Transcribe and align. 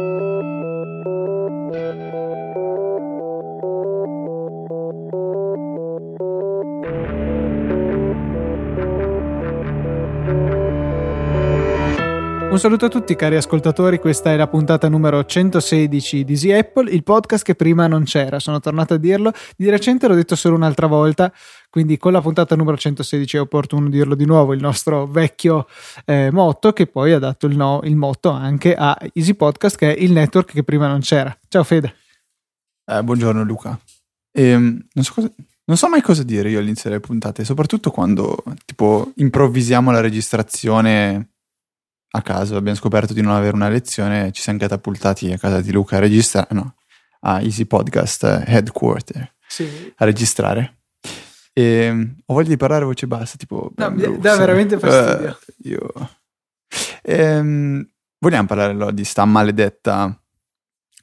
Música 0.00 0.59
Un 12.50 12.58
saluto 12.58 12.86
a 12.86 12.88
tutti 12.88 13.14
cari 13.14 13.36
ascoltatori, 13.36 14.00
questa 14.00 14.32
è 14.32 14.36
la 14.36 14.48
puntata 14.48 14.88
numero 14.88 15.24
116 15.24 16.24
di 16.24 16.32
Easy 16.32 16.50
Apple, 16.50 16.90
il 16.90 17.04
podcast 17.04 17.44
che 17.44 17.54
prima 17.54 17.86
non 17.86 18.02
c'era, 18.02 18.40
sono 18.40 18.58
tornato 18.58 18.94
a 18.94 18.96
dirlo, 18.96 19.32
di 19.56 19.70
recente 19.70 20.08
l'ho 20.08 20.16
detto 20.16 20.34
solo 20.34 20.56
un'altra 20.56 20.88
volta, 20.88 21.32
quindi 21.70 21.96
con 21.96 22.10
la 22.10 22.20
puntata 22.20 22.56
numero 22.56 22.76
116 22.76 23.36
è 23.36 23.40
opportuno 23.40 23.88
dirlo 23.88 24.16
di 24.16 24.26
nuovo, 24.26 24.52
il 24.52 24.60
nostro 24.60 25.06
vecchio 25.06 25.68
eh, 26.04 26.32
motto 26.32 26.72
che 26.72 26.88
poi 26.88 27.12
ha 27.12 27.20
dato 27.20 27.46
il, 27.46 27.56
no, 27.56 27.82
il 27.84 27.94
motto 27.94 28.30
anche 28.30 28.74
a 28.74 28.98
Easy 29.12 29.34
Podcast 29.34 29.76
che 29.76 29.94
è 29.94 30.02
il 30.02 30.10
network 30.10 30.50
che 30.50 30.64
prima 30.64 30.88
non 30.88 30.98
c'era. 30.98 31.34
Ciao 31.46 31.62
Fede. 31.62 31.94
Eh, 32.84 33.00
buongiorno 33.00 33.44
Luca. 33.44 33.78
Ehm, 34.32 34.86
non 34.92 35.04
so 35.04 35.12
cosa, 35.14 35.32
non 35.66 35.76
so 35.76 35.88
mai 35.88 36.02
cosa 36.02 36.24
dire 36.24 36.50
io 36.50 36.58
all'inizio 36.58 36.90
delle 36.90 37.00
puntate, 37.00 37.44
soprattutto 37.44 37.92
quando 37.92 38.42
tipo 38.64 39.12
improvvisiamo 39.14 39.92
la 39.92 40.00
registrazione 40.00 41.29
a 42.12 42.22
caso, 42.22 42.56
abbiamo 42.56 42.76
scoperto 42.76 43.12
di 43.12 43.20
non 43.20 43.34
avere 43.34 43.54
una 43.54 43.68
lezione, 43.68 44.32
ci 44.32 44.42
siamo 44.42 44.58
catapultati 44.58 45.32
a 45.32 45.38
casa 45.38 45.60
di 45.60 45.70
Luca 45.72 45.96
a 45.96 46.00
registrare, 46.00 46.48
no, 46.50 46.74
a 47.20 47.40
Easy 47.40 47.66
Podcast 47.66 48.44
Headquarter 48.46 49.32
Sì. 49.46 49.92
a 49.96 50.04
registrare. 50.04 50.78
E 51.52 52.14
ho 52.24 52.32
voglia 52.34 52.48
di 52.48 52.56
parlare 52.56 52.84
a 52.84 52.86
voce 52.86 53.06
bassa, 53.06 53.36
tipo... 53.36 53.72
No, 53.76 53.90
mi 53.90 54.18
dà 54.18 54.36
veramente 54.36 54.78
fastidio. 54.78 55.28
Eh, 55.28 55.68
io... 55.68 55.92
Ehm, 57.02 57.86
vogliamo 58.18 58.46
parlare 58.46 58.72
allora 58.72 58.92
di 58.92 59.04
sta 59.04 59.24
maledetta 59.24 60.16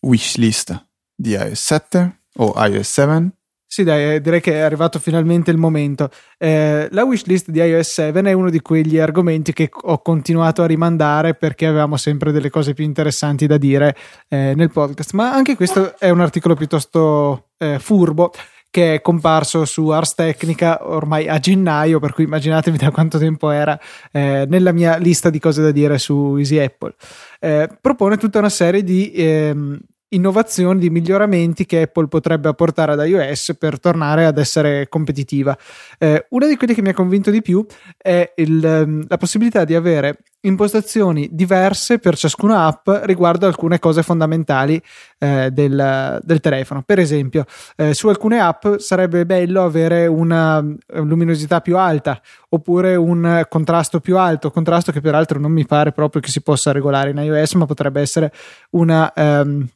wishlist 0.02 0.88
di 1.14 1.32
iOS 1.32 1.62
7 1.62 2.22
o 2.36 2.54
iOS 2.66 2.90
7? 2.90 3.32
Sì, 3.70 3.84
dai, 3.84 4.16
eh, 4.16 4.22
direi 4.22 4.40
che 4.40 4.54
è 4.54 4.60
arrivato 4.60 4.98
finalmente 4.98 5.52
il 5.52 5.58
momento. 5.58 6.10
Eh, 6.38 6.88
la 6.90 7.04
wishlist 7.04 7.50
di 7.50 7.60
iOS 7.60 7.92
7 7.92 8.22
è 8.22 8.32
uno 8.32 8.50
di 8.50 8.62
quegli 8.62 8.98
argomenti 8.98 9.52
che 9.52 9.70
ho 9.70 10.02
continuato 10.02 10.64
a 10.64 10.66
rimandare 10.66 11.36
perché 11.36 11.66
avevamo 11.66 11.98
sempre 11.98 12.32
delle 12.32 12.50
cose 12.50 12.74
più 12.74 12.86
interessanti 12.86 13.46
da 13.46 13.58
dire 13.58 13.94
eh, 14.30 14.54
nel 14.56 14.72
podcast. 14.72 15.12
Ma 15.14 15.34
anche 15.34 15.58
questo 15.58 16.00
è 16.00 16.10
un 16.10 16.22
articolo 16.22 16.56
piuttosto 16.56 17.50
eh, 17.58 17.78
furbo 17.78 18.32
che 18.70 18.96
è 18.96 19.02
comparso 19.02 19.66
su 19.66 19.90
Ars 19.90 20.14
Technica 20.14 20.88
ormai 20.90 21.28
a 21.28 21.38
gennaio, 21.38 22.00
per 22.00 22.14
cui 22.14 22.24
immaginatevi 22.24 22.78
da 22.78 22.92
quanto 22.92 23.18
tempo 23.18 23.50
era 23.50 23.78
eh, 24.12 24.46
nella 24.48 24.72
mia 24.72 24.98
lista 24.98 25.30
di 25.30 25.40
cose 25.40 25.62
da 25.62 25.72
dire 25.72 25.98
su 25.98 26.36
Easy 26.38 26.58
Apple. 26.58 26.94
Eh, 27.40 27.70
propone 27.82 28.18
tutta 28.18 28.40
una 28.40 28.50
serie 28.50 28.84
di 28.84 29.12
ehm, 29.14 29.80
innovazioni, 30.10 30.80
di 30.80 30.90
miglioramenti 30.90 31.66
che 31.66 31.82
Apple 31.82 32.08
potrebbe 32.08 32.50
apportare 32.50 32.94
ad 32.94 33.06
iOS 33.06 33.56
per 33.58 33.80
tornare 33.80 34.26
ad 34.26 34.38
essere 34.38 34.88
competitiva. 34.88 35.58
Eh, 35.98 36.26
una 36.30 36.48
di 36.48 36.56
quelle 36.56 36.74
che 36.74 36.82
mi 36.82 36.90
ha 36.90 36.94
convinto 36.94 37.32
di 37.32 37.42
più 37.42 37.66
è 37.98 38.34
il, 38.36 38.64
ehm, 38.64 39.06
la 39.08 39.18
possibilità 39.18 39.66
di 39.66 39.76
avere 39.76 40.20
impostazioni 40.42 41.28
diverse 41.32 42.00
per 42.00 42.16
ciascuna 42.16 42.66
app 42.66 42.88
riguardo 43.04 43.48
alcune 43.48 43.80
cose 43.80 44.02
fondamentali 44.04 44.82
eh, 45.18 45.50
del, 45.52 46.20
del, 46.24 46.40
telefono. 46.40 46.84
Per 46.84 47.00
esempio, 47.00 47.46
eh, 47.76 47.94
su 47.94 48.08
alcune 48.08 48.40
app 48.40 48.78
sarebbe 48.78 49.26
bello 49.26 49.64
avere 49.64 50.08
una 50.08 50.64
luminosità 50.94 51.60
più 51.60 51.78
alta 51.78 52.22
oppure 52.50 52.96
un 52.96 53.46
contrasto 53.50 54.00
più 54.00 54.18
alto, 54.18 54.52
contrasto 54.52 54.92
che 54.92 55.02
peraltro 55.02 55.40
non 55.40 55.52
mi 55.52 55.66
pare 55.66 55.92
proprio 55.92 56.22
che 56.22 56.30
si 56.30 56.42
possa 56.42 56.72
regolare 56.72 57.10
in 57.10 57.18
iOS, 57.18 57.54
ma 57.54 57.66
potrebbe 57.66 58.00
essere 58.00 58.32
una, 58.72 59.12
um, 59.16 59.68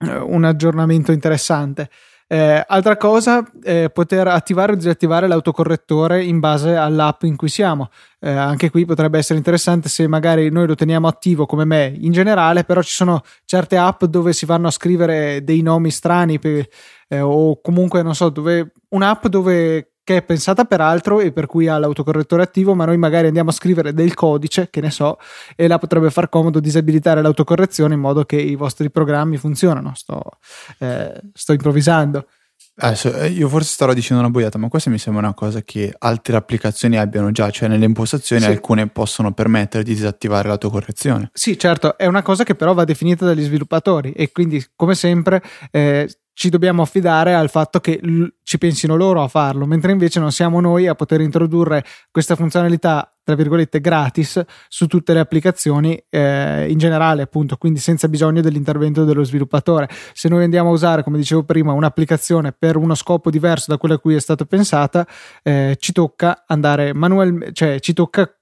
un 0.00 0.44
aggiornamento 0.44 1.12
interessante. 1.12 1.88
Eh, 2.30 2.62
altra 2.66 2.98
cosa, 2.98 3.42
eh, 3.62 3.88
poter 3.90 4.28
attivare 4.28 4.72
o 4.72 4.74
disattivare 4.74 5.26
l'autocorrettore 5.26 6.22
in 6.22 6.40
base 6.40 6.76
all'app 6.76 7.22
in 7.22 7.36
cui 7.36 7.48
siamo. 7.48 7.88
Eh, 8.20 8.30
anche 8.30 8.68
qui 8.68 8.84
potrebbe 8.84 9.16
essere 9.16 9.38
interessante 9.38 9.88
se 9.88 10.06
magari 10.06 10.50
noi 10.50 10.66
lo 10.66 10.74
teniamo 10.74 11.08
attivo 11.08 11.46
come 11.46 11.64
me 11.64 11.90
in 11.98 12.12
generale, 12.12 12.64
però 12.64 12.82
ci 12.82 12.92
sono 12.92 13.22
certe 13.46 13.78
app 13.78 14.04
dove 14.04 14.34
si 14.34 14.44
vanno 14.44 14.66
a 14.66 14.70
scrivere 14.70 15.42
dei 15.42 15.62
nomi 15.62 15.90
strani 15.90 16.38
per, 16.38 16.66
eh, 17.08 17.20
o 17.20 17.58
comunque 17.62 18.02
non 18.02 18.14
so, 18.14 18.28
dove 18.28 18.72
un'app 18.90 19.26
dove 19.28 19.92
che 20.08 20.16
è 20.16 20.22
pensata 20.22 20.64
per 20.64 20.80
altro 20.80 21.20
e 21.20 21.32
per 21.32 21.44
cui 21.44 21.68
ha 21.68 21.76
l'autocorrettore 21.76 22.42
attivo, 22.42 22.74
ma 22.74 22.86
noi 22.86 22.96
magari 22.96 23.26
andiamo 23.26 23.50
a 23.50 23.52
scrivere 23.52 23.92
del 23.92 24.14
codice, 24.14 24.68
che 24.70 24.80
ne 24.80 24.90
so, 24.90 25.18
e 25.54 25.68
là 25.68 25.76
potrebbe 25.76 26.10
far 26.10 26.30
comodo 26.30 26.60
disabilitare 26.60 27.20
l'autocorrezione 27.20 27.92
in 27.92 28.00
modo 28.00 28.24
che 28.24 28.36
i 28.36 28.54
vostri 28.54 28.90
programmi 28.90 29.36
funzionano. 29.36 29.92
Sto, 29.94 30.22
eh, 30.78 31.12
sto 31.34 31.52
improvvisando. 31.52 32.26
Adesso, 32.76 33.22
io 33.24 33.48
forse 33.48 33.70
starò 33.70 33.92
dicendo 33.92 34.22
una 34.22 34.32
boiata, 34.32 34.56
ma 34.56 34.68
questa 34.68 34.88
mi 34.88 34.96
sembra 34.96 35.22
una 35.22 35.34
cosa 35.34 35.60
che 35.60 35.94
altre 35.98 36.36
applicazioni 36.36 36.96
abbiano 36.96 37.30
già, 37.30 37.50
cioè 37.50 37.68
nelle 37.68 37.84
impostazioni 37.84 38.40
sì. 38.40 38.48
alcune 38.48 38.86
possono 38.86 39.32
permettere 39.32 39.84
di 39.84 39.92
disattivare 39.92 40.48
l'autocorrezione. 40.48 41.28
Sì, 41.34 41.58
certo, 41.58 41.98
è 41.98 42.06
una 42.06 42.22
cosa 42.22 42.44
che 42.44 42.54
però 42.54 42.72
va 42.72 42.84
definita 42.84 43.26
dagli 43.26 43.42
sviluppatori 43.42 44.12
e 44.12 44.32
quindi 44.32 44.64
come 44.74 44.94
sempre 44.94 45.42
eh, 45.70 46.08
ci 46.38 46.50
dobbiamo 46.50 46.82
affidare 46.82 47.34
al 47.34 47.50
fatto 47.50 47.80
che 47.80 47.98
l- 48.00 48.32
ci 48.44 48.58
pensino 48.58 48.94
loro 48.94 49.24
a 49.24 49.26
farlo, 49.26 49.66
mentre 49.66 49.90
invece 49.90 50.20
non 50.20 50.30
siamo 50.30 50.60
noi 50.60 50.86
a 50.86 50.94
poter 50.94 51.20
introdurre 51.20 51.84
questa 52.12 52.36
funzionalità, 52.36 53.12
tra 53.24 53.34
virgolette, 53.34 53.80
gratis 53.80 54.44
su 54.68 54.86
tutte 54.86 55.14
le 55.14 55.18
applicazioni 55.18 56.00
eh, 56.08 56.70
in 56.70 56.78
generale, 56.78 57.22
appunto, 57.22 57.56
quindi 57.56 57.80
senza 57.80 58.06
bisogno 58.06 58.40
dell'intervento 58.40 59.04
dello 59.04 59.24
sviluppatore. 59.24 59.88
Se 60.12 60.28
noi 60.28 60.44
andiamo 60.44 60.68
a 60.68 60.72
usare, 60.72 61.02
come 61.02 61.18
dicevo 61.18 61.42
prima, 61.42 61.72
un'applicazione 61.72 62.52
per 62.52 62.76
uno 62.76 62.94
scopo 62.94 63.30
diverso 63.30 63.72
da 63.72 63.76
quello 63.76 63.96
a 63.96 63.98
cui 63.98 64.14
è 64.14 64.20
stata 64.20 64.44
pensata, 64.44 65.04
eh, 65.42 65.74
ci 65.80 65.90
tocca 65.90 66.44
andare 66.46 66.94
manualmente, 66.94 67.52
cioè 67.52 67.80
ci 67.80 67.92
tocca 67.92 68.32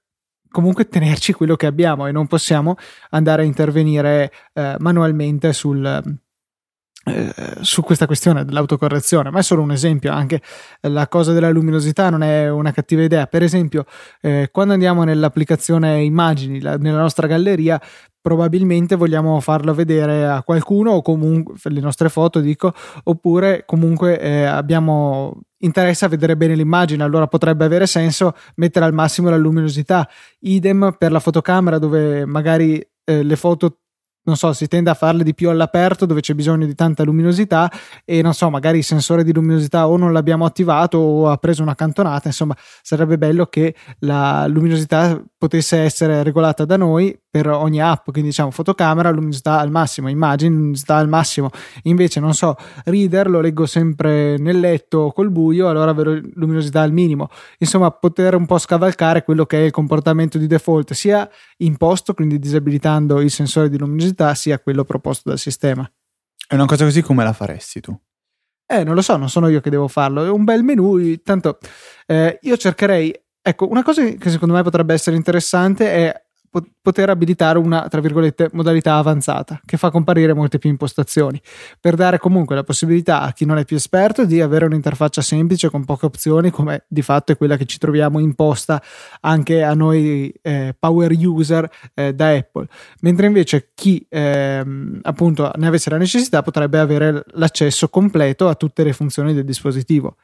comunque 0.51 0.87
tenerci 0.87 1.33
quello 1.33 1.55
che 1.55 1.65
abbiamo 1.65 2.05
e 2.05 2.11
non 2.11 2.27
possiamo 2.27 2.75
andare 3.09 3.41
a 3.41 3.45
intervenire 3.45 4.31
eh, 4.53 4.75
manualmente 4.77 5.51
sul 5.51 6.25
su 7.61 7.81
questa 7.83 8.05
questione 8.05 8.45
dell'autocorrezione, 8.45 9.29
ma 9.29 9.39
è 9.39 9.43
solo 9.43 9.61
un 9.61 9.71
esempio, 9.71 10.11
anche 10.11 10.41
la 10.81 11.07
cosa 11.07 11.33
della 11.33 11.49
luminosità 11.49 12.09
non 12.09 12.23
è 12.23 12.49
una 12.49 12.71
cattiva 12.71 13.03
idea. 13.03 13.25
Per 13.27 13.43
esempio, 13.43 13.85
eh, 14.21 14.49
quando 14.51 14.73
andiamo 14.73 15.03
nell'applicazione 15.03 16.03
immagini, 16.03 16.61
la, 16.61 16.77
nella 16.77 16.99
nostra 16.99 17.27
galleria, 17.27 17.81
probabilmente 18.21 18.95
vogliamo 18.95 19.39
farlo 19.39 19.73
vedere 19.73 20.27
a 20.27 20.43
qualcuno 20.43 20.91
o 20.91 21.01
comunque 21.01 21.55
le 21.71 21.79
nostre 21.79 22.09
foto, 22.09 22.39
dico, 22.39 22.73
oppure 23.03 23.63
comunque 23.65 24.19
eh, 24.19 24.43
abbiamo 24.43 25.39
interesse 25.59 26.05
a 26.05 26.09
vedere 26.09 26.35
bene 26.35 26.55
l'immagine, 26.55 27.03
allora 27.03 27.27
potrebbe 27.27 27.65
avere 27.65 27.87
senso 27.87 28.33
mettere 28.55 28.85
al 28.85 28.93
massimo 28.93 29.29
la 29.29 29.37
luminosità. 29.37 30.07
Idem 30.39 30.95
per 30.97 31.11
la 31.11 31.19
fotocamera 31.19 31.79
dove 31.79 32.25
magari 32.25 32.85
eh, 33.05 33.23
le 33.23 33.35
foto 33.37 33.77
non 34.27 34.35
so, 34.35 34.51
si 34.51 34.67
tende 34.67 34.89
a 34.89 34.93
farle 34.93 35.23
di 35.23 35.33
più 35.33 35.49
all'aperto 35.49 36.05
dove 36.05 36.19
c'è 36.19 36.33
bisogno 36.33 36.65
di 36.65 36.75
tanta 36.75 37.03
luminosità 37.03 37.71
e 38.03 38.21
non 38.21 38.33
so, 38.33 38.49
magari 38.49 38.79
il 38.79 38.83
sensore 38.83 39.23
di 39.23 39.33
luminosità 39.33 39.87
o 39.87 39.95
non 39.95 40.11
l'abbiamo 40.11 40.43
attivato 40.43 40.97
o 40.97 41.29
ha 41.29 41.37
preso 41.37 41.63
una 41.63 41.75
cantonata, 41.75 42.27
insomma, 42.27 42.55
sarebbe 42.81 43.17
bello 43.17 43.45
che 43.45 43.73
la 43.99 44.45
luminosità 44.47 45.21
potesse 45.37 45.77
essere 45.77 46.23
regolata 46.23 46.65
da 46.65 46.75
noi 46.75 47.17
per 47.37 47.49
ogni 47.49 47.79
app, 47.79 48.05
quindi 48.05 48.29
diciamo 48.29 48.49
fotocamera, 48.49 49.11
luminosità 49.11 49.59
al 49.59 49.69
massimo, 49.69 50.09
immagini, 50.09 50.55
luminosità 50.55 50.95
al 50.95 51.07
massimo. 51.07 51.49
Invece, 51.83 52.19
non 52.19 52.33
so, 52.33 52.55
reader 52.85 53.29
lo 53.29 53.41
leggo 53.41 53.67
sempre 53.67 54.37
nel 54.37 54.59
letto 54.59 55.11
col 55.13 55.29
buio, 55.29 55.69
allora 55.69 55.91
luminosità 56.33 56.81
al 56.81 56.91
minimo. 56.91 57.29
Insomma, 57.59 57.91
poter 57.91 58.33
un 58.33 58.47
po' 58.47 58.57
scavalcare 58.57 59.23
quello 59.23 59.45
che 59.45 59.59
è 59.59 59.65
il 59.65 59.71
comportamento 59.71 60.39
di 60.39 60.47
default, 60.47 60.93
sia 60.93 61.29
imposto, 61.57 62.15
quindi 62.15 62.39
disabilitando 62.39 63.21
il 63.21 63.29
sensore 63.29 63.69
di 63.69 63.77
luminosità, 63.77 64.33
sia 64.33 64.59
quello 64.59 64.83
proposto 64.83 65.29
dal 65.29 65.37
sistema. 65.37 65.87
È 66.47 66.55
una 66.55 66.65
cosa 66.65 66.85
così 66.85 67.03
come 67.03 67.23
la 67.23 67.33
faresti 67.33 67.81
tu? 67.81 67.95
Eh, 68.65 68.83
non 68.83 68.95
lo 68.95 69.01
so, 69.01 69.15
non 69.15 69.29
sono 69.29 69.47
io 69.47 69.61
che 69.61 69.69
devo 69.69 69.87
farlo, 69.87 70.25
è 70.25 70.29
un 70.29 70.43
bel 70.43 70.63
menu, 70.63 71.15
tanto 71.23 71.59
eh, 72.07 72.39
io 72.41 72.57
cercherei, 72.57 73.13
ecco, 73.41 73.69
una 73.69 73.83
cosa 73.83 74.03
che 74.03 74.29
secondo 74.29 74.55
me 74.55 74.63
potrebbe 74.63 74.93
essere 74.93 75.15
interessante 75.15 75.89
è 75.89 76.25
poter 76.81 77.09
abilitare 77.09 77.57
una, 77.57 77.87
tra 77.87 77.99
virgolette, 77.99 78.49
modalità 78.53 78.95
avanzata 78.95 79.59
che 79.65 79.77
fa 79.77 79.91
comparire 79.91 80.33
molte 80.33 80.57
più 80.57 80.69
impostazioni 80.69 81.41
per 81.79 81.95
dare 81.95 82.17
comunque 82.17 82.55
la 82.55 82.63
possibilità 82.63 83.21
a 83.21 83.33
chi 83.33 83.45
non 83.45 83.57
è 83.57 83.65
più 83.65 83.75
esperto 83.75 84.25
di 84.25 84.41
avere 84.41 84.65
un'interfaccia 84.65 85.21
semplice 85.21 85.69
con 85.69 85.85
poche 85.85 86.05
opzioni 86.05 86.49
come 86.49 86.85
di 86.87 87.01
fatto 87.01 87.31
è 87.31 87.37
quella 87.37 87.57
che 87.57 87.65
ci 87.65 87.77
troviamo 87.77 88.19
imposta 88.19 88.81
anche 89.21 89.63
a 89.63 89.73
noi 89.73 90.33
eh, 90.41 90.75
power 90.77 91.11
user 91.11 91.69
eh, 91.93 92.13
da 92.13 92.29
Apple. 92.29 92.67
Mentre 93.01 93.27
invece 93.27 93.71
chi 93.73 94.05
eh, 94.09 94.63
appunto 95.01 95.51
ne 95.55 95.67
avesse 95.67 95.89
la 95.89 95.97
necessità 95.97 96.41
potrebbe 96.41 96.79
avere 96.79 97.23
l'accesso 97.31 97.89
completo 97.89 98.47
a 98.47 98.55
tutte 98.55 98.83
le 98.83 98.93
funzioni 98.93 99.33
del 99.33 99.45
dispositivo 99.45 100.15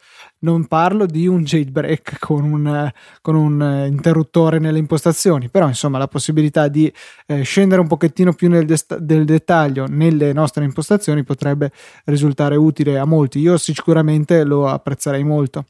Non 0.43 0.67
parlo 0.67 1.05
di 1.05 1.25
un 1.25 1.43
jailbreak 1.43 2.19
con 2.19 2.43
un, 2.43 2.91
con 3.21 3.35
un 3.35 3.85
interruttore 3.89 4.59
nelle 4.59 4.77
impostazioni, 4.77 5.49
però 5.49 5.67
insomma 5.67 5.97
la 5.97 6.07
possibilità 6.07 6.67
di 6.67 6.91
eh, 7.27 7.43
scendere 7.43 7.79
un 7.79 7.87
pochettino 7.87 8.33
più 8.33 8.49
nel, 8.49 8.65
dest- 8.65 8.97
del 8.97 9.23
dettaglio 9.23 9.85
nelle 9.87 10.33
nostre 10.33 10.65
impostazioni 10.65 11.23
potrebbe 11.23 11.71
risultare 12.05 12.57
utile 12.57 12.97
a 12.97 13.05
molti. 13.05 13.39
Io 13.39 13.57
sicuramente 13.57 14.43
lo 14.43 14.67
apprezzerei 14.67 15.23
molto. 15.23 15.65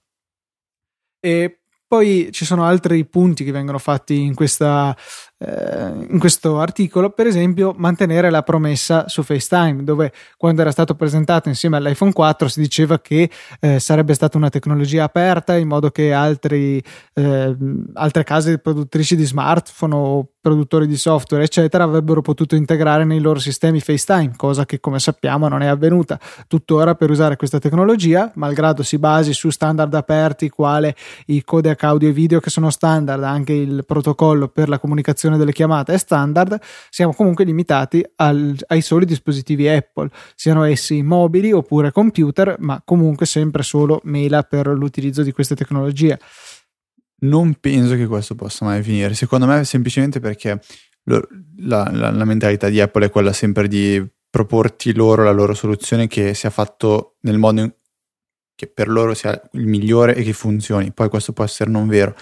E 1.19 1.59
poi 1.93 2.29
ci 2.31 2.43
sono 2.43 2.63
altri 2.63 3.05
punti 3.05 3.43
che 3.43 3.51
vengono 3.51 3.77
fatti 3.77 4.19
in, 4.19 4.33
questa, 4.33 4.97
eh, 5.45 6.05
in 6.09 6.19
questo 6.19 6.59
articolo, 6.59 7.09
per 7.09 7.27
esempio 7.27 7.73
mantenere 7.75 8.29
la 8.29 8.43
promessa 8.43 9.07
su 9.07 9.23
FaceTime, 9.23 9.83
dove 9.83 10.13
quando 10.37 10.61
era 10.61 10.71
stato 10.71 10.95
presentato 10.95 11.49
insieme 11.49 11.77
all'iPhone 11.77 12.13
4 12.13 12.47
si 12.47 12.61
diceva 12.61 12.99
che 12.99 13.29
eh, 13.59 13.79
sarebbe 13.79 14.13
stata 14.13 14.37
una 14.37 14.49
tecnologia 14.49 15.03
aperta 15.03 15.57
in 15.57 15.67
modo 15.67 15.89
che 15.89 16.13
altri, 16.13 16.81
eh, 17.13 17.55
altre 17.93 18.23
case 18.23 18.57
produttrici 18.59 19.15
di 19.15 19.25
smartphone 19.25 19.95
o 19.95 20.27
produttori 20.43 20.87
di 20.87 20.97
software, 20.97 21.45
eccetera, 21.45 21.85
avrebbero 21.85 22.21
potuto 22.21 22.55
integrare 22.55 23.05
nei 23.05 23.21
loro 23.21 23.39
sistemi 23.39 23.79
FaceTime, 23.79 24.33
cosa 24.35 24.65
che 24.65 24.81
come 24.81 24.99
sappiamo 24.99 25.47
non 25.47 25.61
è 25.61 25.67
avvenuta. 25.67 26.19
Tuttora 26.47 26.95
per 26.95 27.09
usare 27.09 27.37
questa 27.37 27.59
tecnologia, 27.59 28.29
malgrado 28.35 28.83
si 28.83 28.97
basi 28.97 29.31
su 29.31 29.49
standard 29.49 29.93
aperti 29.93 30.49
quale 30.49 30.97
i 31.27 31.45
codec 31.45 31.81
audio 31.85 32.09
e 32.09 32.11
video 32.11 32.41
che 32.41 32.49
sono 32.49 32.69
standard, 32.71 33.23
anche 33.23 33.53
il 33.53 33.85
protocollo 33.85 34.49
per 34.49 34.67
la 34.67 34.79
comunicazione 34.79 35.32
delle 35.37 35.53
chiamate 35.53 35.93
è 35.93 35.97
standard, 35.97 36.59
siamo 36.89 37.13
comunque 37.13 37.45
limitati 37.45 38.03
al, 38.17 38.55
ai 38.67 38.81
soli 38.81 39.05
dispositivi 39.05 39.67
Apple, 39.67 40.09
siano 40.35 40.63
essi 40.63 41.01
mobili 41.01 41.51
oppure 41.51 41.91
computer, 41.91 42.55
ma 42.59 42.81
comunque 42.83 43.25
sempre 43.25 43.63
solo 43.63 44.01
mela 44.03 44.43
per 44.43 44.67
l'utilizzo 44.67 45.23
di 45.23 45.31
queste 45.31 45.55
tecnologie 45.55 46.19
non 47.23 47.55
penso 47.59 47.95
che 47.95 48.05
questo 48.07 48.35
possa 48.35 48.65
mai 48.65 48.81
finire. 48.83 49.13
Secondo 49.13 49.45
me, 49.45 49.63
semplicemente 49.63 50.19
perché 50.19 50.59
lo, 51.03 51.25
la, 51.57 51.89
la, 51.91 52.11
la, 52.11 52.25
mentalità 52.25 52.69
di 52.69 52.79
Apple 52.79 53.05
è 53.05 53.09
quella 53.09 53.33
sempre 53.33 53.67
di 53.67 54.05
proporti 54.29 54.93
loro 54.93 55.23
la 55.23 55.31
loro 55.31 55.53
soluzione 55.53 56.07
che 56.07 56.33
sia 56.33 56.49
fatto 56.49 57.17
nel 57.21 57.37
modo 57.37 57.61
in, 57.61 57.73
che 58.55 58.67
per 58.67 58.87
loro 58.87 59.13
sia 59.13 59.39
il 59.53 59.67
migliore 59.67 60.15
e 60.15 60.23
che 60.23 60.33
funzioni. 60.33 60.91
Poi 60.91 61.09
questo 61.09 61.33
può 61.33 61.43
essere 61.43 61.69
non 61.69 61.87
vero. 61.87 62.15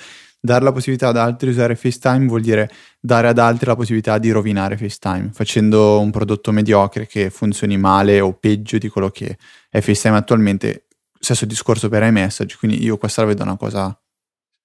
Dare 0.43 0.63
la 0.63 0.71
possibilità 0.71 1.09
ad 1.09 1.17
altri 1.17 1.49
di 1.49 1.53
usare 1.53 1.75
FaceTime 1.75 2.25
vuol 2.25 2.41
dire 2.41 2.67
dare 2.99 3.27
ad 3.27 3.37
altri 3.37 3.67
la 3.67 3.75
possibilità 3.75 4.17
di 4.17 4.31
rovinare 4.31 4.75
FaceTime, 4.75 5.29
facendo 5.33 5.99
un 5.99 6.09
prodotto 6.09 6.51
mediocre 6.51 7.05
che 7.05 7.29
funzioni 7.29 7.77
male 7.77 8.19
o 8.19 8.33
peggio 8.33 8.79
di 8.79 8.87
quello 8.89 9.09
che 9.09 9.37
è 9.69 9.79
FaceTime 9.81 10.17
attualmente. 10.17 10.85
Stesso 11.21 11.45
discorso 11.45 11.87
per 11.87 12.01
iMessage, 12.01 12.57
quindi 12.57 12.83
io 12.83 12.97
questa 12.97 13.21
la 13.21 13.27
vedo 13.27 13.43
una 13.43 13.55
cosa 13.55 13.95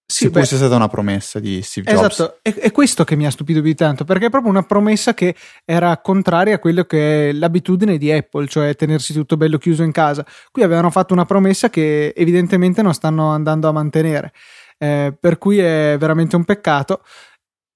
sì, 0.08 0.26
se 0.26 0.30
fosse 0.30 0.54
stata 0.54 0.76
una 0.76 0.86
promessa 0.86 1.40
di 1.40 1.60
Steve 1.62 1.90
Jobs. 1.90 2.20
Esatto, 2.20 2.38
è, 2.40 2.54
è, 2.54 2.70
questo 2.70 3.02
che 3.02 3.16
mi 3.16 3.26
ha 3.26 3.30
stupito 3.30 3.60
più 3.60 3.70
di 3.70 3.74
tanto, 3.74 4.04
perché 4.04 4.26
è 4.26 4.30
proprio 4.30 4.52
una 4.52 4.62
promessa 4.62 5.14
che 5.14 5.34
era 5.64 5.98
contraria 5.98 6.54
a 6.54 6.58
quello 6.60 6.84
che 6.84 7.30
è 7.30 7.32
l'abitudine 7.32 7.98
di 7.98 8.12
Apple, 8.12 8.46
cioè 8.46 8.76
tenersi 8.76 9.12
tutto 9.12 9.36
bello 9.36 9.58
chiuso 9.58 9.82
in 9.82 9.90
casa. 9.90 10.24
Qui 10.52 10.62
avevano 10.62 10.90
fatto 10.90 11.12
una 11.12 11.24
promessa 11.24 11.70
che 11.70 12.12
evidentemente 12.16 12.82
non 12.82 12.94
stanno 12.94 13.30
andando 13.30 13.66
a 13.66 13.72
mantenere, 13.72 14.32
eh, 14.78 15.14
per 15.18 15.38
cui 15.38 15.58
è 15.58 15.96
veramente 15.98 16.36
un 16.36 16.44
peccato. 16.44 17.02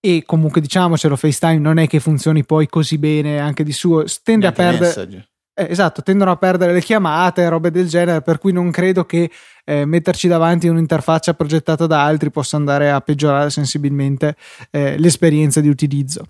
E 0.02 0.23
comunque 0.25 0.61
diciamocelo, 0.61 1.14
FaceTime 1.14 1.58
non 1.58 1.79
è 1.79 1.87
che 1.87 2.00
funzioni 2.00 2.44
poi 2.44 2.67
così 2.69 2.97
bene 2.97 3.38
anche 3.38 3.62
di 3.62 3.73
suo, 3.73 4.05
tende 4.23 4.47
a 4.47 4.52
perdere 4.52 5.29
eh, 5.61 5.67
esatto, 5.69 6.02
tendono 6.02 6.31
a 6.31 6.37
perdere 6.37 6.73
le 6.73 6.81
chiamate, 6.81 7.47
robe 7.49 7.70
del 7.70 7.87
genere, 7.87 8.23
per 8.23 8.38
cui 8.38 8.50
non 8.50 8.70
credo 8.70 9.05
che 9.05 9.31
eh, 9.67 9.85
metterci 9.85 10.26
davanti 10.26 10.69
un'interfaccia 10.69 11.35
progettata 11.35 11.87
da 11.87 12.02
altri 12.02 12.31
possa 12.31 12.56
andare 12.56 12.91
a 12.91 13.00
peggiorare 13.03 13.50
sensibilmente 13.50 14.37
eh, 14.70 14.96
l'esperienza 14.96 15.61
di 15.61 15.69
utilizzo. 15.69 16.29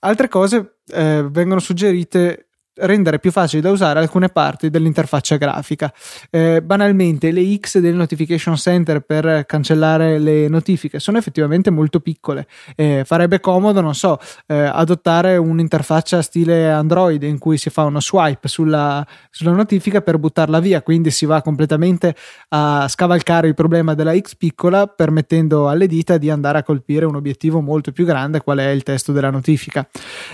Altre 0.00 0.28
cose 0.28 0.80
eh, 0.92 1.26
vengono 1.30 1.58
suggerite 1.58 2.45
rendere 2.76 3.18
più 3.18 3.30
facile 3.30 3.62
da 3.62 3.70
usare 3.70 3.98
alcune 3.98 4.28
parti 4.28 4.70
dell'interfaccia 4.70 5.36
grafica. 5.36 5.92
Eh, 6.30 6.62
banalmente, 6.62 7.30
le 7.30 7.56
X 7.56 7.78
del 7.78 7.94
Notification 7.94 8.56
Center 8.56 9.00
per 9.00 9.44
cancellare 9.46 10.18
le 10.18 10.48
notifiche 10.48 10.98
sono 10.98 11.18
effettivamente 11.18 11.70
molto 11.70 12.00
piccole. 12.00 12.46
Eh, 12.74 13.02
farebbe 13.04 13.40
comodo, 13.40 13.80
non 13.80 13.94
so, 13.94 14.18
eh, 14.46 14.56
adottare 14.56 15.36
un'interfaccia 15.36 16.22
stile 16.22 16.70
Android 16.70 17.22
in 17.22 17.38
cui 17.38 17.58
si 17.58 17.70
fa 17.70 17.84
uno 17.84 18.00
swipe 18.00 18.48
sulla, 18.48 19.06
sulla 19.30 19.52
notifica 19.52 20.00
per 20.00 20.18
buttarla 20.18 20.60
via, 20.60 20.82
quindi 20.82 21.10
si 21.10 21.26
va 21.26 21.42
completamente 21.42 22.14
a 22.48 22.86
scavalcare 22.88 23.48
il 23.48 23.54
problema 23.54 23.94
della 23.94 24.16
X 24.16 24.36
piccola, 24.36 24.86
permettendo 24.86 25.68
alle 25.68 25.86
dita 25.86 26.18
di 26.18 26.30
andare 26.30 26.58
a 26.58 26.62
colpire 26.62 27.04
un 27.04 27.14
obiettivo 27.14 27.60
molto 27.60 27.92
più 27.92 28.04
grande, 28.04 28.40
qual 28.40 28.58
è 28.58 28.68
il 28.68 28.82
testo 28.82 29.12
della 29.12 29.30
notifica. 29.30 29.86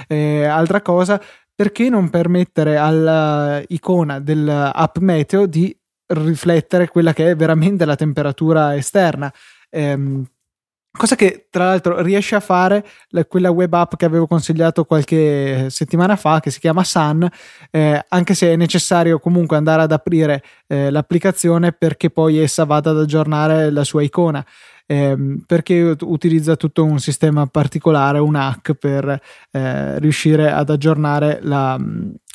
Eh, 0.08 0.44
altra 0.44 0.82
cosa, 0.82 1.20
perché 1.62 1.88
non 1.88 2.10
permettere 2.10 2.76
all'icona 2.76 4.18
dell'app 4.18 4.96
meteo 4.98 5.46
di 5.46 5.72
riflettere 6.06 6.88
quella 6.88 7.12
che 7.12 7.30
è 7.30 7.36
veramente 7.36 7.84
la 7.84 7.94
temperatura 7.94 8.74
esterna? 8.74 9.32
Ehm, 9.70 10.26
cosa 10.90 11.14
che 11.14 11.46
tra 11.50 11.66
l'altro 11.66 12.02
riesce 12.02 12.34
a 12.34 12.40
fare 12.40 12.84
quella 13.28 13.52
web 13.52 13.72
app 13.74 13.94
che 13.94 14.04
avevo 14.04 14.26
consigliato 14.26 14.84
qualche 14.84 15.70
settimana 15.70 16.16
fa 16.16 16.40
che 16.40 16.50
si 16.50 16.58
chiama 16.58 16.82
Sun 16.82 17.28
eh, 17.70 18.04
anche 18.08 18.34
se 18.34 18.52
è 18.52 18.56
necessario 18.56 19.20
comunque 19.20 19.56
andare 19.56 19.82
ad 19.82 19.92
aprire 19.92 20.42
eh, 20.66 20.90
l'applicazione 20.90 21.70
perché 21.70 22.10
poi 22.10 22.38
essa 22.38 22.64
vada 22.64 22.90
ad 22.90 22.98
aggiornare 22.98 23.70
la 23.70 23.84
sua 23.84 24.02
icona 24.02 24.44
ehm, 24.86 25.44
perché 25.46 25.96
utilizza 26.00 26.56
tutto 26.56 26.84
un 26.84 26.98
sistema 26.98 27.46
particolare, 27.46 28.18
un 28.18 28.34
hack 28.34 28.74
per 28.74 29.20
eh, 29.50 29.98
riuscire 29.98 30.50
ad 30.50 30.70
aggiornare 30.70 31.40
la, 31.42 31.78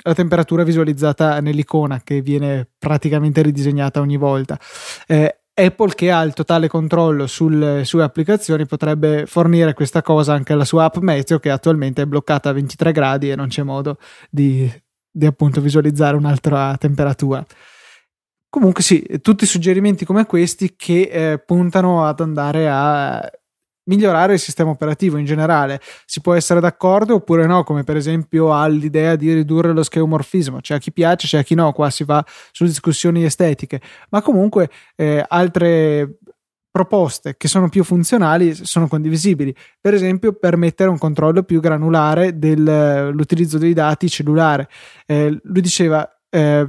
la, 0.03 0.13
temperatura 0.13 0.63
visualizzata 0.63 1.39
nell'icona 1.39 2.01
che 2.03 2.21
viene 2.21 2.67
praticamente 2.77 3.41
ridisegnata 3.41 3.99
ogni 3.99 4.17
volta. 4.17 4.59
Eh, 5.07 5.37
Apple 5.59 5.95
che 5.95 6.11
ha 6.11 6.21
il 6.21 6.33
totale 6.33 6.67
controllo 6.67 7.25
sulle 7.25 7.83
sue 7.83 8.03
applicazioni 8.03 8.67
potrebbe 8.67 9.25
fornire 9.25 9.73
questa 9.73 10.03
cosa 10.03 10.33
anche 10.33 10.53
alla 10.53 10.65
sua 10.65 10.83
app 10.83 10.97
Meteo 10.97 11.39
che 11.39 11.49
attualmente 11.49 12.03
è 12.03 12.05
bloccata 12.05 12.49
a 12.49 12.53
23 12.53 12.91
gradi 12.91 13.31
e 13.31 13.35
non 13.35 13.47
c'è 13.47 13.63
modo 13.63 13.97
di, 14.29 14.71
di 15.09 15.25
appunto 15.25 15.59
visualizzare 15.59 16.15
un'altra 16.15 16.77
temperatura. 16.77 17.43
Comunque 18.57 18.81
sì, 18.81 19.05
tutti 19.21 19.45
suggerimenti 19.45 20.03
come 20.03 20.25
questi 20.25 20.73
che 20.75 21.01
eh, 21.11 21.37
puntano 21.37 22.03
ad 22.07 22.21
andare 22.21 22.67
a 22.67 23.31
migliorare 23.83 24.33
il 24.33 24.39
sistema 24.39 24.71
operativo 24.71 25.17
in 25.17 25.25
generale. 25.25 25.79
Si 26.07 26.21
può 26.21 26.33
essere 26.33 26.59
d'accordo 26.59 27.13
oppure 27.13 27.45
no, 27.45 27.63
come 27.63 27.83
per 27.83 27.97
esempio 27.97 28.59
all'idea 28.59 29.15
di 29.15 29.31
ridurre 29.31 29.73
lo 29.73 29.83
scheomorfismo. 29.83 30.59
C'è 30.59 30.73
a 30.73 30.77
chi 30.79 30.91
piace, 30.91 31.27
c'è 31.27 31.37
a 31.37 31.43
chi 31.43 31.53
no, 31.53 31.71
qua 31.71 31.91
si 31.91 32.03
va 32.03 32.25
su 32.51 32.65
discussioni 32.65 33.23
estetiche, 33.23 33.79
ma 34.09 34.23
comunque 34.23 34.71
eh, 34.95 35.23
altre 35.27 36.17
proposte 36.71 37.35
che 37.37 37.47
sono 37.47 37.69
più 37.69 37.83
funzionali 37.83 38.55
sono 38.55 38.87
condivisibili. 38.87 39.55
Per 39.79 39.93
esempio, 39.93 40.33
permettere 40.33 40.89
un 40.89 40.97
controllo 40.97 41.43
più 41.43 41.59
granulare 41.59 42.39
dell'utilizzo 42.39 43.59
dei 43.59 43.73
dati 43.73 44.09
cellulare. 44.09 44.67
Eh, 45.05 45.39
lui 45.43 45.61
diceva 45.61 46.11
eh, 46.31 46.67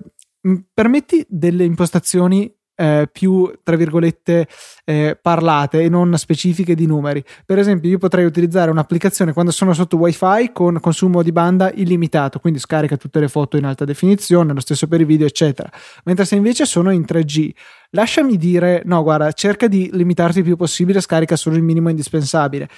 permetti 0.73 1.25
delle 1.29 1.65
impostazioni 1.65 2.53
eh, 2.81 3.09
più, 3.11 3.53
tra 3.65 3.75
virgolette, 3.75 4.47
eh, 4.85 5.19
parlate 5.21 5.83
e 5.83 5.89
non 5.89 6.17
specifiche 6.17 6.77
di 6.77 6.87
numeri. 6.87 7.25
Per 7.45 7.59
esempio, 7.59 7.91
io 7.91 7.99
potrei 7.99 8.25
utilizzare 8.25 8.71
un'applicazione 8.71 9.33
quando 9.33 9.51
sono 9.51 9.75
sotto 9.75 9.97
WiFi 9.97 10.53
con 10.53 10.79
consumo 10.81 11.25
di 11.25 11.33
banda 11.33 11.73
illimitato, 11.75 12.39
quindi 12.39 12.61
scarica 12.61 12.97
tutte 12.97 13.19
le 13.19 13.29
foto 13.29 13.57
in 13.57 13.65
alta 13.65 13.85
definizione, 13.85 14.53
lo 14.53 14.61
stesso 14.61 14.87
per 14.87 15.01
i 15.01 15.05
video, 15.05 15.27
eccetera. 15.27 15.69
Mentre 16.05 16.25
se 16.25 16.37
invece 16.37 16.67
sono 16.67 16.91
in 16.91 17.05
3G, 17.07 17.51
lasciami 17.91 18.37
dire, 18.37 18.83
no, 18.85 19.03
guarda, 19.03 19.33
cerca 19.33 19.67
di 19.67 19.91
limitarti 19.93 20.39
il 20.39 20.45
più 20.45 20.57
possibile, 20.57 21.01
scarica 21.01 21.35
solo 21.35 21.57
il 21.57 21.65
minimo 21.65 21.89
indispensabile. 21.89 22.69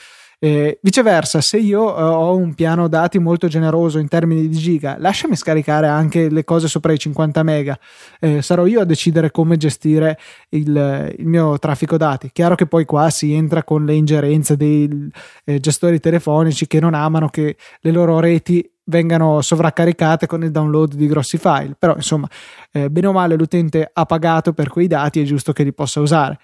Eh, 0.42 0.78
viceversa, 0.80 1.42
se 1.42 1.58
io 1.58 1.94
eh, 1.94 2.02
ho 2.02 2.34
un 2.34 2.54
piano 2.54 2.88
dati 2.88 3.18
molto 3.18 3.46
generoso 3.46 3.98
in 3.98 4.08
termini 4.08 4.48
di 4.48 4.56
giga, 4.56 4.96
lasciami 4.98 5.36
scaricare 5.36 5.86
anche 5.86 6.30
le 6.30 6.44
cose 6.44 6.66
sopra 6.66 6.94
i 6.94 6.98
50 6.98 7.42
mega. 7.42 7.78
Eh, 8.18 8.40
sarò 8.40 8.64
io 8.64 8.80
a 8.80 8.84
decidere 8.86 9.30
come 9.30 9.58
gestire 9.58 10.18
il, 10.48 11.14
il, 11.18 11.26
mio 11.26 11.58
traffico 11.58 11.98
dati. 11.98 12.30
Chiaro 12.32 12.54
che 12.54 12.66
poi 12.66 12.86
qua 12.86 13.10
si 13.10 13.34
entra 13.34 13.64
con 13.64 13.84
le 13.84 13.92
ingerenze 13.92 14.56
dei 14.56 15.10
eh, 15.44 15.60
gestori 15.60 16.00
telefonici 16.00 16.66
che 16.66 16.80
non 16.80 16.94
amano 16.94 17.28
che 17.28 17.56
le 17.80 17.90
loro 17.90 18.18
reti 18.18 18.66
vengano 18.84 19.42
sovraccaricate 19.42 20.26
con 20.26 20.42
il 20.42 20.50
download 20.50 20.94
di 20.94 21.06
grossi 21.06 21.36
file. 21.36 21.76
Però, 21.78 21.94
insomma, 21.94 22.26
eh, 22.72 22.88
bene 22.88 23.08
o 23.08 23.12
male 23.12 23.36
l'utente 23.36 23.90
ha 23.92 24.06
pagato 24.06 24.54
per 24.54 24.70
quei 24.70 24.86
dati, 24.86 25.20
è 25.20 25.24
giusto 25.24 25.52
che 25.52 25.64
li 25.64 25.74
possa 25.74 26.00
usare. 26.00 26.38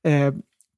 Eh, 0.00 0.32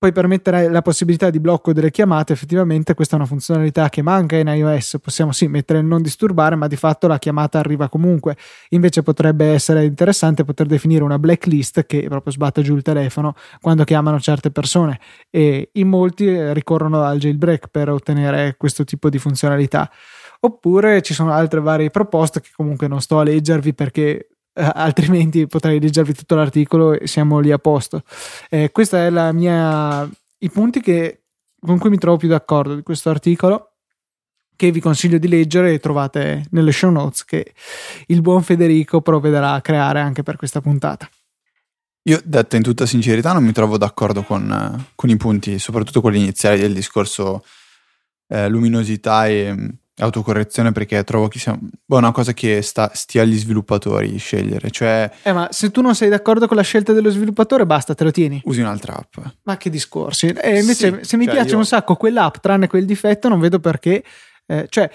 poi 0.05 0.13
permettere 0.13 0.69
la 0.69 0.83
possibilità 0.83 1.31
di 1.31 1.41
blocco 1.41 1.73
delle 1.73 1.91
chiamate, 1.91 2.35
effettivamente 2.35 2.93
questa 2.93 3.15
è 3.15 3.19
una 3.19 3.27
funzionalità 3.27 3.89
che 3.89 4.03
manca 4.03 4.37
in 4.37 4.49
iOS, 4.49 4.99
possiamo 5.01 5.33
sì 5.33 5.47
mettere 5.47 5.81
non 5.81 6.03
disturbare, 6.03 6.57
ma 6.57 6.67
di 6.67 6.77
fatto 6.77 7.07
la 7.07 7.19
chiamata 7.19 7.59
arriva 7.59 7.89
comunque. 7.89 8.37
Invece 8.71 9.03
potrebbe 9.03 9.47
essere 9.47 9.83
interessante 9.87 10.45
poter 10.45 10.67
definire 10.67 11.05
una 11.05 11.19
blacklist 11.19 11.87
che 11.87 12.05
proprio 12.07 12.35
sbatte 12.35 12.61
giù 12.61 12.77
il 12.77 12.83
telefono 12.83 13.35
quando 13.63 13.85
chiamano 13.85 14.21
certe 14.21 14.51
persone 14.51 15.01
e 15.31 15.71
in 15.73 15.89
molti 15.89 16.53
ricorrono 16.53 17.01
al 17.01 17.17
jailbreak 17.17 17.69
per 17.69 17.89
ottenere 17.89 18.57
questo 18.59 18.85
tipo 18.85 19.09
di 19.09 19.19
funzionalità. 19.19 19.91
Oppure 20.41 21.01
ci 21.01 21.15
sono 21.15 21.33
altre 21.33 21.61
varie 21.61 21.89
proposte 21.89 22.43
che 22.43 22.51
comunque 22.55 22.89
non 22.89 23.01
sto 23.01 23.21
a 23.21 23.23
leggervi 23.23 23.73
perché 23.73 24.34
eh, 24.55 24.71
altrimenti 24.75 25.47
potrei 25.47 25.81
leggervi 25.81 26.15
tutto 26.15 26.35
l'articolo 26.35 26.93
e 26.93 27.07
siamo 27.07 27.41
lì 27.41 27.51
a 27.51 27.59
posto. 27.59 28.03
Eh, 28.49 28.71
questa 28.71 29.05
è 29.05 29.11
la 29.11 29.33
mia 29.33 30.09
i 30.39 30.51
punti 30.51 30.81
che, 30.81 31.23
con 31.59 31.79
cui 31.79 31.91
mi 31.91 31.99
trovo 31.99 32.19
più 32.19 32.29
d'accordo 32.29 32.75
di 32.75 32.83
questo 32.83 33.11
articolo 33.11 33.71
che 34.57 34.71
vi 34.71 34.81
consiglio 34.81 35.19
di 35.19 35.27
leggere 35.27 35.73
e 35.73 35.81
trovate 35.81 36.47
nelle 36.51 36.71
show 36.71 36.91
notes 36.91 37.25
che 37.25 37.55
il 38.07 38.21
buon 38.21 38.43
Federico 38.43 39.01
provvederà 39.01 39.53
a 39.53 39.61
creare 39.61 40.01
anche 40.01 40.23
per 40.23 40.37
questa 40.37 40.61
puntata. 40.61 41.09
Io, 42.03 42.21
detto 42.23 42.57
in 42.57 42.63
tutta 42.63 42.87
sincerità, 42.87 43.33
non 43.33 43.43
mi 43.43 43.53
trovo 43.53 43.79
d'accordo 43.79 44.23
con, 44.23 44.87
con 44.95 45.09
i 45.09 45.17
punti, 45.17 45.59
soprattutto 45.59 46.03
quelli 46.03 46.19
iniziali 46.19 46.61
del 46.61 46.75
discorso 46.75 47.45
eh, 48.29 48.49
luminosità 48.49 49.27
e 49.27 49.55
autocorrezione 49.97 50.73
perché 50.73 51.03
trovo 51.05 51.29
che 51.29 51.39
sia 51.39 51.57
boh, 51.59 51.97
una 51.97 52.13
cosa 52.13 52.33
che 52.33 52.63
sta, 52.63 52.91
stia 52.95 53.23
agli 53.23 53.37
sviluppatori 53.37 54.17
scegliere. 54.19 54.71
Cioè, 54.71 55.11
eh, 55.23 55.33
ma 55.33 55.49
se 55.51 55.71
tu 55.71 55.81
non 55.81 55.95
sei 55.95 56.09
d'accordo 56.09 56.47
con 56.47 56.57
la 56.57 56.63
scelta 56.63 56.93
dello 56.93 57.11
sviluppatore, 57.11 57.67
basta, 57.67 57.95
te 57.95 58.05
lo 58.05 58.11
tieni. 58.11 58.41
Usi 58.45 58.61
un'altra 58.61 58.97
app. 58.97 59.25
Ma 59.43 59.57
che 59.57 59.71
discorsi. 59.71 60.29
E 60.29 60.61
invece, 60.61 60.99
sì, 60.99 61.05
se 61.09 61.17
mi 61.17 61.25
cioè 61.25 61.35
piace 61.35 61.51
io... 61.51 61.59
un 61.59 61.67
sacco 61.67 61.95
quell'app, 61.95 62.37
tranne 62.41 62.67
quel 62.67 62.85
difetto, 62.85 63.29
non 63.29 63.41
vedo 63.41 63.61
perché. 63.61 64.03
Eh, 64.47 64.67
cioè, 64.69 64.91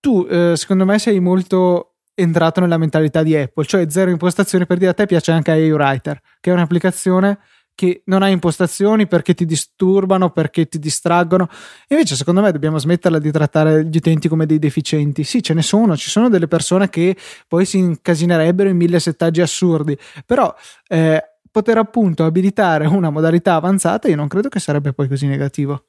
tu, 0.00 0.26
eh, 0.30 0.52
secondo 0.56 0.84
me, 0.84 0.98
sei 0.98 1.20
molto 1.20 1.94
entrato 2.14 2.60
nella 2.60 2.78
mentalità 2.78 3.22
di 3.22 3.36
Apple, 3.36 3.64
cioè 3.64 3.88
zero 3.88 4.10
impostazioni 4.10 4.66
per 4.66 4.78
dire 4.78 4.90
a 4.90 4.94
te 4.94 5.06
piace 5.06 5.30
anche 5.30 5.52
iWriter, 5.52 6.20
che 6.40 6.50
è 6.50 6.52
un'applicazione 6.52 7.38
che 7.78 8.02
non 8.06 8.24
ha 8.24 8.28
impostazioni 8.28 9.06
perché 9.06 9.34
ti 9.34 9.44
disturbano, 9.44 10.30
perché 10.30 10.66
ti 10.66 10.80
distraggono. 10.80 11.48
Invece, 11.86 12.16
secondo 12.16 12.40
me, 12.40 12.50
dobbiamo 12.50 12.76
smetterla 12.76 13.20
di 13.20 13.30
trattare 13.30 13.84
gli 13.84 13.98
utenti 13.98 14.26
come 14.26 14.46
dei 14.46 14.58
deficienti. 14.58 15.22
Sì, 15.22 15.44
ce 15.44 15.54
ne 15.54 15.62
sono, 15.62 15.96
ci 15.96 16.10
sono 16.10 16.28
delle 16.28 16.48
persone 16.48 16.88
che 16.88 17.16
poi 17.46 17.64
si 17.64 17.78
incasinerebbero 17.78 18.68
in 18.68 18.76
mille 18.76 18.98
settaggi 18.98 19.40
assurdi, 19.42 19.96
però 20.26 20.52
eh, 20.88 21.22
poter 21.52 21.78
appunto 21.78 22.24
abilitare 22.24 22.84
una 22.84 23.10
modalità 23.10 23.54
avanzata 23.54 24.08
io 24.08 24.16
non 24.16 24.26
credo 24.26 24.48
che 24.48 24.58
sarebbe 24.58 24.92
poi 24.92 25.06
così 25.06 25.28
negativo. 25.28 25.86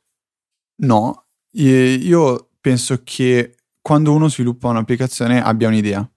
No, 0.84 1.26
io 1.54 2.50
penso 2.62 3.02
che 3.04 3.56
quando 3.82 4.14
uno 4.14 4.30
sviluppa 4.30 4.68
un'applicazione 4.68 5.42
abbia 5.42 5.70
un'idea 5.70 6.08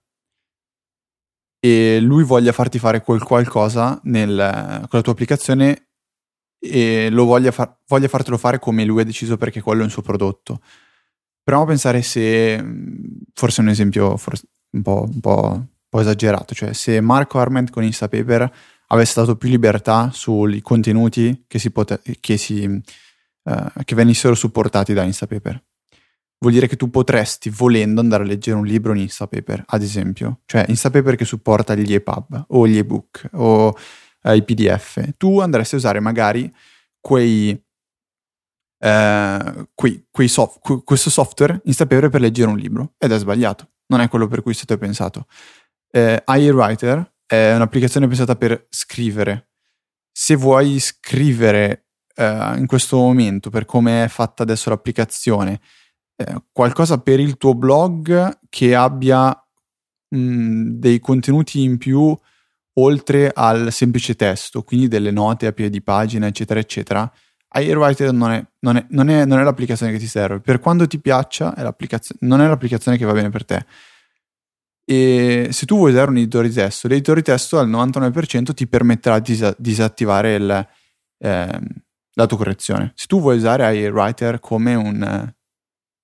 e 1.65 2.01
lui 2.01 2.25
voglia 2.25 2.51
farti 2.51 2.81
fare 2.81 3.03
quel 3.03 3.23
qualcosa 3.23 4.01
nel, 4.03 4.37
con 4.37 4.89
la 4.91 5.01
tua 5.01 5.13
applicazione 5.13 5.91
e 6.59 7.09
voglia, 7.13 7.53
far, 7.53 7.79
voglia 7.87 8.09
fartelo 8.09 8.37
fare 8.37 8.59
come 8.59 8.85
lui 8.85 9.03
ha 9.03 9.05
deciso 9.05 9.37
perché 9.37 9.61
quello 9.61 9.83
è 9.83 9.85
un 9.85 9.91
suo 9.91 10.03
prodotto. 10.03 10.61
Proviamo 11.41 11.69
a 11.69 11.71
pensare 11.71 12.03
se, 12.03 12.61
forse 13.33 13.61
un 13.61 13.69
esempio 13.69 14.17
forse 14.17 14.49
un, 14.73 14.83
po', 14.83 15.07
un, 15.09 15.21
po', 15.21 15.51
un 15.53 15.67
po' 15.89 16.01
esagerato, 16.01 16.53
cioè 16.53 16.73
se 16.73 17.01
Marco 17.01 17.39
Arment 17.39 17.71
con 17.71 17.85
Instapaper 17.85 18.53
avesse 18.89 19.21
dato 19.21 19.37
più 19.37 19.49
libertà 19.49 20.11
sui 20.13 20.61
contenuti 20.63 21.45
che, 21.47 21.61
si 21.61 21.71
pote- 21.71 22.01
che, 22.19 22.39
si, 22.39 22.65
uh, 22.65 23.83
che 23.85 23.95
venissero 23.95 24.35
supportati 24.35 24.95
da 24.95 25.05
Instapaper 25.05 25.63
vuol 26.43 26.53
dire 26.53 26.67
che 26.67 26.77
tu 26.77 26.91
potresti, 26.91 27.51
volendo, 27.51 28.01
andare 28.01 28.25
a 28.25 28.27
leggere 28.27 28.57
un 28.57 28.67
libro 28.67 28.93
in 28.93 28.99
Instapaper, 28.99 29.63
ad 29.65 29.83
esempio. 29.83 30.41
Cioè 30.45 30.65
Instapaper 30.69 31.15
che 31.15 31.25
supporta 31.25 31.75
gli 31.75 31.95
EPUB 31.95 32.47
o 32.49 32.67
gli 32.67 32.77
ebook 32.77 33.29
o 33.35 33.75
eh, 34.23 34.37
i 34.37 34.43
PDF. 34.43 35.17
Tu 35.17 35.39
andresti 35.39 35.77
a 35.77 35.79
usare 35.79 36.01
magari 36.01 36.53
quei, 37.01 37.51
eh, 38.79 39.69
quei, 39.73 40.07
quei 40.11 40.29
soft, 40.29 40.83
questo 40.85 41.11
software 41.11 41.61
Instapaper 41.65 42.09
per 42.09 42.21
leggere 42.21 42.51
un 42.51 42.59
libro 42.59 42.95
ed 42.99 43.13
è 43.13 43.19
sbagliato. 43.19 43.71
Non 43.87 44.01
è 44.01 44.09
quello 44.09 44.27
per 44.27 44.43
cui 44.43 44.51
è 44.51 44.55
stato 44.55 44.77
pensato. 44.77 45.27
Eh, 45.91 46.25
iWriter 46.27 47.09
è 47.25 47.55
un'applicazione 47.55 48.09
pensata 48.09 48.35
per 48.35 48.67
scrivere. 48.69 49.51
Se 50.11 50.35
vuoi 50.35 50.81
scrivere 50.81 51.87
eh, 52.17 52.55
in 52.57 52.67
questo 52.67 52.97
momento, 52.97 53.49
per 53.49 53.65
come 53.65 54.05
è 54.05 54.09
fatta 54.09 54.43
adesso 54.43 54.71
l'applicazione, 54.71 55.61
eh, 56.17 56.43
qualcosa 56.53 56.99
per 56.99 57.21
il 57.21 57.37
tuo 57.37 57.55
blog 57.55 58.39
che 58.49 58.75
abbia 58.75 59.31
mh, 60.09 60.79
dei 60.79 61.01
contenuti 61.01 61.63
in 61.63 61.79
più 61.79 62.17
oltre 62.75 63.31
al 63.35 63.73
semplice 63.73 64.15
testo, 64.15 64.63
quindi 64.63 64.89
delle 64.89 65.11
note 65.11 65.47
a 65.47 65.53
piedi 65.53 65.83
pagina, 65.83 66.27
eccetera, 66.27 66.61
eccetera. 66.61 67.13
Airwriter 67.55 68.13
non 68.13 68.31
è, 68.31 68.45
non, 68.61 68.77
è, 68.77 68.87
non, 68.91 69.11
è, 69.11 69.25
non 69.27 69.39
è, 69.39 69.43
l'applicazione 69.43 69.93
che 69.93 69.99
ti 69.99 70.07
serve. 70.07 70.41
Per 70.41 70.59
quanto 70.59 70.87
ti 70.87 70.99
piaccia, 70.99 71.55
è 71.55 71.63
non 72.21 72.41
è 72.41 72.47
l'applicazione 72.47 72.97
che 72.97 73.05
va 73.05 73.13
bene 73.13 73.29
per 73.29 73.45
te. 73.45 73.67
E 74.85 75.49
se 75.51 75.67
tu 75.67 75.77
vuoi 75.77 75.91
usare 75.91 76.11
un 76.11 76.17
editore 76.17 76.49
di 76.49 76.55
testo, 76.55 76.89
l'editore 76.89 77.21
di 77.21 77.27
testo 77.27 77.59
al 77.59 77.69
99% 77.69 78.55
ti 78.55 78.67
permetterà 78.67 79.19
di 79.19 79.33
dis- 79.33 79.55
disattivare 79.59 80.35
il, 80.35 80.69
eh, 81.19 81.61
l'autocorrezione. 82.15 82.93
Se 82.95 83.07
tu 83.07 83.21
vuoi 83.21 83.37
usare 83.37 83.65
Airwriter 83.65 84.41
come 84.41 84.75
un, 84.75 85.33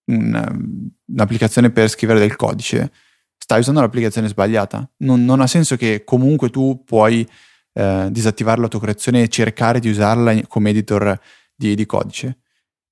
un, 0.09 0.91
un'applicazione 1.07 1.71
per 1.71 1.89
scrivere 1.89 2.19
del 2.19 2.37
codice, 2.37 2.93
stai 3.37 3.61
usando 3.61 3.81
l'applicazione 3.81 4.29
sbagliata. 4.29 4.89
Non, 4.99 5.25
non 5.25 5.41
ha 5.41 5.47
senso 5.47 5.77
che 5.77 6.05
comunque 6.05 6.51
tu 6.51 6.83
puoi 6.85 7.27
eh, 7.73 8.09
disattivare 8.11 8.61
l'autocorrezione 8.61 9.23
e 9.23 9.29
cercare 9.29 9.81
di 9.81 9.89
usarla 9.89 10.39
come 10.47 10.71
editor 10.71 11.19
di, 11.55 11.75
di 11.75 11.87
codice. 11.87 12.39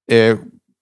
E 0.05 0.41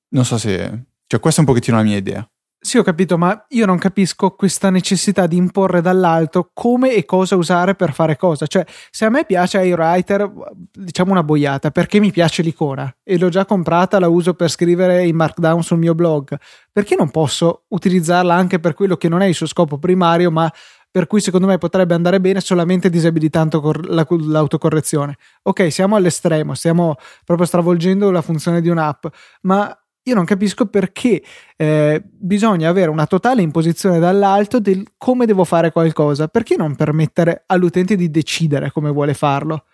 non 0.09 0.25
so 0.25 0.39
se... 0.39 0.85
Cioè, 1.07 1.21
questa 1.21 1.41
è 1.41 1.45
un 1.45 1.51
pochettino 1.51 1.77
la 1.77 1.83
mia 1.83 1.97
idea. 1.97 2.29
Sì, 2.67 2.79
ho 2.79 2.83
capito, 2.83 3.19
ma 3.19 3.45
io 3.51 3.67
non 3.67 3.77
capisco 3.77 4.31
questa 4.31 4.71
necessità 4.71 5.27
di 5.27 5.37
imporre 5.37 5.83
dall'alto 5.83 6.51
come 6.55 6.95
e 6.95 7.05
cosa 7.05 7.37
usare 7.37 7.75
per 7.75 7.93
fare 7.93 8.17
cosa. 8.17 8.47
Cioè, 8.47 8.65
se 8.91 9.05
a 9.05 9.11
me 9.11 9.27
piace 9.27 9.63
iWriter, 9.63 10.33
diciamo 10.73 11.11
una 11.11 11.23
boiata, 11.23 11.71
perché 11.71 12.01
mi 12.01 12.11
piace 12.11 12.41
l'icona 12.41 12.91
e 13.05 13.19
l'ho 13.19 13.29
già 13.29 13.45
comprata, 13.45 13.99
la 13.99 14.09
uso 14.09 14.33
per 14.33 14.49
scrivere 14.49 15.05
in 15.05 15.15
Markdown 15.15 15.63
sul 15.63 15.77
mio 15.77 15.95
blog, 15.95 16.35
perché 16.73 16.97
non 16.97 17.11
posso 17.11 17.65
utilizzarla 17.69 18.35
anche 18.35 18.59
per 18.59 18.73
quello 18.73 18.97
che 18.97 19.11
non 19.11 19.21
è 19.21 19.27
il 19.27 19.35
suo 19.35 19.47
scopo 19.47 19.77
primario, 19.77 20.31
ma 20.31 20.51
per 20.91 21.07
cui 21.07 21.21
secondo 21.21 21.47
me 21.47 21.59
potrebbe 21.59 21.93
andare 21.93 22.19
bene 22.19 22.41
solamente 22.41 22.89
disabilitando 22.89 23.73
l'autocorrezione. 23.89 25.17
Ok, 25.43 25.71
siamo 25.71 25.97
all'estremo, 25.97 26.55
stiamo 26.55 26.95
proprio 27.27 27.47
stravolgendo 27.47 28.11
la 28.11 28.23
funzione 28.23 28.63
di 28.63 28.71
un'app, 28.71 29.05
ma 29.43 29.77
io 30.07 30.15
non 30.15 30.25
capisco 30.25 30.67
perché 30.67 31.23
eh, 31.57 32.03
bisogna 32.05 32.69
avere 32.69 32.91
una 32.91 33.07
totale 33.07 33.43
imposizione 33.43 33.99
dall'alto 33.99 34.61
del 34.61 34.93
come 34.99 35.25
devo 35.27 35.45
fare 35.45 35.73
qualcosa. 35.73 36.29
Perché 36.29 36.57
non 36.57 36.77
permettere 36.77 37.45
all'utente 37.47 37.97
di 37.97 38.11
decidere 38.11 38.71
come 38.71 38.91
vuole 38.91 39.15
farlo? 39.15 39.65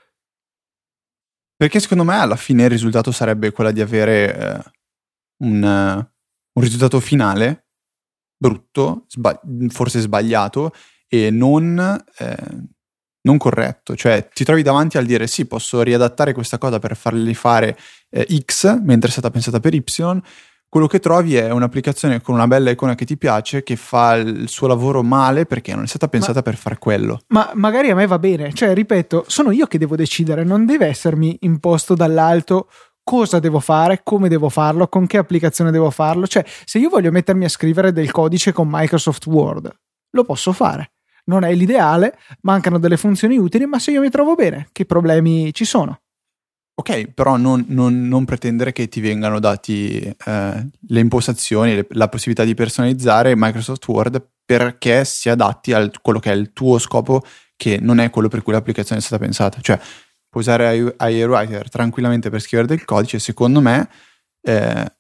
Perché 1.57 1.81
secondo 1.81 2.05
me 2.05 2.17
alla 2.17 2.37
fine 2.37 2.65
il 2.65 2.71
risultato 2.71 3.11
sarebbe 3.11 3.51
quello 3.51 3.73
di 3.73 3.81
avere 3.81 4.35
eh, 4.35 4.71
un, 5.45 5.63
uh, 5.63 5.99
un, 5.99 6.63
risultato 6.63 7.01
finale 7.01 7.67
brutto, 8.37 9.05
sba- 9.09 9.39
forse 9.69 10.01
sbagliato 10.01 10.73
e 11.07 11.31
non, 11.31 12.03
eh, 12.19 12.37
non 13.23 13.39
corretto. 13.39 13.97
Cioè 13.97 14.29
ti 14.33 14.45
trovi 14.45 14.63
davanti 14.63 14.99
al 14.99 15.07
dire 15.07 15.27
sì, 15.27 15.47
posso 15.47 15.83
riadattare 15.83 16.33
questa 16.33 16.59
cosa 16.59 16.79
per 16.79 16.97
fargli 16.97 17.35
fare 17.35 17.77
eh, 18.11 18.27
X, 18.45 18.81
mentre 18.81 19.09
è 19.09 19.13
stata 19.13 19.31
pensata 19.31 19.61
per 19.61 19.75
Y, 19.75 19.83
quello 20.71 20.87
che 20.87 21.01
trovi 21.01 21.35
è 21.35 21.51
un'applicazione 21.51 22.21
con 22.21 22.37
una 22.37 22.47
bella 22.47 22.71
icona 22.71 22.95
che 22.95 23.05
ti 23.05 23.19
piace, 23.19 23.65
che 23.65 23.75
fa 23.75 24.15
il 24.15 24.49
suo 24.49 24.69
lavoro 24.69 25.03
male 25.03 25.45
perché 25.45 25.75
non 25.75 25.83
è 25.83 25.87
stata 25.89 26.07
pensata 26.07 26.35
ma, 26.35 26.43
per 26.43 26.55
fare 26.55 26.79
quello. 26.79 27.23
Ma 27.29 27.51
magari 27.55 27.91
a 27.91 27.97
me 27.97 28.07
va 28.07 28.21
bene, 28.21 28.53
cioè 28.53 28.73
ripeto, 28.73 29.25
sono 29.27 29.51
io 29.51 29.67
che 29.67 29.79
devo 29.79 29.97
decidere, 29.97 30.45
non 30.45 30.67
deve 30.67 30.87
essermi 30.87 31.39
imposto 31.41 31.97
dall'alto 31.97 32.69
cosa 33.03 33.41
devo 33.41 33.59
fare, 33.59 34.03
come 34.05 34.29
devo 34.29 34.49
farlo, 34.49 34.87
con 34.87 35.09
che 35.09 35.19
applicazione 35.19 35.73
devo 35.73 35.91
farlo. 35.91 36.29
Cioè, 36.29 36.45
se 36.65 36.79
io 36.79 36.89
voglio 36.89 37.11
mettermi 37.11 37.45
a 37.45 37.49
scrivere 37.49 37.93
del 37.93 38.13
codice 38.13 38.53
con 38.53 38.69
Microsoft 38.71 39.27
Word, 39.27 39.77
lo 40.11 40.25
posso 40.25 40.53
fare. 40.53 40.93
Non 41.31 41.45
è 41.45 41.55
l'ideale, 41.55 42.19
mancano 42.41 42.81
delle 42.81 42.97
funzioni 42.97 43.39
utili, 43.39 43.65
ma 43.65 43.79
se 43.79 43.93
io 43.93 44.01
mi 44.01 44.11
trovo 44.11 44.35
bene, 44.35 44.67
che 44.73 44.85
problemi 44.85 45.55
ci 45.55 45.65
sono? 45.65 46.01
Ok, 46.75 47.13
però 47.13 47.37
non, 47.37 47.65
non, 47.69 48.09
non, 48.09 48.25
pretendere 48.25 48.73
che 48.73 48.89
ti 48.89 49.01
vengano 49.01 49.39
dati 49.39 50.01
eh, 50.01 50.69
le 50.89 51.01
impostazioni, 51.01 51.75
le, 51.75 51.87
la 51.91 52.09
possibilità 52.09 52.43
di 52.43 52.55
personalizzare 52.55 53.35
Microsoft 53.37 53.87
Word 53.87 54.27
perché 54.45 55.05
si 55.05 55.29
adatti 55.29 55.73
a 55.73 55.89
quello 56.03 56.19
che 56.19 56.33
è 56.33 56.35
il 56.35 56.53
tuo 56.53 56.79
scopo, 56.79 57.23
che 57.55 57.79
non 57.81 58.01
è 58.01 58.11
quello 58.11 58.29
per 58.29 58.43
cui 58.43 58.53
l'applicazione 58.53 59.01
è 59.01 59.05
stata 59.05 59.23
pensata. 59.23 59.61
Cioè, 59.61 59.79
puoi 60.29 60.43
usare 60.43 60.97
iWriter 60.99 61.69
tranquillamente 61.69 62.31
per 62.31 62.41
scrivere 62.41 62.67
del 62.67 62.85
codice, 62.85 63.21
secondo 63.21 63.61
me 63.61 63.89
eh, 64.43 64.93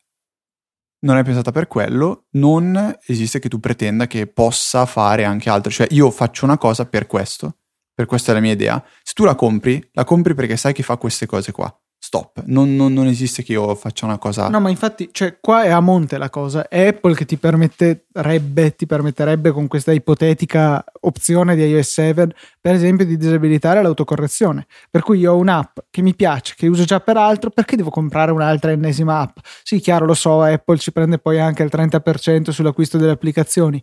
non 1.00 1.16
è 1.16 1.25
pensata 1.25 1.52
per 1.52 1.66
quello, 1.66 2.26
non 2.33 2.97
esiste 3.07 3.38
che 3.38 3.49
tu 3.49 3.59
pretenda 3.59 4.07
che 4.07 4.26
possa 4.26 4.87
fare 4.87 5.25
anche 5.25 5.50
altro. 5.50 5.71
Cioè 5.71 5.87
io 5.90 6.11
faccio 6.11 6.45
una 6.45 6.59
cosa 6.59 6.87
per 6.87 7.07
questo, 7.07 7.57
per 7.95 8.07
questa 8.07 8.33
è 8.33 8.35
la 8.35 8.40
mia 8.40 8.52
idea. 8.52 8.83
Se 9.02 9.12
tu 9.14 9.25
la 9.25 9.35
compri, 9.35 9.87
la 9.92 10.04
compri 10.04 10.35
perché 10.35 10.57
sai 10.57 10.73
che 10.73 10.83
fa 10.83 10.97
queste 10.97 11.26
cose 11.26 11.52
qua 11.52 11.75
stop. 12.11 12.43
Non, 12.47 12.75
non, 12.75 12.93
non, 12.93 13.07
esiste 13.07 13.45
che 13.45 13.52
io 13.52 13.73
faccia 13.76 14.05
una 14.05 14.19
cosa. 14.19 14.49
No, 14.49 14.59
ma 14.59 14.69
infatti, 14.69 15.11
cioè, 15.12 15.38
qua 15.40 15.62
è 15.62 15.69
a 15.69 15.79
monte 15.79 16.19
la 16.19 16.29
cosa. 16.29 16.67
È 16.67 16.88
Apple 16.88 17.14
che 17.14 17.25
ti 17.25 17.37
permetterebbe, 17.37 18.75
ti 18.75 18.87
permetterebbe 18.87 19.52
con 19.52 19.69
questa 19.69 19.93
ipotetica 19.93 20.85
opzione 21.02 21.55
di 21.55 21.62
iOS 21.62 21.93
7, 21.93 22.35
per 22.61 22.75
esempio, 22.75 23.07
di 23.07 23.17
disabilitare 23.17 23.81
l'autocorrezione. 23.81 24.67
Per 24.90 25.02
cui 25.02 25.21
io 25.21 25.35
ho 25.35 25.37
un'app 25.37 25.79
che 25.88 26.02
mi 26.02 26.17
piace, 26.17 26.55
che 26.57 26.67
uso 26.67 26.83
già 26.83 26.99
per 26.99 27.17
altro, 27.17 27.50
perché 27.50 27.76
devo 27.76 27.90
comprare 27.90 28.33
un'altra 28.33 28.73
ennesima 28.73 29.21
app? 29.21 29.38
Sì, 29.62 29.79
chiaro, 29.79 30.05
lo 30.05 30.14
so, 30.14 30.43
Apple 30.43 30.79
ci 30.79 30.90
prende 30.90 31.19
poi 31.19 31.38
anche 31.38 31.62
il 31.62 31.71
30% 31.73 32.50
sull'acquisto 32.50 32.99
delle 32.99 33.12
applicazioni. 33.12 33.81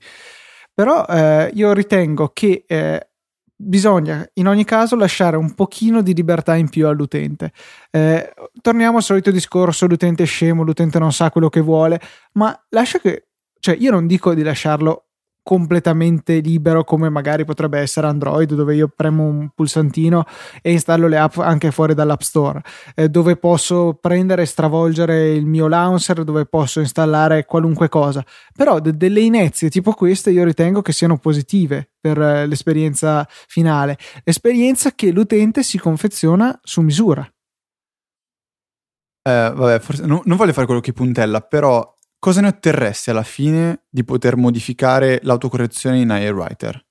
Però 0.74 1.06
eh, 1.06 1.50
io 1.54 1.72
ritengo 1.72 2.32
che 2.34 2.66
eh, 2.68 3.08
bisogna 3.58 4.28
in 4.34 4.48
ogni 4.48 4.64
caso 4.64 4.96
lasciare 4.96 5.36
un 5.36 5.56
pochino 5.56 6.02
di 6.02 6.14
libertà 6.14 6.56
in 6.56 6.70
più 6.70 6.88
all'utente. 6.88 7.52
Eh, 7.90 8.34
torniamo 8.62 8.98
al 8.98 9.04
solito 9.04 9.32
discorso, 9.32 9.88
l'utente 9.88 10.24
è 10.24 10.28
scemo, 10.28 10.64
l'utente 10.64 11.00
non 11.00 11.12
sa 11.12 11.32
quello 11.32 11.50
che 11.50 11.60
vuole, 11.60 12.00
ma 12.34 12.58
lascia 12.70 13.00
che, 13.00 13.28
cioè 13.60 13.76
io 13.76 13.92
non 13.92 14.06
dico 14.06 14.34
di 14.34 14.44
lasciarlo 14.44 15.07
completamente 15.48 16.39
libero 16.39 16.84
come 16.84 17.08
magari 17.08 17.46
potrebbe 17.46 17.80
essere 17.80 18.08
Android 18.08 18.54
dove 18.54 18.75
io 18.75 18.92
premo 18.94 19.24
un 19.24 19.48
pulsantino 19.56 20.25
e 20.62 20.74
installo 20.74 21.08
le 21.08 21.18
app 21.18 21.38
anche 21.38 21.72
fuori 21.72 21.94
dall'app 21.94 22.20
store. 22.20 22.62
Eh, 22.94 23.08
dove 23.08 23.38
posso 23.38 23.94
prendere 23.94 24.42
e 24.42 24.46
stravolgere 24.46 25.32
il 25.32 25.46
mio 25.46 25.70
launcher 25.70 26.25
dove 26.25 26.48
posso 26.48 26.82
installare 26.82 27.46
qualunque 27.46 27.88
cosa. 27.88 28.25
Però 28.54 28.82
de- 28.82 28.98
delle 28.98 29.22
inezie 29.22 29.70
tipo 29.70 29.94
queste 29.94 30.32
io 30.32 30.44
ritengo 30.44 30.82
che 30.82 30.92
siano 30.92 31.18
positive 31.18 31.92
per 31.98 32.20
eh, 32.22 32.46
l'esperienza 32.46 33.25
finale. 33.30 33.98
Esperienza 34.25 34.92
che 34.92 35.12
l'utente 35.12 35.63
si 35.63 35.77
confeziona 35.77 36.60
su 36.62 36.82
misura. 36.82 37.25
Eh, 39.24 39.51
vabbè 39.56 39.80
forse 39.80 40.06
no, 40.06 40.22
non 40.25 40.36
voglio 40.36 40.51
fare 40.51 40.66
quello 40.66 40.82
che 40.82 40.94
puntella 40.94 41.42
però 41.42 41.97
cosa 42.20 42.42
ne 42.42 42.48
otterresti 42.48 43.10
alla 43.10 43.24
fine 43.24 43.84
di 43.90 44.04
poter 44.04 44.36
modificare 44.36 45.20
l'autocorrezione 45.24 46.00
in 46.00 46.10
iWriter? 46.10 46.86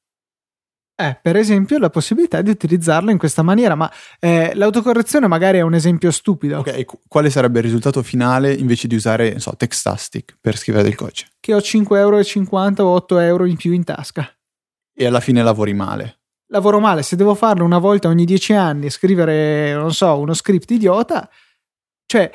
Eh, 0.99 1.19
per 1.21 1.37
esempio, 1.37 1.79
la 1.79 1.91
possibilità 1.91 2.41
di 2.41 2.49
utilizzarlo 2.49 3.11
in 3.11 3.19
questa 3.19 3.43
maniera, 3.43 3.75
ma 3.75 3.91
eh, 4.19 4.53
l'autocorrezione 4.55 5.27
magari 5.27 5.59
è 5.59 5.61
un 5.61 5.75
esempio 5.75 6.11
stupido. 6.11 6.61
Ok, 6.61 6.87
quale 7.07 7.29
sarebbe 7.29 7.59
il 7.59 7.65
risultato 7.67 8.03
finale 8.03 8.55
invece 8.55 8.89
di 8.89 8.95
usare, 8.95 9.39
so, 9.39 9.55
Textastic 9.55 10.39
per 10.41 10.57
scrivere 10.57 10.85
del 10.85 10.95
codice? 10.95 11.33
Che 11.39 11.53
ho 11.53 11.59
5,50 11.59 11.97
euro 11.99 12.19
o 12.89 12.95
8 12.95 13.19
euro 13.19 13.45
in 13.45 13.57
più 13.57 13.73
in 13.73 13.85
tasca. 13.85 14.27
E 14.95 15.05
alla 15.05 15.21
fine 15.21 15.43
lavori 15.43 15.75
male. 15.75 16.21
Lavoro 16.49 16.81
male, 16.81 17.03
se 17.03 17.17
devo 17.17 17.35
farlo 17.35 17.65
una 17.65 17.79
volta 17.79 18.09
ogni 18.09 18.25
10 18.25 18.55
anni 18.55 18.87
e 18.87 18.91
scrivere, 18.91 19.75
non 19.75 19.93
so, 19.93 20.19
uno 20.19 20.33
script 20.33 20.71
idiota, 20.71 21.29
cioè, 22.07 22.31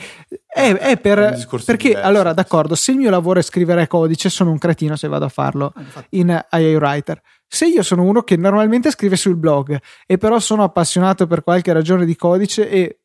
è, 0.46 0.74
è 0.74 0.98
per. 1.00 1.48
Perché, 1.66 1.88
diverso, 1.90 2.08
allora, 2.08 2.34
d'accordo, 2.34 2.76
se 2.76 2.92
il 2.92 2.98
mio 2.98 3.10
lavoro 3.10 3.40
è 3.40 3.42
scrivere 3.42 3.88
codice, 3.88 4.30
sono 4.30 4.52
un 4.52 4.58
cretino 4.58 4.98
se 4.98 5.08
vado 5.08 5.26
a 5.26 5.30
farlo 5.30 5.72
ah, 5.74 6.06
in 6.10 6.28
IA 6.28 6.78
Writer. 6.78 7.22
Se 7.48 7.66
io 7.66 7.82
sono 7.82 8.04
uno 8.04 8.22
che 8.24 8.36
normalmente 8.36 8.92
scrive 8.92 9.16
sul 9.16 9.38
blog 9.38 9.80
e 10.06 10.18
però 10.18 10.40
sono 10.40 10.64
appassionato 10.64 11.26
per 11.26 11.44
qualche 11.44 11.72
ragione 11.72 12.06
di 12.06 12.16
codice 12.16 12.70
e 12.70 13.00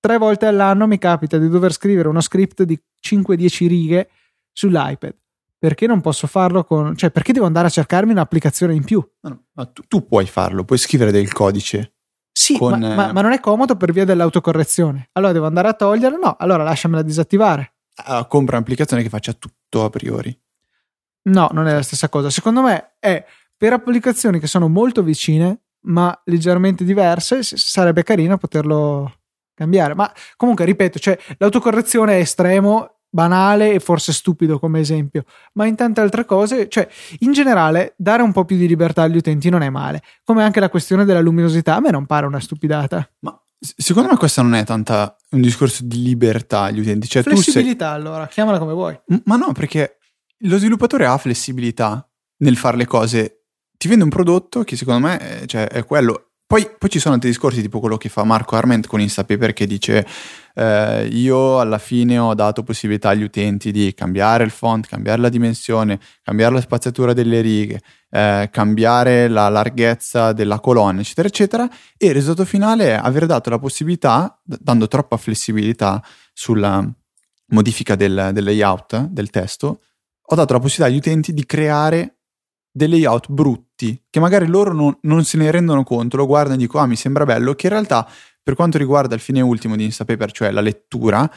tre 0.00 0.18
volte 0.18 0.46
all'anno 0.46 0.86
mi 0.86 0.98
capita 0.98 1.38
di 1.38 1.48
dover 1.48 1.72
scrivere 1.72 2.08
uno 2.08 2.20
script 2.20 2.64
di 2.64 2.78
5-10 3.00 3.66
righe 3.68 4.10
sull'iPad. 4.52 5.14
Perché 5.58 5.86
non 5.86 6.00
posso 6.00 6.26
farlo 6.26 6.64
con. 6.64 6.96
cioè, 6.96 7.10
perché 7.10 7.32
devo 7.32 7.46
andare 7.46 7.68
a 7.68 7.70
cercarmi 7.70 8.10
un'applicazione 8.10 8.74
in 8.74 8.84
più? 8.84 8.98
No, 9.20 9.30
no, 9.30 9.44
ma 9.52 9.64
tu, 9.66 9.82
tu 9.86 10.06
puoi 10.06 10.26
farlo, 10.26 10.64
puoi 10.64 10.78
scrivere 10.78 11.12
del 11.12 11.32
codice 11.32 11.93
sì, 12.36 12.58
con, 12.58 12.80
ma, 12.80 12.94
ma, 12.96 13.12
ma, 13.12 13.20
non 13.20 13.30
è 13.30 13.38
comodo 13.38 13.76
per 13.76 13.92
via 13.92 14.04
dell'autocorrezione. 14.04 15.10
Allora 15.12 15.30
devo 15.30 15.46
andare 15.46 15.68
a 15.68 15.72
toglierla? 15.72 16.18
No, 16.18 16.36
allora 16.36 16.64
lasciamela 16.64 17.02
disattivare. 17.02 17.74
Uh, 18.04 18.26
compra 18.26 18.56
un'applicazione 18.56 19.04
che 19.04 19.08
faccia 19.08 19.32
tutto 19.34 19.84
a 19.84 19.90
priori. 19.90 20.36
No, 21.26 21.48
non 21.52 21.68
è 21.68 21.72
la 21.72 21.82
stessa 21.82 22.08
cosa. 22.08 22.30
Secondo 22.30 22.62
me 22.62 22.96
è 22.98 23.24
per 23.56 23.72
applicazioni 23.72 24.40
che 24.40 24.48
sono 24.48 24.66
molto 24.66 25.04
vicine, 25.04 25.60
ma 25.82 26.20
leggermente 26.24 26.82
diverse, 26.82 27.44
sarebbe 27.44 28.02
carino 28.02 28.36
poterlo 28.36 29.20
cambiare. 29.54 29.94
Ma 29.94 30.12
comunque, 30.36 30.64
ripeto, 30.64 30.98
cioè, 30.98 31.16
l'autocorrezione 31.38 32.16
è 32.16 32.20
estremo 32.20 33.02
banale 33.14 33.74
e 33.74 33.78
forse 33.78 34.12
stupido 34.12 34.58
come 34.58 34.80
esempio, 34.80 35.22
ma 35.52 35.66
in 35.66 35.76
tante 35.76 36.00
altre 36.00 36.24
cose, 36.24 36.68
cioè 36.68 36.88
in 37.20 37.32
generale 37.32 37.94
dare 37.96 38.22
un 38.22 38.32
po' 38.32 38.44
più 38.44 38.56
di 38.56 38.66
libertà 38.66 39.02
agli 39.02 39.16
utenti 39.16 39.48
non 39.50 39.62
è 39.62 39.70
male, 39.70 40.02
come 40.24 40.42
anche 40.42 40.58
la 40.58 40.68
questione 40.68 41.04
della 41.04 41.20
luminosità 41.20 41.76
a 41.76 41.80
me 41.80 41.90
non 41.90 42.06
pare 42.06 42.26
una 42.26 42.40
stupidata. 42.40 43.08
Ma 43.20 43.40
secondo 43.60 44.08
me 44.08 44.16
questo 44.16 44.42
non 44.42 44.56
è 44.56 44.64
tanta 44.64 45.16
un 45.30 45.40
discorso 45.40 45.84
di 45.84 46.02
libertà 46.02 46.62
agli 46.62 46.80
utenti, 46.80 47.06
cioè 47.06 47.22
flessibilità 47.22 47.90
sei... 47.90 47.94
allora, 47.94 48.26
chiamala 48.26 48.58
come 48.58 48.72
vuoi. 48.72 48.98
Ma 49.26 49.36
no, 49.36 49.52
perché 49.52 49.98
lo 50.38 50.58
sviluppatore 50.58 51.06
ha 51.06 51.16
flessibilità 51.16 52.04
nel 52.38 52.56
fare 52.56 52.76
le 52.76 52.86
cose, 52.86 53.44
ti 53.76 53.86
vende 53.86 54.02
un 54.02 54.10
prodotto 54.10 54.64
che 54.64 54.74
secondo 54.74 55.06
me 55.06 55.18
è, 55.18 55.46
cioè, 55.46 55.68
è 55.68 55.84
quello 55.84 56.30
poi, 56.46 56.68
poi, 56.78 56.90
ci 56.90 56.98
sono 56.98 57.14
altri 57.14 57.30
discorsi, 57.30 57.62
tipo 57.62 57.80
quello 57.80 57.96
che 57.96 58.10
fa 58.10 58.22
Marco 58.22 58.54
Arment 58.54 58.86
con 58.86 59.00
Instapaper, 59.00 59.54
che 59.54 59.66
dice: 59.66 60.06
eh, 60.54 61.06
Io 61.12 61.58
alla 61.58 61.78
fine 61.78 62.18
ho 62.18 62.34
dato 62.34 62.62
possibilità 62.62 63.10
agli 63.10 63.22
utenti 63.22 63.72
di 63.72 63.92
cambiare 63.94 64.44
il 64.44 64.50
font, 64.50 64.86
cambiare 64.86 65.20
la 65.20 65.28
dimensione, 65.28 65.98
cambiare 66.22 66.54
la 66.54 66.60
spaziatura 66.60 67.12
delle 67.12 67.40
righe, 67.40 67.80
eh, 68.10 68.48
cambiare 68.52 69.28
la 69.28 69.48
larghezza 69.48 70.32
della 70.32 70.60
colonna, 70.60 71.00
eccetera, 71.00 71.28
eccetera. 71.28 71.68
E 71.96 72.06
il 72.06 72.14
risultato 72.14 72.46
finale 72.46 72.90
è 72.90 73.00
aver 73.02 73.26
dato 73.26 73.50
la 73.50 73.58
possibilità, 73.58 74.40
dando 74.42 74.86
troppa 74.86 75.16
flessibilità 75.16 76.02
sulla 76.32 76.88
modifica 77.48 77.96
del, 77.96 78.30
del 78.32 78.44
layout 78.44 79.06
del 79.06 79.30
testo, 79.30 79.80
ho 80.26 80.34
dato 80.34 80.52
la 80.52 80.60
possibilità 80.60 80.94
agli 80.94 80.98
utenti 80.98 81.34
di 81.34 81.44
creare 81.44 82.18
dei 82.70 82.88
layout 82.88 83.30
brutti, 83.30 84.02
che 84.10 84.18
magari 84.20 84.46
loro 84.46 84.72
non, 84.72 84.96
non, 85.02 85.24
se 85.24 85.36
ne 85.36 85.50
rendono 85.50 85.84
conto, 85.84 86.16
lo 86.16 86.26
guardano 86.26 86.56
e 86.56 86.58
dicono 86.58 86.82
ah 86.82 86.86
mi 86.86 86.96
sembra 86.96 87.24
bello, 87.24 87.54
che 87.54 87.66
in 87.66 87.72
realtà 87.72 88.08
per 88.44 88.54
quanto 88.54 88.78
riguarda 88.78 89.16
il 89.16 89.20
fine 89.20 89.40
ultimo 89.40 89.74
di 89.74 89.84
Instapaper, 89.84 90.30
cioè 90.30 90.50
la 90.52 90.60
lettura, 90.60 91.28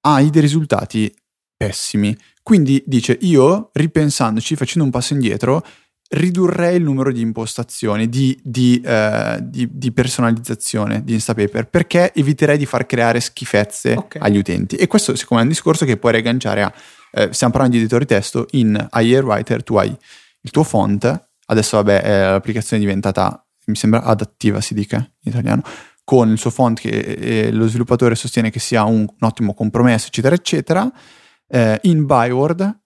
hai 0.00 0.30
dei 0.30 0.40
risultati 0.40 1.14
pessimi. 1.56 2.16
Quindi 2.42 2.82
dice 2.86 3.16
io, 3.20 3.70
ripensandoci, 3.72 4.56
facendo 4.56 4.84
un 4.84 4.90
passo 4.90 5.12
indietro, 5.12 5.62
ridurrei 6.08 6.76
il 6.76 6.82
numero 6.82 7.12
di 7.12 7.20
impostazioni, 7.20 8.08
di, 8.08 8.38
di, 8.42 8.80
uh, 8.84 9.38
di, 9.40 9.68
di 9.70 9.92
personalizzazione 9.92 11.04
di 11.04 11.12
Instapaper, 11.14 11.68
perché 11.68 12.12
eviterei 12.14 12.56
di 12.56 12.66
far 12.66 12.86
creare 12.86 13.20
schifezze 13.20 13.94
okay. 13.94 14.22
agli 14.22 14.38
utenti. 14.38 14.76
E 14.76 14.86
questo 14.86 15.14
secondo 15.14 15.42
me 15.42 15.48
è 15.48 15.52
un 15.52 15.54
discorso 15.54 15.84
che 15.84 15.96
puoi 15.96 16.12
riagganciare 16.12 16.62
a, 16.62 16.72
eh, 17.12 17.32
stiamo 17.32 17.52
parlando 17.52 17.76
di 17.76 17.82
editori 17.82 18.06
testo, 18.06 18.46
in 18.52 18.88
Writer 18.92 19.62
tu 19.62 19.76
hai 19.76 19.94
il 20.40 20.50
tuo 20.50 20.62
font, 20.62 21.28
adesso 21.46 21.76
vabbè 21.76 22.02
eh, 22.04 22.20
l'applicazione 22.30 22.82
è 22.82 22.86
diventata, 22.86 23.44
mi 23.66 23.74
sembra 23.74 24.02
adattiva 24.02 24.60
si 24.60 24.74
dica 24.74 24.96
in 24.98 25.32
italiano, 25.32 25.62
con 26.06 26.30
il 26.30 26.38
suo 26.38 26.50
font 26.50 26.78
che 26.78 26.88
eh, 26.88 27.50
lo 27.50 27.66
sviluppatore 27.66 28.14
sostiene 28.14 28.50
che 28.50 28.60
sia 28.60 28.84
un, 28.84 29.00
un 29.00 29.16
ottimo 29.18 29.54
compromesso, 29.54 30.06
eccetera, 30.06 30.36
eccetera. 30.36 30.88
Eh, 31.48 31.80
in 31.82 32.06
Byword 32.06 32.78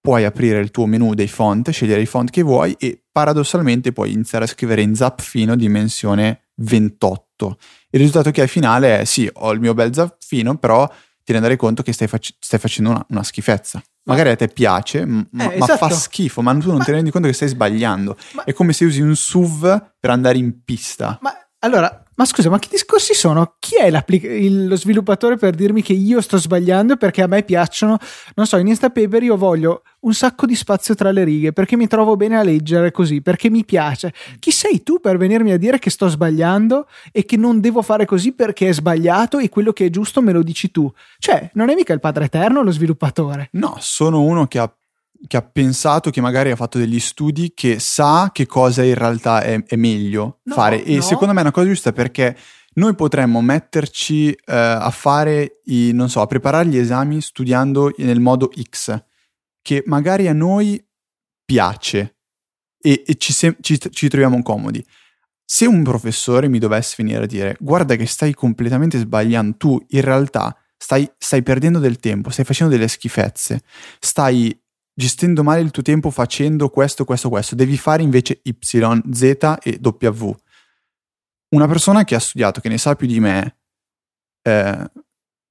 puoi 0.00 0.24
aprire 0.24 0.58
il 0.58 0.72
tuo 0.72 0.84
menu 0.86 1.14
dei 1.14 1.28
font, 1.28 1.70
scegliere 1.70 2.00
i 2.00 2.06
font 2.06 2.30
che 2.30 2.42
vuoi 2.42 2.74
e 2.80 3.00
paradossalmente 3.12 3.92
puoi 3.92 4.10
iniziare 4.10 4.46
a 4.46 4.48
scrivere 4.48 4.82
in 4.82 4.96
zaffino 4.96 5.54
dimensione 5.54 6.48
28. 6.56 7.58
Il 7.90 8.00
risultato 8.00 8.32
che 8.32 8.40
hai 8.40 8.48
finale 8.48 8.98
è 8.98 9.04
sì, 9.04 9.30
ho 9.32 9.52
il 9.52 9.60
mio 9.60 9.72
bel 9.72 9.94
zaffino, 9.94 10.56
però 10.56 10.90
ti 11.22 11.30
renderai 11.30 11.56
conto 11.56 11.84
che 11.84 11.92
stai, 11.92 12.08
fac- 12.08 12.34
stai 12.40 12.58
facendo 12.58 12.90
una, 12.90 13.06
una, 13.10 13.22
schifezza. 13.22 13.80
Magari 14.06 14.30
a 14.30 14.36
te 14.36 14.48
piace, 14.48 15.06
ma, 15.06 15.20
eh, 15.20 15.26
ma 15.30 15.54
esatto. 15.54 15.76
fa 15.76 15.90
schifo, 15.90 16.42
ma 16.42 16.52
tu 16.58 16.70
non 16.70 16.78
ma... 16.78 16.84
ti 16.84 16.90
rendi 16.90 17.12
conto 17.12 17.28
che 17.28 17.34
stai 17.34 17.48
sbagliando. 17.48 18.16
Ma... 18.32 18.42
È 18.42 18.52
come 18.52 18.72
se 18.72 18.84
usi 18.84 19.00
un 19.00 19.14
SUV 19.14 19.92
per 20.00 20.10
andare 20.10 20.38
in 20.38 20.64
pista. 20.64 21.18
Ma 21.22 21.32
allora, 21.60 22.03
ma 22.16 22.24
scusa, 22.24 22.48
ma 22.48 22.58
che 22.58 22.68
discorsi 22.70 23.14
sono? 23.14 23.56
Chi 23.58 23.76
è 23.76 23.86
il, 23.86 24.66
lo 24.66 24.76
sviluppatore 24.76 25.36
per 25.36 25.54
dirmi 25.54 25.82
che 25.82 25.92
io 25.92 26.20
sto 26.20 26.36
sbagliando 26.36 26.96
perché 26.96 27.22
a 27.22 27.26
me 27.26 27.42
piacciono? 27.42 27.98
Non 28.36 28.46
so, 28.46 28.56
in 28.56 28.68
Instapaper 28.68 29.22
io 29.22 29.36
voglio 29.36 29.82
un 30.00 30.14
sacco 30.14 30.46
di 30.46 30.54
spazio 30.54 30.94
tra 30.94 31.10
le 31.10 31.24
righe 31.24 31.52
perché 31.52 31.76
mi 31.76 31.86
trovo 31.86 32.16
bene 32.16 32.36
a 32.36 32.42
leggere 32.42 32.92
così, 32.92 33.20
perché 33.20 33.50
mi 33.50 33.64
piace. 33.64 34.12
Chi 34.38 34.50
sei 34.50 34.82
tu 34.82 35.00
per 35.00 35.16
venirmi 35.16 35.52
a 35.52 35.58
dire 35.58 35.78
che 35.78 35.90
sto 35.90 36.08
sbagliando 36.08 36.86
e 37.10 37.24
che 37.24 37.36
non 37.36 37.60
devo 37.60 37.82
fare 37.82 38.04
così 38.04 38.32
perché 38.32 38.68
è 38.68 38.72
sbagliato 38.72 39.38
e 39.38 39.48
quello 39.48 39.72
che 39.72 39.86
è 39.86 39.90
giusto 39.90 40.22
me 40.22 40.32
lo 40.32 40.42
dici 40.42 40.70
tu? 40.70 40.90
Cioè, 41.18 41.50
non 41.54 41.68
è 41.68 41.74
mica 41.74 41.92
il 41.92 42.00
padre 42.00 42.26
eterno 42.26 42.62
lo 42.62 42.70
sviluppatore. 42.70 43.48
No, 43.52 43.76
sono 43.80 44.20
uno 44.20 44.46
che 44.46 44.58
ha 44.58 44.72
che 45.26 45.36
ha 45.36 45.42
pensato, 45.42 46.10
che 46.10 46.20
magari 46.20 46.50
ha 46.50 46.56
fatto 46.56 46.78
degli 46.78 47.00
studi, 47.00 47.52
che 47.54 47.78
sa 47.78 48.30
che 48.32 48.46
cosa 48.46 48.82
in 48.82 48.94
realtà 48.94 49.42
è, 49.42 49.62
è 49.64 49.76
meglio 49.76 50.40
no, 50.42 50.54
fare. 50.54 50.82
E 50.84 50.96
no. 50.96 51.02
secondo 51.02 51.32
me 51.32 51.40
è 51.40 51.42
una 51.42 51.52
cosa 51.52 51.66
giusta 51.66 51.92
perché 51.92 52.36
noi 52.74 52.94
potremmo 52.94 53.40
metterci 53.40 54.30
eh, 54.30 54.36
a 54.46 54.90
fare, 54.90 55.60
i, 55.64 55.92
non 55.92 56.10
so, 56.10 56.20
a 56.20 56.26
preparare 56.26 56.68
gli 56.68 56.76
esami 56.76 57.20
studiando 57.20 57.92
nel 57.98 58.20
modo 58.20 58.50
X, 58.70 59.02
che 59.62 59.82
magari 59.86 60.28
a 60.28 60.32
noi 60.32 60.82
piace 61.44 62.16
e, 62.80 63.02
e 63.06 63.14
ci, 63.16 63.32
se- 63.32 63.56
ci, 63.60 63.78
ci 63.90 64.08
troviamo 64.08 64.42
comodi. 64.42 64.84
Se 65.46 65.66
un 65.66 65.82
professore 65.82 66.48
mi 66.48 66.58
dovesse 66.58 66.94
venire 66.98 67.24
a 67.24 67.26
dire 67.26 67.56
guarda 67.60 67.96
che 67.96 68.06
stai 68.06 68.34
completamente 68.34 68.98
sbagliando, 68.98 69.56
tu 69.56 69.84
in 69.90 70.00
realtà 70.00 70.56
stai, 70.76 71.08
stai 71.16 71.42
perdendo 71.42 71.78
del 71.78 71.98
tempo, 71.98 72.30
stai 72.30 72.44
facendo 72.44 72.74
delle 72.74 72.88
schifezze, 72.88 73.62
stai 74.00 74.58
gestendo 74.94 75.42
male 75.42 75.60
il 75.60 75.70
tuo 75.70 75.82
tempo 75.82 76.10
facendo 76.10 76.68
questo, 76.70 77.04
questo, 77.04 77.28
questo, 77.28 77.54
devi 77.54 77.76
fare 77.76 78.02
invece 78.02 78.40
Y, 78.42 78.56
Z 78.60 79.22
e 79.62 79.78
W. 79.80 80.30
Una 81.50 81.66
persona 81.66 82.04
che 82.04 82.14
ha 82.14 82.20
studiato, 82.20 82.60
che 82.60 82.68
ne 82.68 82.78
sa 82.78 82.94
più 82.94 83.06
di 83.06 83.20
me, 83.20 83.58
eh, 84.42 84.90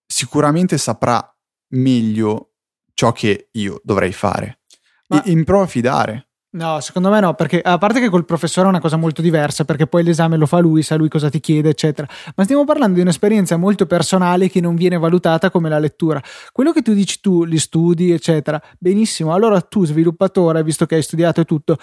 sicuramente 0.06 0.78
saprà 0.78 1.28
meglio 1.74 2.54
ciò 2.94 3.12
che 3.12 3.50
io 3.52 3.82
dovrei 3.84 4.14
fare. 4.14 4.60
Ma... 5.08 5.24
E, 5.24 5.32
e 5.32 5.36
mi 5.36 5.44
provo 5.44 5.64
a 5.64 5.68
fidare. 5.68 6.30
No, 6.56 6.80
secondo 6.82 7.10
me 7.10 7.20
no, 7.20 7.34
perché 7.34 7.62
a 7.62 7.80
parte 7.80 8.00
che 8.00 8.10
col 8.10 8.26
professore 8.26 8.68
è 8.68 8.70
una 8.70 8.80
cosa 8.80 8.96
molto 8.96 9.24
diversa, 9.24 9.66
perché 9.66 9.88
poi 9.88 10.04
l'esame 10.04 10.38
lo 10.38 10.46
fa 10.46 10.60
lui, 10.60 10.84
sa 10.84 10.96
lui 10.96 11.10
cosa 11.10 11.28
ti 11.28 11.40
chiede, 11.40 11.70
eccetera. 11.70 12.08
Ma 12.36 12.44
stiamo 12.44 12.64
parlando 12.64 12.94
di 12.94 13.02
un'esperienza 13.02 13.58
molto 13.58 13.88
personale 13.88 14.50
che 14.50 14.62
non 14.62 14.76
viene 14.76 15.00
valutata 15.00 15.50
come 15.50 15.68
la 15.68 15.80
lettura. 15.80 16.22
Quello 16.52 16.72
che 16.72 16.84
tu 16.84 16.94
dici 16.94 17.20
tu, 17.22 17.46
gli 17.46 17.58
studi, 17.58 18.12
eccetera, 18.12 18.62
benissimo. 18.78 19.34
Allora 19.34 19.60
tu, 19.62 19.84
sviluppatore, 19.84 20.64
visto 20.64 20.86
che 20.86 20.94
hai 20.94 21.02
studiato 21.02 21.42
e 21.42 21.46
tutto, 21.46 21.78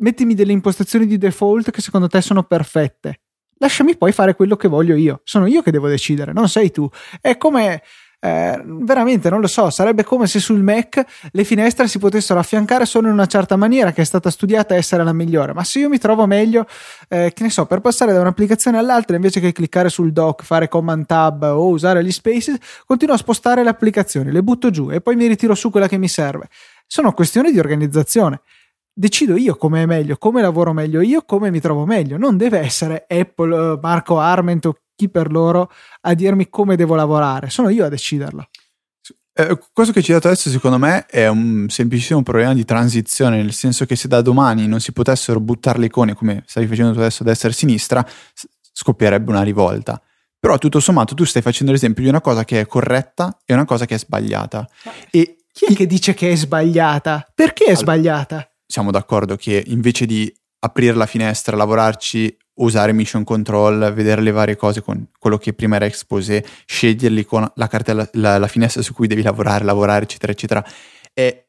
mettimi 0.00 0.34
delle 0.34 0.52
impostazioni 0.52 1.06
di 1.06 1.16
default 1.16 1.70
che 1.70 1.80
secondo 1.80 2.06
te 2.06 2.20
sono 2.20 2.42
perfette. 2.42 3.20
Lasciami 3.56 3.96
poi 3.96 4.12
fare 4.12 4.34
quello 4.34 4.54
che 4.56 4.68
voglio 4.68 4.96
io. 4.96 5.22
Sono 5.24 5.46
io 5.46 5.62
che 5.62 5.70
devo 5.70 5.88
decidere, 5.88 6.34
non 6.34 6.50
sei 6.50 6.70
tu. 6.70 6.86
È 7.22 7.38
come 7.38 7.82
eh, 8.22 8.62
veramente 8.64 9.30
non 9.30 9.40
lo 9.40 9.46
so, 9.46 9.70
sarebbe 9.70 10.04
come 10.04 10.26
se 10.26 10.40
sul 10.40 10.62
Mac 10.62 11.02
le 11.32 11.44
finestre 11.44 11.88
si 11.88 11.98
potessero 11.98 12.38
affiancare 12.38 12.84
solo 12.84 13.08
in 13.08 13.14
una 13.14 13.26
certa 13.26 13.56
maniera 13.56 13.92
che 13.92 14.02
è 14.02 14.04
stata 14.04 14.30
studiata 14.30 14.74
essere 14.74 15.02
la 15.02 15.14
migliore, 15.14 15.54
ma 15.54 15.64
se 15.64 15.78
io 15.78 15.88
mi 15.88 15.96
trovo 15.98 16.26
meglio, 16.26 16.66
eh, 17.08 17.32
che 17.34 17.42
ne 17.42 17.50
so, 17.50 17.64
per 17.64 17.80
passare 17.80 18.12
da 18.12 18.20
un'applicazione 18.20 18.76
all'altra 18.76 19.16
invece 19.16 19.40
che 19.40 19.52
cliccare 19.52 19.88
sul 19.88 20.12
dock, 20.12 20.44
fare 20.44 20.68
command 20.68 21.06
tab 21.06 21.42
o 21.42 21.68
usare 21.68 22.04
gli 22.04 22.12
spaces, 22.12 22.56
continuo 22.84 23.14
a 23.14 23.18
spostare 23.18 23.62
le 23.62 23.70
applicazioni, 23.70 24.30
le 24.30 24.42
butto 24.42 24.68
giù 24.70 24.90
e 24.90 25.00
poi 25.00 25.16
mi 25.16 25.26
ritiro 25.26 25.54
su 25.54 25.70
quella 25.70 25.88
che 25.88 25.96
mi 25.96 26.08
serve. 26.08 26.48
Sono 26.86 27.12
questioni 27.12 27.52
di 27.52 27.58
organizzazione 27.58 28.42
decido 28.92 29.36
io 29.36 29.56
come 29.56 29.84
è 29.84 29.86
meglio, 29.86 30.18
come 30.18 30.42
lavoro 30.42 30.74
meglio 30.74 31.00
io, 31.00 31.22
come 31.22 31.50
mi 31.50 31.60
trovo 31.60 31.86
meglio. 31.86 32.18
Non 32.18 32.36
deve 32.36 32.58
essere 32.58 33.06
Apple, 33.08 33.78
Marco 33.80 34.18
Arment 34.18 34.66
o 34.66 34.76
chi 35.00 35.08
per 35.08 35.30
loro 35.30 35.70
a 36.02 36.12
dirmi 36.12 36.50
come 36.50 36.76
devo 36.76 36.94
lavorare, 36.94 37.48
sono 37.48 37.70
io 37.70 37.86
a 37.86 37.88
deciderlo. 37.88 38.48
Eh, 39.32 39.58
questo 39.72 39.94
che 39.94 40.02
ci 40.02 40.10
hai 40.10 40.16
dato 40.16 40.28
adesso 40.28 40.50
secondo 40.50 40.76
me 40.76 41.06
è 41.06 41.26
un 41.26 41.66
semplicissimo 41.68 42.22
problema 42.22 42.52
di 42.52 42.64
transizione, 42.66 43.36
nel 43.36 43.54
senso 43.54 43.86
che 43.86 43.96
se 43.96 44.08
da 44.08 44.20
domani 44.20 44.66
non 44.66 44.80
si 44.80 44.92
potessero 44.92 45.40
buttare 45.40 45.78
le 45.78 45.86
icone 45.86 46.14
come 46.14 46.42
stai 46.46 46.66
facendo 46.66 46.92
tu 46.92 46.98
adesso 46.98 47.22
a 47.22 47.26
destra 47.26 47.48
e 47.48 47.52
a 47.52 47.54
sinistra, 47.54 48.06
scoppierebbe 48.72 49.30
una 49.30 49.42
rivolta. 49.42 50.00
Però 50.38 50.58
tutto 50.58 50.80
sommato 50.80 51.14
tu 51.14 51.24
stai 51.24 51.42
facendo 51.42 51.72
l'esempio 51.72 52.02
di 52.02 52.08
una 52.08 52.20
cosa 52.20 52.44
che 52.44 52.60
è 52.60 52.66
corretta 52.66 53.38
e 53.46 53.54
una 53.54 53.64
cosa 53.64 53.86
che 53.86 53.94
è 53.94 53.98
sbagliata. 53.98 54.68
E 55.10 55.44
chi 55.52 55.66
è 55.66 55.74
che 55.74 55.86
dice 55.86 56.12
che 56.12 56.32
è 56.32 56.36
sbagliata? 56.36 57.26
Perché 57.34 57.64
è 57.64 57.66
allora, 57.68 57.80
sbagliata? 57.80 58.50
Siamo 58.66 58.90
d'accordo 58.90 59.36
che 59.36 59.62
invece 59.66 60.06
di 60.06 60.32
aprire 60.60 60.94
la 60.94 61.06
finestra, 61.06 61.56
lavorarci 61.56 62.36
usare 62.60 62.92
mission 62.92 63.24
control, 63.24 63.92
vedere 63.92 64.20
le 64.20 64.30
varie 64.30 64.56
cose 64.56 64.82
con 64.82 65.08
quello 65.18 65.38
che 65.38 65.52
prima 65.52 65.76
era 65.76 65.86
exposé, 65.86 66.44
sceglierli 66.64 67.24
con 67.24 67.50
la 67.54 67.66
cartella, 67.66 68.08
la, 68.12 68.38
la 68.38 68.46
finestra 68.48 68.82
su 68.82 68.94
cui 68.94 69.06
devi 69.06 69.22
lavorare, 69.22 69.64
lavorare, 69.64 70.04
eccetera, 70.04 70.32
eccetera. 70.32 70.64
È 71.12 71.46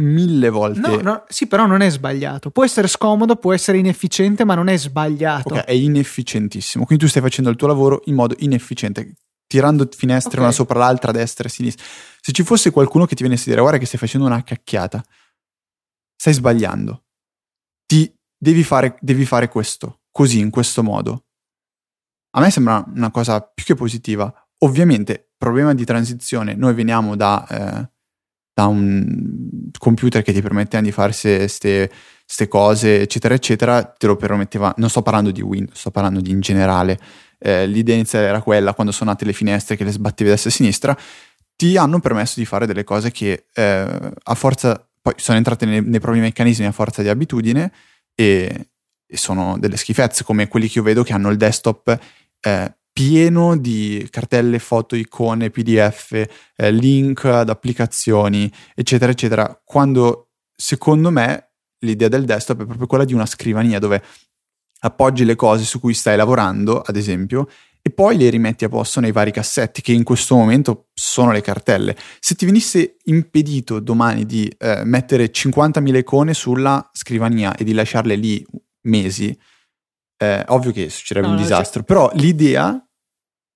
mille 0.00 0.48
volte. 0.48 0.80
No, 0.80 1.00
no, 1.00 1.24
sì, 1.28 1.46
però 1.46 1.66
non 1.66 1.80
è 1.80 1.90
sbagliato. 1.90 2.50
Può 2.50 2.64
essere 2.64 2.88
scomodo, 2.88 3.36
può 3.36 3.52
essere 3.52 3.78
inefficiente, 3.78 4.44
ma 4.44 4.54
non 4.54 4.68
è 4.68 4.76
sbagliato. 4.76 5.54
Ok, 5.54 5.64
è 5.64 5.72
inefficientissimo. 5.72 6.84
Quindi 6.84 7.04
tu 7.04 7.10
stai 7.10 7.22
facendo 7.22 7.50
il 7.50 7.56
tuo 7.56 7.68
lavoro 7.68 8.02
in 8.06 8.14
modo 8.14 8.34
inefficiente, 8.38 9.14
tirando 9.46 9.88
finestre 9.94 10.32
okay. 10.32 10.44
una 10.44 10.52
sopra 10.52 10.78
l'altra, 10.78 11.10
a 11.10 11.14
destra 11.14 11.44
e 11.44 11.48
a 11.48 11.50
sinistra. 11.50 11.84
Se 12.20 12.32
ci 12.32 12.42
fosse 12.42 12.70
qualcuno 12.70 13.04
che 13.06 13.14
ti 13.14 13.22
venisse 13.22 13.44
a 13.44 13.48
dire 13.48 13.60
guarda 13.60 13.78
che 13.78 13.86
stai 13.86 13.98
facendo 13.98 14.26
una 14.26 14.42
cacchiata, 14.42 15.04
stai 16.16 16.32
sbagliando. 16.32 17.04
Ti 17.86 18.12
devi 18.36 18.64
fare, 18.64 18.96
devi 19.00 19.26
fare 19.26 19.48
questo 19.48 20.00
così, 20.14 20.38
in 20.38 20.50
questo 20.50 20.84
modo. 20.84 21.24
A 22.36 22.40
me 22.40 22.50
sembra 22.50 22.84
una 22.94 23.10
cosa 23.10 23.40
più 23.40 23.64
che 23.64 23.74
positiva. 23.74 24.32
Ovviamente, 24.58 25.32
problema 25.36 25.74
di 25.74 25.84
transizione, 25.84 26.54
noi 26.54 26.72
veniamo 26.72 27.16
da, 27.16 27.44
eh, 27.48 27.90
da 28.54 28.66
un 28.66 29.70
computer 29.76 30.22
che 30.22 30.32
ti 30.32 30.40
permetteva 30.40 30.84
di 30.84 30.92
fare 30.92 31.10
queste 31.10 32.48
cose, 32.48 33.00
eccetera, 33.00 33.34
eccetera, 33.34 33.82
te 33.82 34.06
lo 34.06 34.14
permetteva, 34.14 34.72
non 34.76 34.88
sto 34.88 35.02
parlando 35.02 35.32
di 35.32 35.42
Windows, 35.42 35.78
sto 35.78 35.90
parlando 35.90 36.20
di 36.20 36.30
in 36.30 36.40
generale. 36.40 36.98
Eh, 37.38 37.66
l'idea 37.66 37.96
iniziale 37.96 38.26
era 38.26 38.40
quella, 38.40 38.72
quando 38.72 38.92
sono 38.92 39.10
nate 39.10 39.24
le 39.24 39.32
finestre 39.32 39.74
che 39.76 39.82
le 39.82 39.90
sbattevi 39.90 40.30
destra 40.30 40.48
e 40.48 40.52
sinistra, 40.52 40.96
ti 41.56 41.76
hanno 41.76 41.98
permesso 41.98 42.38
di 42.38 42.46
fare 42.46 42.66
delle 42.66 42.84
cose 42.84 43.10
che 43.10 43.46
eh, 43.52 44.12
a 44.22 44.34
forza, 44.34 44.88
poi 45.02 45.14
sono 45.16 45.38
entrate 45.38 45.66
nei, 45.66 45.82
nei 45.82 45.98
propri 45.98 46.20
meccanismi 46.20 46.66
a 46.66 46.72
forza 46.72 47.02
di 47.02 47.08
abitudine 47.08 47.72
e, 48.14 48.68
e 49.14 49.16
sono 49.16 49.56
delle 49.58 49.76
schifezze 49.76 50.24
come 50.24 50.48
quelli 50.48 50.68
che 50.68 50.78
io 50.78 50.84
vedo 50.84 51.04
che 51.04 51.12
hanno 51.12 51.30
il 51.30 51.36
desktop 51.36 51.98
eh, 52.40 52.76
pieno 52.92 53.56
di 53.56 54.06
cartelle, 54.10 54.58
foto, 54.58 54.96
icone, 54.96 55.50
pdf, 55.50 56.26
eh, 56.56 56.70
link 56.70 57.24
ad 57.24 57.48
applicazioni, 57.48 58.50
eccetera, 58.74 59.12
eccetera, 59.12 59.60
quando 59.64 60.30
secondo 60.54 61.10
me 61.10 61.52
l'idea 61.78 62.08
del 62.08 62.24
desktop 62.24 62.62
è 62.62 62.66
proprio 62.66 62.86
quella 62.86 63.04
di 63.04 63.14
una 63.14 63.26
scrivania 63.26 63.78
dove 63.78 64.02
appoggi 64.80 65.24
le 65.24 65.34
cose 65.34 65.64
su 65.64 65.80
cui 65.80 65.94
stai 65.94 66.16
lavorando, 66.16 66.80
ad 66.80 66.96
esempio, 66.96 67.48
e 67.86 67.90
poi 67.90 68.16
le 68.16 68.30
rimetti 68.30 68.64
a 68.64 68.68
posto 68.68 69.00
nei 69.00 69.12
vari 69.12 69.30
cassetti 69.30 69.82
che 69.82 69.92
in 69.92 70.04
questo 70.04 70.34
momento 70.36 70.86
sono 70.94 71.32
le 71.32 71.42
cartelle. 71.42 71.94
Se 72.18 72.34
ti 72.34 72.46
venisse 72.46 72.96
impedito 73.04 73.78
domani 73.78 74.24
di 74.24 74.50
eh, 74.58 74.82
mettere 74.84 75.30
50.000 75.30 75.96
icone 75.96 76.32
sulla 76.32 76.90
scrivania 76.92 77.54
e 77.54 77.62
di 77.62 77.74
lasciarle 77.74 78.14
lì 78.14 78.46
mesi, 78.84 79.36
eh, 80.16 80.44
ovvio 80.48 80.72
che 80.72 80.88
succederebbe 80.88 81.32
no, 81.32 81.38
un 81.38 81.42
disastro, 81.42 81.80
cioè... 81.80 81.84
però 81.84 82.10
l'idea 82.14 82.84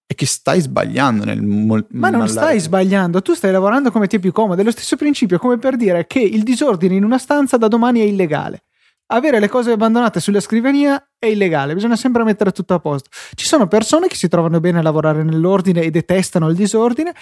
è 0.06 0.14
che 0.14 0.26
stai 0.26 0.60
sbagliando 0.60 1.24
nel 1.24 1.42
mol- 1.42 1.86
Ma 1.90 2.08
non 2.08 2.28
stai 2.28 2.58
sbagliando, 2.58 3.20
tu 3.20 3.34
stai 3.34 3.52
lavorando 3.52 3.90
come 3.90 4.06
ti 4.06 4.16
è 4.16 4.18
più 4.18 4.32
comodo, 4.32 4.60
è 4.60 4.64
lo 4.64 4.70
stesso 4.70 4.96
principio 4.96 5.38
come 5.38 5.58
per 5.58 5.76
dire 5.76 6.06
che 6.06 6.20
il 6.20 6.42
disordine 6.42 6.94
in 6.94 7.04
una 7.04 7.18
stanza 7.18 7.58
da 7.58 7.68
domani 7.68 8.00
è 8.00 8.04
illegale. 8.04 8.62
Avere 9.10 9.38
le 9.38 9.48
cose 9.48 9.70
abbandonate 9.70 10.20
sulla 10.20 10.40
scrivania 10.40 11.12
è 11.18 11.26
illegale, 11.26 11.74
bisogna 11.74 11.96
sempre 11.96 12.24
mettere 12.24 12.52
tutto 12.52 12.74
a 12.74 12.78
posto. 12.78 13.10
Ci 13.34 13.46
sono 13.46 13.66
persone 13.66 14.06
che 14.06 14.16
si 14.16 14.28
trovano 14.28 14.60
bene 14.60 14.78
a 14.78 14.82
lavorare 14.82 15.22
nell'ordine 15.22 15.82
e 15.82 15.90
detestano 15.90 16.48
il 16.48 16.56
disordine 16.56 17.14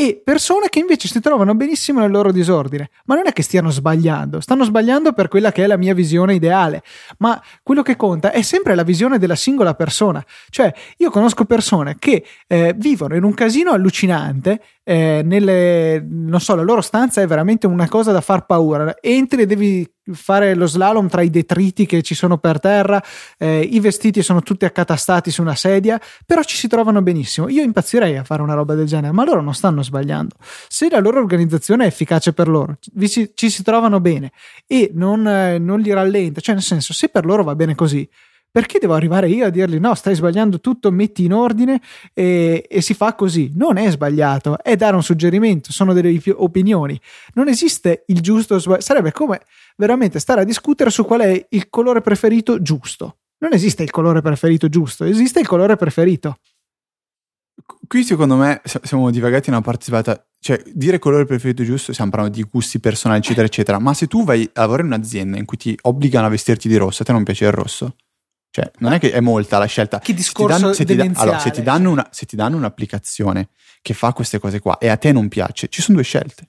e 0.00 0.18
persone 0.24 0.70
che 0.70 0.78
invece 0.78 1.08
si 1.08 1.20
trovano 1.20 1.54
benissimo 1.54 2.00
nel 2.00 2.10
loro 2.10 2.32
disordine. 2.32 2.88
Ma 3.04 3.16
non 3.16 3.26
è 3.26 3.34
che 3.34 3.42
stiano 3.42 3.68
sbagliando, 3.68 4.40
stanno 4.40 4.64
sbagliando 4.64 5.12
per 5.12 5.28
quella 5.28 5.52
che 5.52 5.64
è 5.64 5.66
la 5.66 5.76
mia 5.76 5.92
visione 5.92 6.32
ideale, 6.32 6.82
ma 7.18 7.38
quello 7.62 7.82
che 7.82 7.96
conta 7.96 8.30
è 8.30 8.40
sempre 8.40 8.74
la 8.74 8.82
visione 8.82 9.18
della 9.18 9.34
singola 9.34 9.74
persona. 9.74 10.24
Cioè, 10.48 10.72
io 10.96 11.10
conosco 11.10 11.44
persone 11.44 11.96
che 11.98 12.24
eh, 12.46 12.72
vivono 12.74 13.14
in 13.14 13.24
un 13.24 13.34
casino 13.34 13.72
allucinante, 13.72 14.62
eh, 14.90 15.22
nelle, 15.22 16.04
non 16.04 16.40
so, 16.40 16.56
la 16.56 16.62
loro 16.62 16.80
stanza 16.80 17.20
è 17.22 17.26
veramente 17.28 17.68
una 17.68 17.88
cosa 17.88 18.10
da 18.10 18.20
far 18.20 18.44
paura. 18.44 18.96
Entri 19.00 19.42
e 19.42 19.46
devi 19.46 19.88
fare 20.12 20.56
lo 20.56 20.66
slalom 20.66 21.08
tra 21.08 21.22
i 21.22 21.30
detriti 21.30 21.86
che 21.86 22.02
ci 22.02 22.16
sono 22.16 22.38
per 22.38 22.58
terra, 22.58 23.00
eh, 23.38 23.60
i 23.60 23.78
vestiti 23.78 24.20
sono 24.20 24.42
tutti 24.42 24.64
accatastati 24.64 25.30
su 25.30 25.42
una 25.42 25.54
sedia, 25.54 26.00
però 26.26 26.42
ci 26.42 26.56
si 26.56 26.66
trovano 26.66 27.02
benissimo. 27.02 27.48
Io 27.48 27.62
impazzirei 27.62 28.16
a 28.16 28.24
fare 28.24 28.42
una 28.42 28.54
roba 28.54 28.74
del 28.74 28.86
genere, 28.86 29.12
ma 29.12 29.24
loro 29.24 29.40
non 29.40 29.54
stanno 29.54 29.84
sbagliando. 29.84 30.34
Se 30.66 30.88
la 30.90 30.98
loro 30.98 31.20
organizzazione 31.20 31.84
è 31.84 31.86
efficace 31.86 32.32
per 32.32 32.48
loro, 32.48 32.76
ci, 32.80 33.30
ci 33.32 33.48
si 33.48 33.62
trovano 33.62 34.00
bene 34.00 34.32
e 34.66 34.90
non, 34.92 35.24
eh, 35.24 35.58
non 35.58 35.78
li 35.78 35.92
rallenta, 35.92 36.40
cioè 36.40 36.56
nel 36.56 36.64
senso, 36.64 36.92
se 36.92 37.10
per 37.10 37.24
loro 37.24 37.44
va 37.44 37.54
bene 37.54 37.76
così, 37.76 38.08
perché 38.50 38.78
devo 38.80 38.94
arrivare 38.94 39.28
io 39.28 39.46
a 39.46 39.50
dirgli 39.50 39.78
no, 39.78 39.94
stai 39.94 40.14
sbagliando 40.14 40.60
tutto, 40.60 40.90
metti 40.90 41.24
in 41.24 41.32
ordine 41.32 41.80
e, 42.12 42.66
e, 42.68 42.80
si 42.80 42.94
fa 42.94 43.14
così? 43.14 43.52
Non 43.54 43.76
è 43.76 43.88
sbagliato, 43.90 44.62
è 44.62 44.74
dare 44.74 44.96
un 44.96 45.02
suggerimento, 45.02 45.70
sono 45.72 45.92
delle 45.92 46.20
opinioni. 46.34 47.00
Non 47.34 47.48
esiste 47.48 48.04
il 48.06 48.20
giusto 48.20 48.56
o 48.56 48.58
sbagliato. 48.58 48.84
Sarebbe 48.84 49.12
come 49.12 49.40
veramente 49.76 50.18
stare 50.18 50.40
a 50.40 50.44
discutere 50.44 50.90
su 50.90 51.04
qual 51.04 51.20
è 51.20 51.46
il 51.48 51.68
colore 51.70 52.00
preferito 52.00 52.60
giusto. 52.60 53.18
Non 53.38 53.52
esiste 53.52 53.84
il 53.84 53.90
colore 53.90 54.20
preferito 54.20 54.68
giusto, 54.68 55.04
esiste 55.04 55.40
il 55.40 55.46
colore 55.46 55.76
preferito. 55.76 56.38
Qui 57.86 58.04
secondo 58.04 58.36
me 58.36 58.62
siamo 58.64 59.10
divagati 59.10 59.48
in 59.48 59.54
una 59.54 59.64
parte 59.64 59.84
sbagliata. 59.86 60.24
Cioè, 60.42 60.62
dire 60.72 60.98
colore 60.98 61.26
preferito 61.26 61.62
giusto, 61.62 61.92
stiamo 61.92 62.10
parlando 62.10 62.36
di 62.36 62.42
gusti 62.50 62.80
personali, 62.80 63.20
eccetera, 63.20 63.46
eccetera. 63.46 63.78
Ma 63.78 63.94
se 63.94 64.06
tu 64.06 64.24
vai 64.24 64.42
a 64.54 64.60
lavorare 64.62 64.86
in 64.86 64.92
un'azienda 64.92 65.36
in 65.36 65.44
cui 65.44 65.58
ti 65.58 65.78
obbligano 65.82 66.26
a 66.26 66.30
vestirti 66.30 66.66
di 66.66 66.76
rosso, 66.76 67.02
a 67.02 67.04
te 67.04 67.12
non 67.12 67.22
piace 67.22 67.44
il 67.44 67.52
rosso? 67.52 67.94
Cioè, 68.52 68.70
non 68.78 68.92
è 68.92 68.98
che 68.98 69.12
è 69.12 69.20
molta 69.20 69.58
la 69.58 69.66
scelta. 69.66 70.00
Che 70.00 70.12
discorso 70.12 70.56
se 70.56 70.58
ti, 70.58 70.64
dan- 70.66 70.74
se 70.74 70.84
demenziale, 70.84 71.30
allora, 71.30 71.38
se 71.42 71.50
ti 71.50 71.62
danno 71.62 71.90
una- 71.90 72.08
se 72.10 72.26
ti 72.26 72.36
danno 72.36 72.56
un'applicazione 72.56 73.50
che 73.80 73.94
fa 73.94 74.12
queste 74.12 74.38
cose 74.38 74.58
qua 74.58 74.78
e 74.78 74.88
a 74.88 74.96
te 74.96 75.12
non 75.12 75.28
piace, 75.28 75.68
ci 75.68 75.80
sono 75.80 75.96
due 75.98 76.04
scelte. 76.04 76.46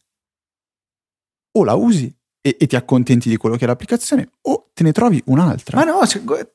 O 1.58 1.64
la 1.64 1.76
usi 1.76 2.14
e, 2.42 2.58
e 2.60 2.66
ti 2.68 2.76
accontenti 2.76 3.30
di 3.30 3.38
quello 3.38 3.56
che 3.56 3.66
è 3.66 3.68
l'applicazione, 3.68 4.30
o 4.44 4.70
te 4.74 4.84
ne 4.84 4.92
trovi 4.92 5.22
un'altra. 5.26 5.78
Ma 5.78 5.84
no, 5.84 6.00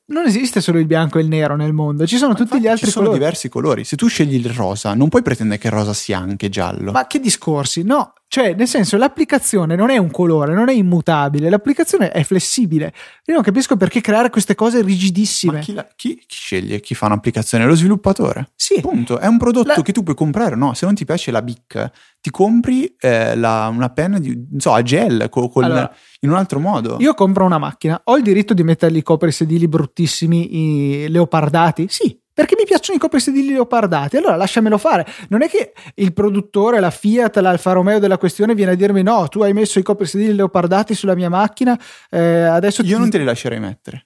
non 0.07 0.25
esiste 0.25 0.59
solo 0.61 0.79
il 0.79 0.85
bianco 0.85 1.19
e 1.19 1.21
il 1.21 1.27
nero 1.27 1.55
nel 1.55 1.73
mondo, 1.73 2.05
ci 2.05 2.17
sono 2.17 2.29
Ma 2.31 2.37
tutti 2.37 2.47
infatti 2.55 2.63
gli 2.63 2.67
altri 2.67 2.85
ci 2.87 2.91
sono 2.91 3.05
colori. 3.05 3.23
diversi 3.23 3.49
colori. 3.49 3.83
Se 3.83 3.95
tu 3.95 4.07
scegli 4.07 4.35
il 4.35 4.49
rosa, 4.49 4.93
non 4.93 5.09
puoi 5.09 5.21
pretendere 5.21 5.59
che 5.59 5.67
il 5.67 5.73
rosa 5.73 5.93
sia 5.93 6.17
anche 6.19 6.49
giallo. 6.49 6.91
Ma 6.91 7.07
che 7.07 7.19
discorsi? 7.19 7.83
No, 7.83 8.13
cioè, 8.27 8.53
nel 8.55 8.67
senso, 8.67 8.97
l'applicazione 8.97 9.75
non 9.75 9.89
è 9.89 9.95
un 9.97 10.11
colore, 10.11 10.53
non 10.53 10.67
è 10.67 10.73
immutabile, 10.73 11.49
l'applicazione 11.49 12.11
è 12.11 12.23
flessibile. 12.23 12.93
Io 13.25 13.33
non 13.35 13.41
capisco 13.43 13.77
perché 13.77 14.01
creare 14.01 14.29
queste 14.29 14.53
cose 14.55 14.81
rigidissime. 14.81 15.53
Ma 15.53 15.59
chi, 15.59 15.73
la- 15.73 15.87
chi- 15.95 16.15
chi 16.27 16.35
sceglie 16.35 16.79
chi 16.81 16.93
fa 16.93 17.05
un'applicazione? 17.05 17.65
Lo 17.65 17.75
sviluppatore. 17.75 18.49
Sì, 18.55 18.81
Punto. 18.81 19.17
È 19.19 19.27
un 19.27 19.37
prodotto 19.37 19.73
La- 19.77 19.81
che 19.81 19.93
tu 19.93 20.03
puoi 20.03 20.15
comprare. 20.15 20.55
No, 20.57 20.73
se 20.73 20.85
non 20.85 20.93
ti 20.95 21.05
piace 21.05 21.31
la 21.31 21.41
Bic, 21.41 21.91
ti 22.19 22.29
compri 22.29 22.93
eh, 22.99 23.35
la- 23.37 23.69
una 23.71 23.89
penna 23.91 24.19
di, 24.19 24.29
non 24.49 24.59
so, 24.59 24.73
a 24.73 24.81
gel 24.81 25.27
co- 25.29 25.47
col- 25.47 25.63
Allora, 25.63 25.93
in 26.21 26.29
un 26.29 26.35
altro 26.35 26.59
modo. 26.59 26.97
io 26.99 27.13
compro 27.13 27.45
una 27.45 27.57
macchina, 27.57 27.99
ho 28.03 28.17
il 28.17 28.23
diritto 28.23 28.53
di 28.53 28.63
mettergli 28.63 28.97
i 28.97 29.03
coprisedili 29.03 29.67
bruttissimi, 29.67 31.03
i 31.03 31.09
leopardati? 31.09 31.87
Sì. 31.89 32.19
Perché 32.37 32.53
mi 32.55 32.65
piacciono 32.65 32.97
i 32.97 33.01
coprisedili 33.01 33.51
leopardati, 33.51 34.15
allora 34.15 34.35
lasciamelo 34.35 34.77
fare. 34.77 35.07
Non 35.29 35.41
è 35.41 35.49
che 35.49 35.73
il 35.95 36.13
produttore, 36.13 36.79
la 36.79 36.91
Fiat, 36.91 37.37
l'Alfa 37.37 37.71
Romeo 37.71 37.97
della 37.97 38.19
questione 38.19 38.53
viene 38.53 38.73
a 38.73 38.75
dirmi: 38.75 39.01
no, 39.01 39.27
tu 39.27 39.41
hai 39.41 39.53
messo 39.53 39.79
i 39.79 39.81
coprisedili 39.81 40.35
leopardati 40.35 40.93
sulla 40.93 41.15
mia 41.15 41.29
macchina, 41.29 41.75
eh, 42.11 42.43
adesso 42.43 42.83
Io 42.83 42.93
ti- 42.93 42.99
non 42.99 43.09
te 43.09 43.17
li 43.17 43.23
lascerei 43.23 43.59
mettere. 43.59 44.05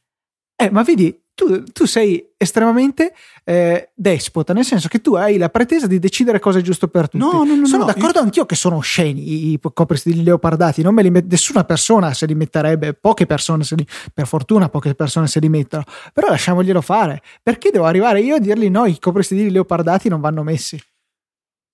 Eh, 0.55 0.69
ma 0.69 0.81
vedi, 0.83 1.20
tu, 1.33 1.63
tu 1.63 1.85
sei 1.85 2.33
estremamente 2.37 3.13
eh, 3.43 3.91
despota, 3.95 4.53
nel 4.53 4.65
senso 4.65 4.87
che 4.87 4.99
tu 5.01 5.15
hai 5.15 5.37
la 5.37 5.49
pretesa 5.49 5.87
di 5.87 5.99
decidere 5.99 6.39
cosa 6.39 6.59
è 6.59 6.61
giusto 6.61 6.87
per 6.87 7.09
tutti. 7.09 7.23
No, 7.23 7.43
no, 7.43 7.55
no, 7.55 7.65
sono 7.65 7.85
no, 7.85 7.91
d'accordo 7.91 8.19
anch'io 8.19 8.45
che 8.45 8.55
sono 8.55 8.77
osceni 8.77 9.49
i, 9.49 9.53
i 9.53 9.59
coprisedili 9.73 10.23
leopardati, 10.23 10.81
non 10.81 10.93
me 10.93 11.03
li 11.03 11.09
met- 11.09 11.29
nessuna 11.29 11.63
persona 11.63 12.13
se 12.13 12.25
li 12.25 12.35
metterebbe, 12.35 12.93
poche 12.93 13.25
persone 13.25 13.63
se 13.63 13.75
li, 13.75 13.85
per 14.13 14.27
fortuna 14.27 14.69
poche 14.69 14.93
persone 14.95 15.27
se 15.27 15.39
li 15.39 15.49
mettono, 15.49 15.83
però 16.13 16.27
lasciamoglielo 16.29 16.81
fare. 16.81 17.21
Perché 17.41 17.71
devo 17.71 17.85
arrivare 17.85 18.21
io 18.21 18.35
a 18.35 18.39
dirgli 18.39 18.69
no, 18.69 18.85
i 18.85 18.99
coprisedili 18.99 19.49
leopardati 19.49 20.09
non 20.09 20.21
vanno 20.21 20.43
messi? 20.43 20.81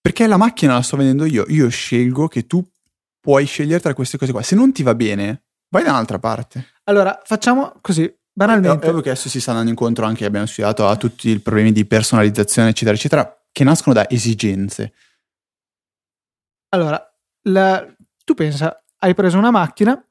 Perché 0.01 0.25
la 0.27 0.37
macchina 0.37 0.75
la 0.75 0.81
sto 0.81 0.95
vedendo 0.95 1.25
io. 1.25 1.43
Io 1.49 1.67
scelgo 1.67 2.29
che 2.29 2.47
tu 2.47 2.65
puoi 3.19 3.45
scegliere 3.45 3.81
tra 3.81 3.93
queste 3.93 4.17
cose 4.17 4.31
qua. 4.31 4.41
Se 4.41 4.55
non 4.55 4.71
ti 4.71 4.81
va 4.81 4.95
bene, 4.95 5.43
vai 5.69 5.83
da 5.83 5.89
un'altra 5.89 6.17
parte. 6.17 6.65
Allora, 6.85 7.19
facciamo 7.25 7.73
così, 7.81 8.09
banalmente. 8.37 8.87
ovvio 8.89 9.01
che 9.01 9.09
adesso 9.09 9.29
si 9.29 9.41
sta 9.41 9.51
andando 9.51 9.71
incontro 9.71 10.05
anche, 10.05 10.25
abbiamo 10.25 10.45
studiato 10.45 10.87
a 10.87 10.95
tutti 10.95 11.29
i 11.29 11.39
problemi 11.39 11.71
di 11.71 11.85
personalizzazione, 11.85 12.69
eccetera, 12.69 12.95
eccetera, 12.95 13.45
che 13.51 13.63
nascono 13.63 13.95
da 13.95 14.09
esigenze. 14.09 14.93
Allora, 16.69 17.01
la- 17.43 17.85
tu 18.23 18.33
pensa, 18.33 18.83
hai 18.99 19.13
preso 19.13 19.37
una 19.37 19.51
macchina 19.51 20.01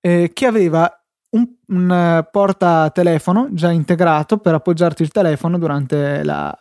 eh, 0.00 0.30
che 0.32 0.46
aveva 0.46 0.90
un, 1.30 1.46
un, 1.66 1.90
eh, 1.90 2.28
portatelefono 2.30 3.48
già 3.50 3.70
integrato 3.70 4.38
per 4.38 4.54
appoggiarti 4.54 5.02
il 5.02 5.10
telefono 5.10 5.58
durante 5.58 6.22
la- 6.22 6.56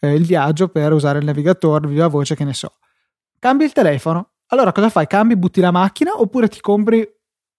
eh, 0.00 0.14
il 0.14 0.24
viaggio 0.24 0.68
per 0.68 0.92
usare 0.92 1.18
il 1.18 1.24
navigatore, 1.24 1.86
viva 1.86 2.06
voce, 2.08 2.34
che 2.34 2.44
ne 2.44 2.54
so. 2.54 2.72
Cambi 3.38 3.64
il 3.64 3.72
telefono. 3.72 4.30
Allora 4.46 4.72
cosa 4.72 4.88
fai? 4.88 5.06
Cambi, 5.06 5.36
butti 5.36 5.60
la 5.60 5.70
macchina 5.70 6.12
oppure 6.18 6.48
ti 6.48 6.60
compri 6.60 7.06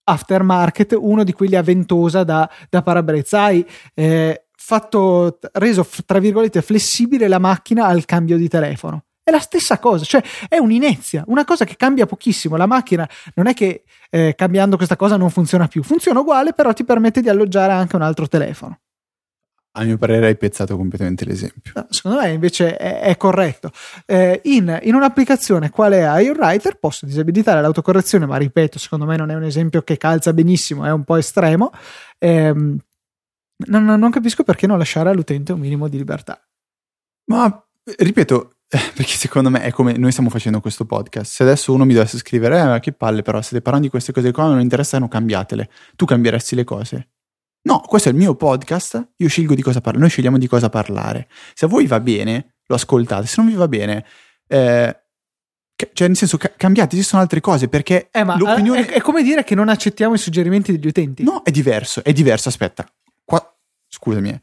aftermarket 0.10 0.96
uno 1.00 1.24
di 1.24 1.34
quelli 1.34 1.56
a 1.56 1.62
ventosa 1.62 2.24
da, 2.24 2.50
da 2.70 2.82
parabrezza? 2.82 3.44
Hai 3.44 3.66
eh, 3.94 4.46
fatto, 4.56 5.40
reso 5.54 5.88
tra 6.06 6.20
virgolette 6.20 6.62
flessibile 6.62 7.28
la 7.28 7.40
macchina 7.40 7.86
al 7.86 8.06
cambio 8.06 8.38
di 8.38 8.48
telefono. 8.48 9.06
È 9.24 9.32
la 9.32 9.40
stessa 9.40 9.78
cosa, 9.80 10.04
cioè 10.06 10.24
è 10.48 10.58
un'inezia, 10.58 11.24
una 11.28 11.46
cosa 11.46 11.64
che 11.64 11.76
cambia 11.76 12.06
pochissimo. 12.06 12.56
La 12.56 12.66
macchina 12.66 13.08
non 13.36 13.48
è 13.48 13.54
che 13.54 13.84
eh, 14.10 14.34
cambiando 14.36 14.76
questa 14.76 14.96
cosa 14.96 15.18
non 15.18 15.30
funziona 15.30 15.68
più, 15.68 15.84
funziona 15.84 16.20
uguale, 16.20 16.54
però 16.54 16.74
ti 16.74 16.84
permette 16.84 17.22
di 17.22 17.30
alloggiare 17.30 17.74
anche 17.74 17.96
un 17.96 18.02
altro 18.02 18.28
telefono. 18.28 18.80
A 19.80 19.86
mio 19.86 19.98
parere 19.98 20.28
hai 20.28 20.36
pezzato 20.36 20.76
completamente 20.76 21.24
l'esempio. 21.24 21.72
No, 21.74 21.88
Secondo 21.90 22.20
me 22.20 22.32
invece 22.32 22.76
è, 22.76 23.00
è 23.00 23.16
corretto. 23.16 23.72
Eh, 24.06 24.42
in, 24.44 24.78
in 24.84 24.94
un'applicazione 24.94 25.70
quale 25.70 26.00
è 26.02 26.22
iWriter 26.22 26.78
posso 26.78 27.06
disabilitare 27.06 27.62
l'autocorrezione, 27.62 28.26
ma 28.26 28.36
ripeto, 28.36 28.78
secondo 28.78 29.06
me 29.06 29.16
non 29.16 29.32
è 29.32 29.36
un 29.36 29.44
esempio 29.44 29.82
che 29.84 29.96
calza 29.96 30.34
benissimo, 30.34 30.86
è 30.86 30.92
un 30.92 31.06
po' 31.06 31.16
estremo. 31.16 31.72
Ehm, 32.18 32.78
non, 33.68 33.86
non 33.86 34.12
capisco 34.12 34.44
perché 34.44 34.68
non 34.68 34.78
lasciare 34.78 35.10
all'utente 35.10 35.54
un 35.54 35.62
minimo 35.62 35.88
di 35.88 35.98
libertà. 35.98 36.46
Ma 37.28 37.66
ripeto, 37.84 38.56
perché 38.68 39.14
secondo 39.14 39.50
me 39.50 39.62
è 39.62 39.72
come 39.72 39.98
noi 39.98 40.12
stiamo 40.12 40.30
facendo 40.30 40.60
questo 40.60 40.86
podcast. 40.86 41.32
Se 41.32 41.44
adesso 41.44 41.72
uno 41.74 41.86
mi 41.86 41.94
dovesse 41.94 42.18
scrivere, 42.18 42.60
eh, 42.60 42.66
ma 42.66 42.80
che 42.80 42.92
palle, 42.92 43.22
però 43.22 43.42
state 43.42 43.62
parlando 43.62 43.88
di 43.88 43.92
queste 43.92 44.12
cose 44.12 44.32
qua, 44.32 44.48
non 44.48 44.60
interessano, 44.60 45.08
cambiatele. 45.08 45.70
Tu 45.96 46.04
cambieresti 46.04 46.56
le 46.56 46.64
cose. 46.66 47.10
No, 47.70 47.82
questo 47.82 48.10
è 48.10 48.12
il 48.12 48.18
mio 48.18 48.34
podcast, 48.34 49.10
io 49.18 49.28
scelgo 49.28 49.54
di 49.54 49.62
cosa 49.62 49.80
parlare, 49.80 50.00
noi 50.00 50.10
scegliamo 50.10 50.40
di 50.40 50.48
cosa 50.48 50.70
parlare. 50.70 51.30
Se 51.54 51.66
a 51.66 51.68
voi 51.68 51.86
va 51.86 52.00
bene, 52.00 52.56
lo 52.66 52.74
ascoltate, 52.74 53.28
se 53.28 53.36
non 53.38 53.48
vi 53.48 53.56
va 53.56 53.68
bene, 53.68 54.04
eh, 54.48 55.00
cioè 55.94 56.08
nel 56.08 56.18
senso 56.18 56.38
ca- 56.38 56.52
cambiate, 56.58 56.96
esistono 56.96 57.22
altre 57.22 57.42
cose 57.42 57.68
perché 57.68 58.10
Eh, 58.12 58.24
l'opinione... 58.24 58.88
è, 58.88 58.94
è 58.94 59.02
come 59.02 59.22
dire 59.22 59.44
che 59.44 59.54
non 59.54 59.70
accettiamo 59.70 60.16
i 60.16 60.18
suggerimenti 60.18 60.72
degli 60.72 60.88
utenti. 60.88 61.22
No, 61.22 61.44
è 61.44 61.52
diverso, 61.52 62.04
è 62.04 62.12
diverso, 62.12 62.50
aspetta. 62.50 62.92
Qua, 63.24 63.56
scusami, 63.88 64.30
eh. 64.30 64.42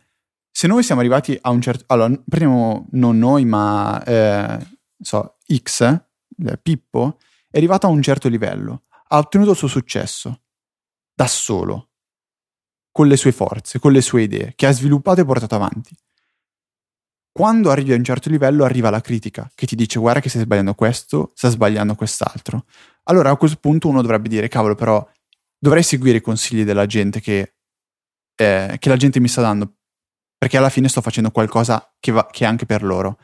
se 0.52 0.68
noi 0.68 0.84
siamo 0.84 1.00
arrivati 1.00 1.36
a 1.40 1.50
un 1.50 1.60
certo... 1.60 1.82
Allora, 1.88 2.14
prendiamo 2.28 2.86
non 2.92 3.18
noi, 3.18 3.44
ma, 3.44 4.04
eh, 4.04 4.66
so, 5.00 5.38
X, 5.52 5.80
eh, 5.82 6.58
Pippo, 6.62 7.18
è 7.50 7.56
arrivato 7.56 7.88
a 7.88 7.90
un 7.90 8.02
certo 8.02 8.28
livello, 8.28 8.84
ha 9.08 9.18
ottenuto 9.18 9.50
il 9.50 9.56
suo 9.56 9.66
successo, 9.66 10.42
da 11.12 11.26
solo, 11.26 11.88
con 12.96 13.08
le 13.08 13.18
sue 13.18 13.30
forze, 13.30 13.78
con 13.78 13.92
le 13.92 14.00
sue 14.00 14.22
idee, 14.22 14.54
che 14.56 14.64
ha 14.64 14.70
sviluppato 14.72 15.20
e 15.20 15.26
portato 15.26 15.54
avanti. 15.54 15.94
Quando 17.30 17.70
arrivi 17.70 17.92
a 17.92 17.96
un 17.96 18.02
certo 18.04 18.30
livello 18.30 18.64
arriva 18.64 18.88
la 18.88 19.02
critica, 19.02 19.50
che 19.54 19.66
ti 19.66 19.76
dice 19.76 19.98
guarda 19.98 20.20
che 20.20 20.30
stai 20.30 20.40
sbagliando 20.40 20.72
questo, 20.72 21.30
stai 21.34 21.50
sbagliando 21.50 21.94
quest'altro. 21.94 22.64
Allora 23.02 23.28
a 23.28 23.36
questo 23.36 23.58
punto 23.60 23.88
uno 23.88 24.00
dovrebbe 24.00 24.30
dire 24.30 24.48
cavolo 24.48 24.74
però 24.74 25.06
dovrei 25.58 25.82
seguire 25.82 26.16
i 26.16 26.20
consigli 26.22 26.64
della 26.64 26.86
gente 26.86 27.20
che, 27.20 27.56
eh, 28.34 28.76
che 28.78 28.88
la 28.88 28.96
gente 28.96 29.20
mi 29.20 29.28
sta 29.28 29.42
dando, 29.42 29.74
perché 30.38 30.56
alla 30.56 30.70
fine 30.70 30.88
sto 30.88 31.02
facendo 31.02 31.30
qualcosa 31.30 31.94
che, 32.00 32.12
va, 32.12 32.26
che 32.30 32.44
è 32.44 32.46
anche 32.46 32.64
per 32.64 32.82
loro. 32.82 33.18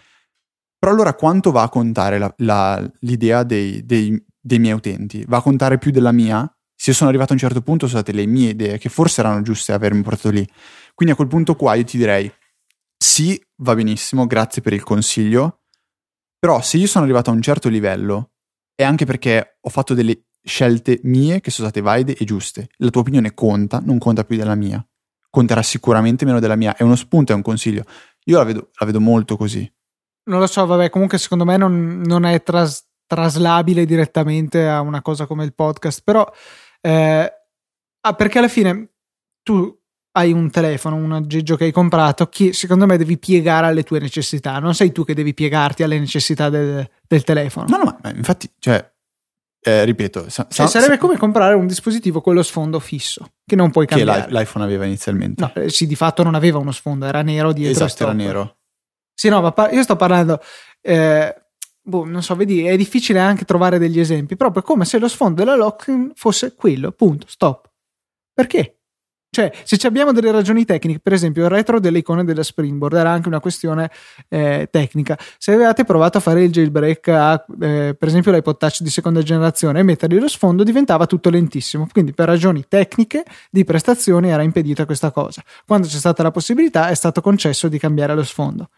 Però 0.79 0.93
allora 0.93 1.15
quanto 1.15 1.51
va 1.51 1.63
a 1.63 1.71
contare 1.71 2.19
la- 2.19 2.35
la- 2.39 2.93
l'idea 3.01 3.43
dei, 3.43 3.87
dei- 3.87 4.23
dei 4.39 4.59
miei 4.59 4.75
utenti? 4.75 5.25
Va 5.27 5.39
a 5.39 5.43
contare 5.43 5.79
più 5.79 5.91
della 5.91 6.13
mia? 6.13 6.47
Se 6.83 6.90
io 6.90 6.97
sono 6.97 7.11
arrivato 7.11 7.31
a 7.31 7.35
un 7.35 7.38
certo 7.38 7.62
punto 7.62 7.87
sono 7.87 8.01
state 8.03 8.16
le 8.16 8.27
mie 8.27 8.51
idee, 8.51 8.77
che 8.77 8.88
forse 8.88 9.21
erano 9.21 9.40
giuste 9.42 9.73
avermi 9.73 10.03
portato 10.03 10.31
lì. 10.31 10.45
Quindi 10.97 11.14
a 11.14 11.16
quel 11.16 11.29
punto 11.29 11.55
qua 11.55 11.77
io 11.77 11.85
ti 11.85 11.97
direi, 11.97 12.29
sì, 12.99 13.40
va 13.59 13.77
benissimo, 13.77 14.27
grazie 14.27 14.62
per 14.62 14.73
il 14.73 14.83
consiglio, 14.83 15.61
però 16.40 16.61
se 16.61 16.79
io 16.79 16.88
sono 16.88 17.05
arrivato 17.05 17.31
a 17.31 17.35
un 17.35 17.40
certo 17.40 17.68
livello 17.68 18.33
è 18.75 18.83
anche 18.83 19.05
perché 19.05 19.59
ho 19.61 19.68
fatto 19.68 19.95
delle 19.95 20.25
scelte 20.42 20.99
mie 21.05 21.40
che 21.40 21.53
sono 21.53 21.68
state 21.68 21.85
valide 21.85 22.16
e 22.16 22.25
giuste. 22.25 22.71
La 22.79 22.90
tua 22.90 23.03
opinione 23.03 23.33
conta, 23.33 23.79
non 23.79 23.99
conta 23.99 24.25
più 24.25 24.37
della 24.37 24.57
mia. 24.57 24.85
Conterà 25.31 25.62
sicuramente 25.62 26.25
meno 26.25 26.40
della 26.40 26.57
mia. 26.57 26.75
È 26.75 26.83
uno 26.83 26.97
spunto, 26.97 27.31
è 27.31 27.37
un 27.37 27.42
consiglio. 27.42 27.85
Io 28.25 28.38
la 28.38 28.45
vedo, 28.45 28.71
la 28.75 28.87
vedo 28.87 28.99
molto 28.99 29.37
così. 29.37 29.73
Non 30.25 30.40
lo 30.40 30.49
so, 30.49 30.66
vabbè, 30.66 30.90
comunque 30.90 31.18
secondo 31.18 31.45
me 31.45 31.57
non, 31.57 32.01
non 32.05 32.25
è 32.25 32.42
tras- 32.42 32.88
traslabile 33.07 33.85
direttamente 33.85 34.66
a 34.66 34.81
una 34.81 35.01
cosa 35.01 35.27
come 35.27 35.45
il 35.45 35.55
podcast, 35.55 36.01
però 36.03 36.29
eh, 36.83 37.33
ah, 38.01 38.14
perché 38.14 38.38
alla 38.38 38.49
fine 38.49 38.90
tu 39.42 39.75
hai 40.14 40.31
un 40.33 40.51
telefono, 40.51 40.97
un 40.97 41.12
aggeggio 41.12 41.57
che 41.57 41.64
hai 41.64 41.73
comprato, 41.73 42.27
che 42.29 42.53
secondo 42.53 42.85
me 42.87 42.99
devi 42.99 43.16
piegare 43.18 43.66
alle 43.68 43.83
tue 43.83 43.99
necessità, 43.99 44.59
non 44.59 44.75
sei 44.75 44.92
tu 44.92 45.05
che 45.05 45.14
devi 45.14 45.33
piegarti 45.33 45.83
alle 45.83 45.99
necessità 45.99 46.51
del, 46.51 46.87
del 47.07 47.25
telefono. 47.25 47.66
No, 47.71 47.79
no, 47.83 47.99
ma- 48.03 48.11
infatti, 48.14 48.51
cioè, 48.59 48.90
eh, 49.64 49.85
ripeto, 49.85 50.29
sa- 50.29 50.47
Cioè, 50.51 50.66
sa- 50.66 50.66
sarebbe 50.66 50.95
sa- 50.95 50.99
come 51.01 51.16
comprare 51.16 51.55
un 51.55 51.66
dispositivo 51.66 52.21
con 52.21 52.35
lo 52.35 52.42
sfondo 52.42 52.79
fisso, 52.79 53.33
che 53.47 53.57
non 53.57 53.71
puoi 53.71 53.87
che 53.87 53.95
cambiare. 53.97 54.31
l'i- 54.31 54.37
l'iPhone 54.38 54.64
aveva 54.64 54.85
inizialmente. 54.85 55.40
No, 55.42 55.62
eh, 55.62 55.71
sì, 55.71 55.87
di 55.87 55.97
fatto 55.97 56.23
non 56.23 56.35
aveva 56.35 56.59
uno 56.59 56.73
sfondo, 56.73 57.07
era 57.07 57.23
nero 57.23 57.53
dietro. 57.55 57.85
esatto, 57.85 58.03
era 58.03 58.12
nero. 58.12 58.59
Sì, 59.14 59.29
no, 59.31 59.40
ma 59.40 59.53
par- 59.53 59.73
io 59.73 59.83
sto 59.83 59.97
parlando. 59.97 60.40
eh, 60.83 61.42
boh, 61.83 62.05
non 62.05 62.23
so, 62.23 62.35
vedi, 62.37 62.64
è 62.64 62.77
difficile 62.77 63.18
anche 63.18 63.45
trovare 63.45 63.79
degli 63.79 64.01
esempi. 64.01 64.37
Proprio 64.37 64.62
come 64.62 64.85
se 64.85 64.99
lo 64.99 65.09
sfondo 65.09 65.42
della 65.42 65.57
Locking 65.57 66.12
fosse 66.14 66.55
quello, 66.55 66.92
punto, 66.92 67.27
stop. 67.29 67.71
Perché? 68.33 68.77
Cioè, 69.35 69.51
se 69.64 69.87
abbiamo 69.87 70.12
delle 70.12 70.31
ragioni 70.31 70.66
tecniche, 70.66 71.01
per 71.01 71.14
esempio 71.14 71.45
il 71.45 71.49
retro 71.49 71.81
delle 71.81 72.01
icone 72.01 72.23
della 72.23 72.42
Springboard 72.42 72.97
era 72.97 73.12
anche 73.12 73.29
una 73.29 73.40
questione 73.40 73.90
eh, 74.29 74.68
tecnica. 74.71 75.18
Se 75.38 75.55
avevate 75.55 75.85
provato 75.85 76.18
a 76.18 76.21
fare 76.21 76.45
il 76.45 76.53
jailbreak 76.53 77.09
a, 77.09 77.42
eh, 77.62 77.97
per 77.99 78.09
esempio 78.09 78.31
l'iPod 78.31 78.59
Touch 78.59 78.83
di 78.83 78.90
seconda 78.90 79.23
generazione 79.23 79.81
e 79.81 79.85
mettergli 79.85 80.18
lo 80.18 80.29
sfondo, 80.29 80.64
diventava 80.64 81.07
tutto 81.07 81.31
lentissimo. 81.31 81.88
Quindi 81.90 82.12
per 82.12 82.27
ragioni 82.27 82.62
tecniche 82.68 83.25
di 83.51 83.64
prestazioni 83.64 84.29
era 84.29 84.42
impedita 84.42 84.85
questa 84.85 85.11
cosa. 85.11 85.42
Quando 85.66 85.87
c'è 85.87 85.97
stata 85.97 86.23
la 86.23 86.31
possibilità 86.31 86.88
è 86.88 86.95
stato 86.95 87.23
concesso 87.23 87.68
di 87.68 87.79
cambiare 87.79 88.14
lo 88.14 88.25
sfondo. 88.25 88.68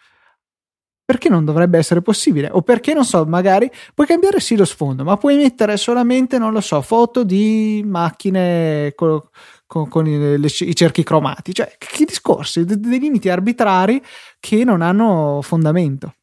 Perché 1.07 1.29
non 1.29 1.45
dovrebbe 1.45 1.77
essere 1.77 2.01
possibile? 2.01 2.49
O 2.51 2.63
perché, 2.63 2.95
non 2.95 3.05
so, 3.05 3.27
magari 3.27 3.71
puoi 3.93 4.07
cambiare 4.07 4.41
sì 4.41 4.57
lo 4.57 4.65
sfondo, 4.65 5.05
ma 5.05 5.19
puoi 5.19 5.37
mettere 5.37 5.77
solamente, 5.77 6.39
non 6.39 6.53
lo 6.53 6.63
so, 6.63 6.81
foto 6.81 7.25
di 7.25 7.83
macchine 7.85 8.93
con, 8.95 9.21
con, 9.67 9.87
con 9.89 10.07
i, 10.07 10.39
le, 10.39 10.47
i, 10.47 10.75
cerchi 10.75 11.03
cromati. 11.03 11.53
Cioè, 11.53 11.75
che 11.77 12.05
discorsi, 12.07 12.65
dei 12.65 12.99
limiti 12.99 13.29
arbitrari 13.29 14.03
che 14.41 14.65
non 14.65 14.81
hanno 14.81 15.41
fondamento. 15.43 16.15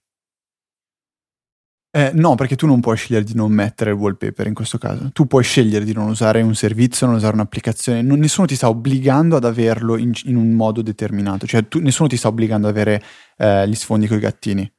Eh, 1.94 2.12
no, 2.14 2.36
perché 2.36 2.56
tu 2.56 2.68
non 2.68 2.80
puoi 2.80 2.96
scegliere 2.96 3.26
di 3.26 3.36
non 3.36 3.52
mettere 3.52 3.90
il 3.90 3.98
wallpaper 3.98 4.48
in 4.48 4.54
questo 4.54 4.78
caso. 4.78 5.10
Tu 5.12 5.28
puoi 5.28 5.44
scegliere 5.44 5.84
di 5.84 5.92
non 5.92 6.08
usare 6.08 6.42
un 6.42 6.56
servizio, 6.56 7.06
non 7.06 7.18
usare 7.18 7.34
un'applicazione. 7.34 8.02
Non, 8.02 8.20
nessuno 8.20 8.48
ti 8.48 8.56
sta 8.56 8.70
obbligando 8.70 9.36
ad 9.36 9.44
averlo 9.44 9.98
in, 9.98 10.12
in 10.24 10.38
un 10.38 10.52
modo 10.54 10.82
determinato. 10.82 11.46
Cioè, 11.46 11.68
tu, 11.68 11.80
nessuno 11.80 12.08
ti 12.08 12.16
sta 12.16 12.30
obbligando 12.30 12.68
ad 12.68 12.76
avere 12.76 13.04
eh, 13.38 13.68
gli 13.68 13.76
sfondi 13.76 14.08
con 14.08 14.18
i 14.18 14.22
gattini. 14.22 14.72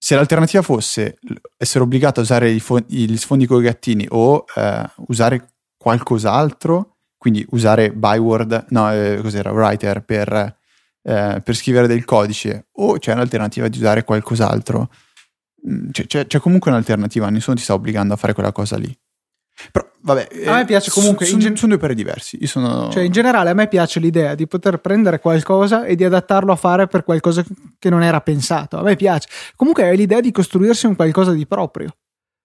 Se 0.00 0.14
l'alternativa 0.14 0.62
fosse 0.62 1.18
essere 1.56 1.82
obbligato 1.82 2.20
a 2.20 2.22
usare 2.22 2.52
gli 2.52 3.16
sfondi 3.16 3.46
con 3.46 3.58
i 3.58 3.64
gattini 3.64 4.06
o 4.08 4.44
eh, 4.54 4.88
usare 5.08 5.54
qualcos'altro, 5.76 6.98
quindi 7.18 7.44
usare 7.50 7.92
Byword, 7.92 8.66
no, 8.68 8.92
eh, 8.92 9.18
cos'era, 9.20 9.50
Writer 9.50 10.04
per, 10.04 10.56
eh, 11.02 11.40
per, 11.42 11.56
scrivere 11.56 11.88
del 11.88 12.04
codice, 12.04 12.68
o 12.74 12.98
c'è 12.98 13.12
un'alternativa 13.12 13.66
di 13.66 13.78
usare 13.78 14.04
qualcos'altro. 14.04 14.88
Mm, 15.66 15.90
c'è, 15.90 16.06
c'è, 16.06 16.26
c'è, 16.26 16.38
comunque 16.38 16.70
un'alternativa, 16.70 17.28
nessuno 17.30 17.56
ti 17.56 17.62
sta 17.62 17.74
obbligando 17.74 18.14
a 18.14 18.16
fare 18.16 18.34
quella 18.34 18.52
cosa 18.52 18.76
lì. 18.76 18.94
Però, 19.72 19.84
vabbè, 20.02 20.28
a 20.46 20.54
me 20.54 20.64
piace 20.64 20.90
comunque. 20.90 21.26
Sono, 21.26 21.40
gen- 21.40 21.56
sono 21.56 21.72
due 21.72 21.80
pari 21.80 21.94
diversi. 21.94 22.46
Sono... 22.46 22.90
Cioè, 22.90 23.02
in 23.02 23.10
generale, 23.10 23.50
a 23.50 23.54
me 23.54 23.66
piace 23.66 23.98
l'idea 23.98 24.36
di 24.36 24.46
poter 24.46 24.78
prendere 24.78 25.18
qualcosa 25.18 25.84
e 25.84 25.96
di 25.96 26.04
adattarlo 26.04 26.52
a 26.52 26.56
fare 26.56 26.86
per 26.86 27.02
qualcosa 27.02 27.44
che 27.78 27.90
non 27.90 28.02
era 28.02 28.20
pensato. 28.20 28.78
A 28.78 28.82
me 28.82 28.94
piace. 28.94 29.28
Comunque, 29.56 29.84
è 29.84 29.96
l'idea 29.96 30.20
di 30.20 30.30
costruirsi 30.30 30.86
un 30.86 30.94
qualcosa 30.94 31.32
di 31.32 31.46
proprio 31.46 31.92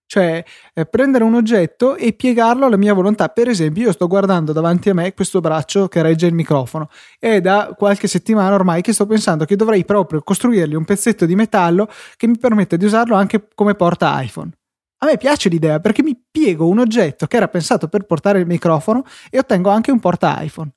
cioè 0.06 0.44
eh, 0.74 0.86
prendere 0.86 1.24
un 1.24 1.36
oggetto 1.36 1.96
e 1.96 2.14
piegarlo 2.14 2.66
alla 2.66 2.78
mia 2.78 2.94
volontà. 2.94 3.30
Per 3.30 3.48
esempio, 3.48 3.84
io 3.84 3.92
sto 3.92 4.08
guardando 4.08 4.52
davanti 4.52 4.90
a 4.90 4.94
me 4.94 5.14
questo 5.14 5.40
braccio 5.40 5.88
che 5.88 6.02
regge 6.02 6.28
il 6.28 6.34
microfono 6.34 6.90
e 7.20 7.42
da 7.42 7.74
qualche 7.78 8.08
settimana 8.08 8.54
ormai 8.54 8.82
che 8.82 8.94
sto 8.94 9.06
pensando 9.06 9.46
che 9.46 9.56
dovrei 9.56 9.86
proprio 9.86 10.22
costruirgli 10.22 10.76
un 10.76 10.86
pezzetto 10.86 11.26
di 11.26 11.36
metallo 11.36 11.90
che 12.16 12.28
mi 12.28 12.38
permetta 12.38 12.76
di 12.76 12.86
usarlo 12.86 13.16
anche 13.16 13.48
come 13.56 13.76
porta 13.76 14.22
iPhone. 14.22 14.52
A 15.00 15.06
me 15.06 15.18
piace 15.18 15.50
l'idea 15.50 15.80
perché 15.80 16.02
mi 16.02 16.18
piego 16.32 16.68
un 16.68 16.80
oggetto 16.80 17.28
che 17.28 17.36
era 17.36 17.50
pensato 17.50 17.90
per 17.90 18.06
portare 18.06 18.40
il 18.40 18.46
microfono 18.46 19.04
e 19.30 19.38
ottengo 19.38 19.70
anche 19.70 19.92
un 19.92 20.00
porta 20.00 20.42
iPhone. 20.42 20.72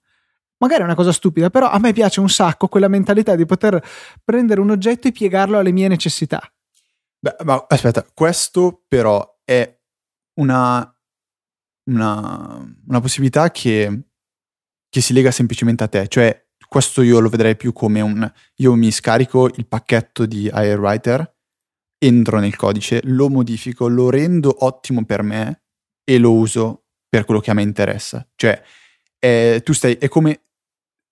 Magari 0.59 0.81
è 0.81 0.85
una 0.85 0.95
cosa 0.95 1.13
stupida, 1.13 1.51
però 1.51 1.69
a 1.69 1.79
me 1.79 1.93
piace 1.93 2.21
un 2.21 2.31
sacco 2.31 2.67
quella 2.67 2.89
mentalità 2.89 3.37
di 3.37 3.45
poter 3.45 3.81
prendere 4.25 4.61
un 4.61 4.71
oggetto 4.71 5.07
e 5.07 5.13
piegarlo 5.13 5.59
alle 5.59 5.71
mie 5.71 5.87
necessità. 5.87 6.41
Beh, 7.19 7.37
ma 7.45 7.65
aspetta, 7.69 8.05
questo 8.15 8.85
però 8.87 9.41
è 9.45 9.77
una, 10.35 10.97
una, 11.91 12.77
una 12.87 13.01
possibilità 13.01 13.51
che, 13.51 14.03
che, 14.89 15.01
si 15.01 15.13
lega 15.13 15.31
semplicemente 15.31 15.85
a 15.85 15.89
te, 15.89 16.09
cioè 16.09 16.47
questo 16.69 17.03
io 17.03 17.21
lo 17.21 17.29
vedrei 17.29 17.57
più 17.57 17.73
come 17.73 18.01
un... 18.01 18.31
Io 18.57 18.75
mi 18.75 18.91
scarico 18.91 19.47
il 19.47 19.67
pacchetto 19.67 20.27
di 20.27 20.49
Airwriter, 20.49 21.35
entro 21.99 22.39
nel 22.39 22.57
codice, 22.57 23.01
lo 23.05 23.29
modifico, 23.29 23.89
lo 23.89 24.11
rendo 24.11 24.65
ottimo 24.65 25.05
per 25.05 25.23
me 25.23 25.63
e 26.05 26.19
lo 26.19 26.33
uso 26.33 26.87
per 27.09 27.25
quello 27.25 27.41
che 27.41 27.51
a 27.51 27.55
me 27.55 27.63
interessa. 27.63 28.27
Cioè, 28.35 28.63
è, 29.19 29.61
tu 29.65 29.73
stai... 29.73 29.97
È 29.97 30.09
come... 30.09 30.41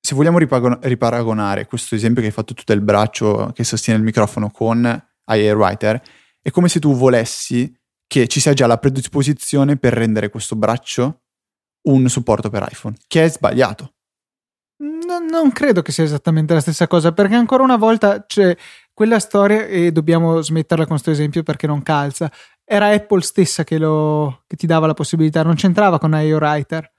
Se 0.04 0.14
vogliamo 0.14 0.38
riparagonare 0.38 1.64
questo 1.64 1.94
esempio 1.94 2.20
che 2.20 2.28
hai 2.28 2.34
fatto 2.34 2.52
tu 2.52 2.62
del 2.66 2.82
braccio 2.82 3.52
che 3.54 3.64
sostiene 3.64 3.98
il 3.98 4.04
microfono 4.04 4.50
con 4.50 5.02
Airwriter, 5.24 6.00
è 6.40 6.50
come 6.50 6.68
se 6.68 6.80
tu 6.80 6.94
volessi 6.94 7.72
che 8.06 8.28
ci 8.28 8.40
sia 8.40 8.52
già 8.52 8.66
la 8.66 8.78
predisposizione 8.78 9.76
per 9.76 9.92
rendere 9.92 10.28
questo 10.28 10.56
braccio 10.56 11.22
un 11.88 12.08
supporto 12.08 12.50
per 12.50 12.66
iPhone, 12.70 12.96
che 13.06 13.24
è 13.24 13.28
sbagliato. 13.28 13.94
No, 14.76 15.18
non 15.18 15.52
credo 15.52 15.82
che 15.82 15.92
sia 15.92 16.04
esattamente 16.04 16.54
la 16.54 16.60
stessa 16.60 16.86
cosa, 16.86 17.12
perché 17.12 17.34
ancora 17.34 17.62
una 17.62 17.76
volta 17.76 18.24
c'è 18.24 18.56
quella 18.92 19.18
storia, 19.18 19.66
e 19.66 19.92
dobbiamo 19.92 20.40
smetterla 20.40 20.84
con 20.84 20.92
questo 20.92 21.10
esempio 21.10 21.42
perché 21.42 21.66
non 21.66 21.82
calza. 21.82 22.30
Era 22.64 22.88
Apple 22.88 23.22
stessa 23.22 23.64
che, 23.64 23.78
lo, 23.78 24.44
che 24.46 24.56
ti 24.56 24.66
dava 24.66 24.86
la 24.86 24.94
possibilità, 24.94 25.42
non 25.42 25.54
c'entrava 25.54 25.98
con 25.98 26.12
iWriter. 26.14 26.92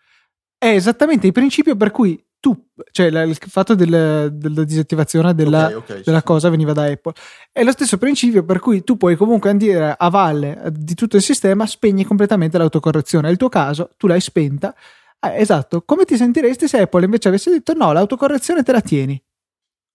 È 0.57 0.67
esattamente 0.67 1.27
il 1.27 1.33
principio 1.33 1.75
per 1.75 1.91
cui 1.91 2.23
tu, 2.45 2.55
cioè 2.91 3.08
il 3.08 3.36
fatto 3.36 3.73
del, 3.73 4.29
della 4.31 4.63
disattivazione 4.63 5.34
della, 5.34 5.65
okay, 5.65 5.73
okay, 5.73 6.03
della 6.03 6.21
cosa 6.21 6.47
veniva 6.49 6.73
da 6.73 6.84
Apple. 6.84 7.13
È 7.51 7.63
lo 7.63 7.71
stesso 7.71 7.97
principio 7.97 8.45
per 8.45 8.60
cui 8.60 8.84
tu 8.84 8.97
puoi 8.97 9.15
comunque 9.15 9.49
andare 9.49 9.95
a 9.97 10.10
valle 10.10 10.62
di 10.71 10.93
tutto 10.93 11.15
il 11.15 11.23
sistema, 11.23 11.65
spegni 11.65 12.03
completamente 12.03 12.60
l'autocorrezione. 12.60 13.29
Nel 13.29 13.38
tuo 13.38 13.49
caso, 13.49 13.89
tu 13.97 14.05
l'hai 14.05 14.21
spenta. 14.21 14.75
Eh, 15.19 15.41
esatto, 15.41 15.81
come 15.81 16.05
ti 16.05 16.17
sentiresti 16.17 16.67
se 16.67 16.81
Apple 16.81 17.05
invece 17.05 17.29
avesse 17.29 17.49
detto 17.49 17.73
no, 17.73 17.91
l'autocorrezione 17.91 18.62
te 18.62 18.71
la 18.73 18.81
tieni? 18.81 19.19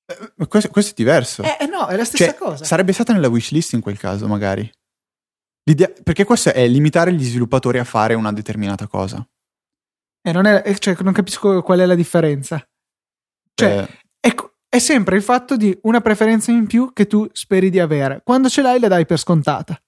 Eh, 0.07 0.47
questo, 0.49 0.71
questo, 0.71 0.91
è 0.91 0.95
diverso. 0.97 1.45
Eh, 1.45 1.57
eh, 1.61 1.67
no, 1.67 1.87
è 1.87 1.95
la 1.95 2.05
stessa 2.05 2.33
cioè, 2.33 2.35
cosa. 2.35 2.65
Sarebbe 2.65 2.93
stata 2.93 3.13
nella 3.13 3.29
wishlist 3.29 3.75
in 3.75 3.81
quel 3.81 3.97
caso, 3.97 4.27
magari. 4.27 4.69
L'idea, 5.69 5.89
perché 6.03 6.25
questo 6.25 6.53
è 6.53 6.67
limitare 6.67 7.13
gli 7.13 7.23
sviluppatori 7.23 7.79
a 7.79 7.85
fare 7.85 8.15
una 8.15 8.33
determinata 8.33 8.89
cosa. 8.89 9.25
E 10.23 10.33
non, 10.33 10.47
è, 10.47 10.77
cioè, 10.79 10.97
non 11.01 11.13
capisco 11.13 11.63
qual 11.63 11.79
è 11.81 11.87
la 11.87 11.95
differenza. 11.95 12.63
Cioè, 13.55 13.79
eh. 13.79 14.29
è, 14.29 14.35
è, 14.69 14.79
sempre 14.79 15.17
il 15.17 15.23
fatto 15.23 15.57
di 15.57 15.77
una 15.83 16.01
preferenza 16.01 16.51
in 16.51 16.67
più 16.67 16.93
che 16.93 17.07
tu 17.07 17.29
speri 17.33 17.71
di 17.71 17.81
avere. 17.81 18.21
Quando 18.23 18.49
ce 18.49 18.63
l'hai, 18.63 18.79
la 18.79 18.89
dai 18.89 19.07
per 19.07 19.19
scontata. 19.19 19.81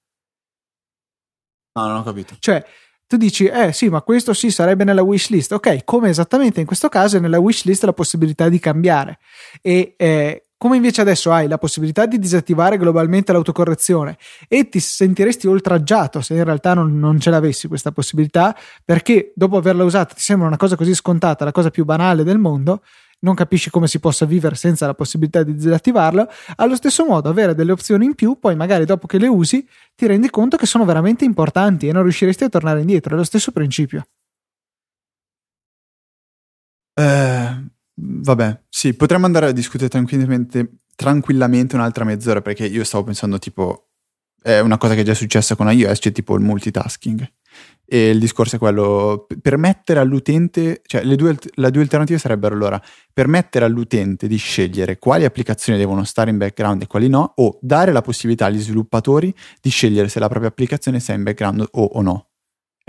No, 1.75 1.87
non 1.87 1.97
ho 1.99 2.03
capito. 2.03 2.37
Cioè, 2.39 2.65
tu 3.07 3.17
dici, 3.17 3.45
eh 3.45 3.73
sì, 3.73 3.89
ma 3.89 4.01
questo 4.01 4.33
sì 4.33 4.51
sarebbe 4.51 4.85
nella 4.85 5.03
wishlist. 5.03 5.53
Ok, 5.53 5.85
come 5.85 6.09
esattamente 6.09 6.61
in 6.61 6.67
questo 6.67 6.89
caso 6.89 7.19
è 7.19 7.21
nella 7.21 7.39
wishlist 7.39 7.85
la 7.85 7.93
possibilità 7.93 8.49
di 8.49 8.59
cambiare. 8.59 9.19
E 9.61 9.95
eh, 9.99 10.47
come 10.63 10.77
invece 10.77 11.01
adesso 11.01 11.33
hai 11.33 11.49
la 11.49 11.59
possibilità 11.59 12.07
di 12.07 12.21
disattivare 12.21 12.79
globalmente 12.79 13.33
l'autocorrezione 13.33 14.17
e 14.47 14.69
ti 14.69 14.79
sentiresti 14.79 15.49
oltraggiato 15.49 16.21
se 16.21 16.35
in 16.35 16.45
realtà 16.45 16.73
non, 16.73 17.01
non, 17.01 17.19
ce 17.19 17.31
l'avessi 17.31 17.67
questa 17.67 17.91
possibilità, 17.91 18.57
perché 18.85 19.33
dopo 19.35 19.57
averla 19.57 19.83
usata 19.83 20.15
ti 20.15 20.23
sembra 20.23 20.47
una 20.47 20.57
cosa 20.57 20.77
così 20.77 20.95
scontata, 20.95 21.45
la 21.45 21.51
cosa 21.51 21.71
più 21.71 21.85
banale 21.85 22.23
del 22.23 22.39
mondo, 22.39 22.85
non 23.23 23.35
capisci 23.35 23.71
come 23.71 23.89
si 23.89 23.99
possa 23.99 24.25
vivere 24.25 24.55
senza 24.55 24.87
la 24.87 24.95
possibilità 24.95 25.43
di 25.43 25.53
disattivarlo, 25.53 26.29
allo 26.55 26.77
stesso 26.77 27.05
modo 27.05 27.29
avere 27.29 27.57
delle 27.57 27.73
opzioni 27.73 28.05
in 28.05 28.15
più, 28.15 28.39
poi 28.39 28.55
magari 28.55 28.85
dopo 28.85 29.09
che 29.09 29.19
le 29.19 29.27
usi 29.27 29.67
ti 29.97 30.07
rendi 30.07 30.31
conto 30.31 30.57
che 30.57 30.67
sono 30.67 30.85
veramente 30.85 31.25
importanti 31.25 31.89
e 31.89 31.93
non 31.93 32.05
riusciresti 32.05 32.45
a 32.45 32.49
tornare 32.49 32.79
indietro, 32.79 33.15
è 33.15 33.17
lo 33.17 33.25
stesso 33.25 33.51
principio. 33.51 34.07
Eh, 36.95 37.72
Vabbè, 38.05 38.63
sì, 38.69 38.95
potremmo 38.95 39.27
andare 39.27 39.47
a 39.47 39.53
discutere 39.53 39.89
tranquillamente, 39.89 40.81
tranquillamente 40.97 41.77
un'altra 41.77 42.05
mezz'ora 42.05 42.43
perché 42.43 42.67
io 42.67 42.83
stavo 42.83 43.05
pensando 43.05 43.39
tipo, 43.39 43.91
è 44.43 44.59
una 44.59 44.77
cosa 44.77 44.95
che 44.95 45.03
è 45.03 45.05
già 45.05 45.15
successa 45.15 45.55
con 45.55 45.71
iOS, 45.71 46.01
c'è 46.01 46.11
tipo 46.11 46.35
il 46.35 46.43
multitasking. 46.43 47.33
E 47.85 48.09
il 48.11 48.19
discorso 48.19 48.57
è 48.57 48.59
quello, 48.59 49.27
permettere 49.41 50.01
all'utente, 50.01 50.81
cioè 50.85 51.05
le 51.05 51.15
due, 51.15 51.37
le 51.55 51.71
due 51.71 51.83
alternative 51.83 52.19
sarebbero 52.19 52.55
allora, 52.55 52.83
permettere 53.13 53.67
all'utente 53.67 54.27
di 54.27 54.37
scegliere 54.37 54.99
quali 54.99 55.25
applicazioni 55.25 55.79
devono 55.79 56.03
stare 56.03 56.31
in 56.31 56.39
background 56.39 56.83
e 56.83 56.87
quali 56.89 57.09
no, 57.09 57.35
o 57.37 57.59
dare 57.61 57.93
la 57.93 58.01
possibilità 58.01 58.47
agli 58.47 58.61
sviluppatori 58.61 59.33
di 59.61 59.71
scegliere 59.71 60.09
se 60.09 60.19
la 60.19 60.29
propria 60.29 60.49
applicazione 60.49 60.99
sta 60.99 61.13
in 61.13 61.23
background 61.23 61.69
o, 61.71 61.85
o 61.85 62.03
no 62.03 62.32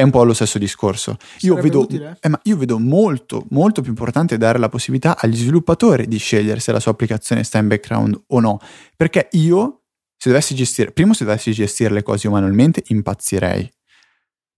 un 0.03 0.11
po' 0.11 0.23
lo 0.23 0.33
stesso 0.33 0.57
discorso. 0.57 1.17
Io 1.41 1.55
vedo, 1.55 1.87
eh, 1.87 2.31
io 2.43 2.57
vedo, 2.57 2.79
molto, 2.79 3.45
molto 3.49 3.81
più 3.81 3.91
importante 3.91 4.37
dare 4.37 4.59
la 4.59 4.69
possibilità 4.69 5.17
agli 5.17 5.35
sviluppatori 5.35 6.07
di 6.07 6.17
scegliere 6.17 6.59
se 6.59 6.71
la 6.71 6.79
sua 6.79 6.91
applicazione 6.91 7.43
sta 7.43 7.57
in 7.57 7.67
background 7.67 8.23
o 8.27 8.39
no. 8.39 8.59
Perché 8.95 9.29
io, 9.31 9.83
se 10.17 10.29
dovessi 10.29 10.55
gestire, 10.55 10.91
primo, 10.91 11.13
se 11.13 11.25
dovessi 11.25 11.51
gestire 11.51 11.93
le 11.93 12.03
cose 12.03 12.29
manualmente, 12.29 12.83
impazzirei. 12.87 13.69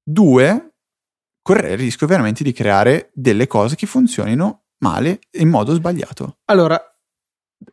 Due, 0.03 0.73
correre 1.41 1.73
il 1.73 1.77
rischio 1.77 2.07
veramente 2.07 2.43
di 2.43 2.51
creare 2.51 3.11
delle 3.13 3.47
cose 3.47 3.75
che 3.75 3.85
funzionino 3.85 4.63
male 4.79 5.19
in 5.31 5.49
modo 5.49 5.73
sbagliato. 5.73 6.37
Allora, 6.45 6.79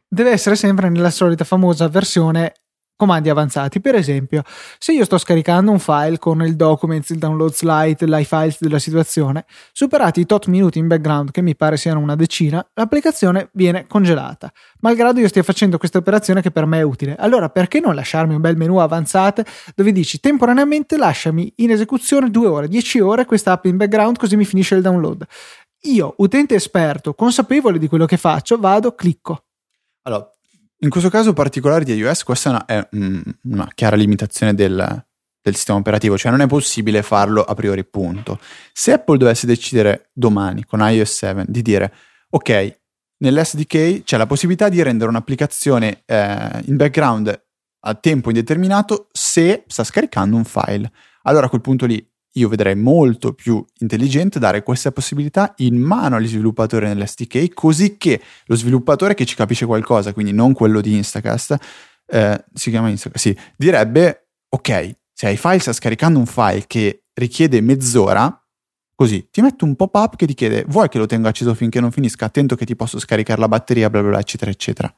deve 0.06 0.30
essere 0.30 0.56
sempre 0.56 0.88
nella 0.88 1.10
solita 1.10 1.44
famosa 1.44 1.88
versione 1.88 2.61
comandi 3.02 3.28
avanzati. 3.28 3.80
Per 3.80 3.96
esempio, 3.96 4.44
se 4.78 4.92
io 4.92 5.04
sto 5.04 5.18
scaricando 5.18 5.72
un 5.72 5.80
file 5.80 6.20
con 6.20 6.40
il 6.44 6.54
documents, 6.54 7.10
il 7.10 7.18
download 7.18 7.52
slide, 7.52 8.06
l'iFiles 8.06 8.58
della 8.60 8.78
situazione, 8.78 9.44
superati 9.72 10.20
i 10.20 10.24
tot 10.24 10.46
minuti 10.46 10.78
in 10.78 10.86
background, 10.86 11.32
che 11.32 11.42
mi 11.42 11.56
pare 11.56 11.76
siano 11.76 11.98
una 11.98 12.14
decina, 12.14 12.64
l'applicazione 12.74 13.48
viene 13.54 13.88
congelata, 13.88 14.52
malgrado 14.82 15.18
io 15.18 15.26
stia 15.26 15.42
facendo 15.42 15.78
questa 15.78 15.98
operazione 15.98 16.42
che 16.42 16.52
per 16.52 16.64
me 16.64 16.78
è 16.78 16.82
utile. 16.82 17.16
Allora, 17.18 17.48
perché 17.48 17.80
non 17.80 17.96
lasciarmi 17.96 18.36
un 18.36 18.40
bel 18.40 18.56
menu 18.56 18.76
avanzate 18.76 19.44
dove 19.74 19.90
dici 19.90 20.20
temporaneamente 20.20 20.96
lasciami 20.96 21.52
in 21.56 21.72
esecuzione 21.72 22.30
2 22.30 22.46
ore, 22.46 22.68
10 22.68 23.00
ore 23.00 23.24
questa 23.24 23.50
app 23.50 23.64
in 23.64 23.78
background 23.78 24.16
così 24.16 24.36
mi 24.36 24.44
finisce 24.44 24.76
il 24.76 24.82
download. 24.82 25.26
Io, 25.86 26.14
utente 26.18 26.54
esperto, 26.54 27.14
consapevole 27.14 27.80
di 27.80 27.88
quello 27.88 28.06
che 28.06 28.16
faccio, 28.16 28.58
vado, 28.58 28.94
clicco. 28.94 29.46
Allora, 30.02 30.32
in 30.82 30.90
questo 30.90 31.10
caso 31.10 31.32
particolare 31.32 31.84
di 31.84 31.94
iOS, 31.94 32.24
questa 32.24 32.48
è 32.48 32.52
una, 32.52 32.64
è 32.66 32.88
una 33.44 33.70
chiara 33.72 33.94
limitazione 33.94 34.52
del, 34.52 35.04
del, 35.40 35.54
sistema 35.54 35.78
operativo, 35.78 36.18
cioè 36.18 36.32
non 36.32 36.40
è 36.40 36.48
possibile 36.48 37.02
farlo 37.02 37.44
a 37.44 37.54
priori, 37.54 37.84
punto. 37.84 38.40
Se 38.72 38.92
Apple 38.92 39.16
dovesse 39.16 39.46
decidere 39.46 40.10
domani 40.12 40.64
con 40.64 40.80
iOS 40.80 41.12
7 41.12 41.44
di 41.46 41.62
dire, 41.62 41.92
ok, 42.30 42.80
nell'SDK 43.18 44.02
c'è 44.02 44.16
la 44.16 44.26
possibilità 44.26 44.68
di 44.68 44.82
rendere 44.82 45.08
un'applicazione 45.08 46.02
eh, 46.04 46.62
in 46.64 46.76
background 46.76 47.42
a 47.84 47.94
tempo 47.94 48.28
indeterminato 48.28 49.08
se 49.12 49.62
sta 49.68 49.84
scaricando 49.84 50.34
un 50.34 50.44
file. 50.44 50.90
Allora 51.22 51.46
a 51.46 51.48
quel 51.48 51.60
punto 51.60 51.86
lì 51.86 52.04
io 52.32 52.48
vedrei 52.48 52.74
molto 52.74 53.34
più 53.34 53.64
intelligente 53.80 54.38
dare 54.38 54.62
questa 54.62 54.92
possibilità 54.92 55.52
in 55.58 55.76
mano 55.76 56.16
agli 56.16 56.28
sviluppatori 56.28 56.86
nell'SDK, 56.86 57.52
così 57.52 57.96
che 57.98 58.20
lo 58.46 58.54
sviluppatore 58.54 59.14
che 59.14 59.26
ci 59.26 59.34
capisce 59.34 59.66
qualcosa, 59.66 60.12
quindi 60.12 60.32
non 60.32 60.52
quello 60.52 60.80
di 60.80 60.94
Instacast, 60.96 61.56
eh, 62.06 62.44
si 62.52 62.70
chiama 62.70 62.88
Instacast, 62.88 63.22
sì, 63.22 63.36
direbbe, 63.56 64.28
ok, 64.48 64.96
se 65.12 65.26
hai 65.26 65.36
file, 65.36 65.58
sta 65.58 65.72
scaricando 65.72 66.18
un 66.18 66.26
file 66.26 66.64
che 66.66 67.04
richiede 67.14 67.60
mezz'ora, 67.60 68.42
così, 68.94 69.28
ti 69.30 69.42
metto 69.42 69.64
un 69.64 69.76
pop-up 69.76 70.16
che 70.16 70.26
ti 70.26 70.34
chiede, 70.34 70.64
vuoi 70.68 70.88
che 70.88 70.98
lo 70.98 71.06
tenga 71.06 71.28
acceso 71.28 71.54
finché 71.54 71.80
non 71.80 71.90
finisca? 71.90 72.26
Attento 72.26 72.56
che 72.56 72.64
ti 72.64 72.76
posso 72.76 72.98
scaricare 72.98 73.40
la 73.40 73.48
batteria, 73.48 73.90
bla 73.90 74.00
bla 74.00 74.10
bla, 74.10 74.20
eccetera, 74.20 74.50
eccetera. 74.50 74.92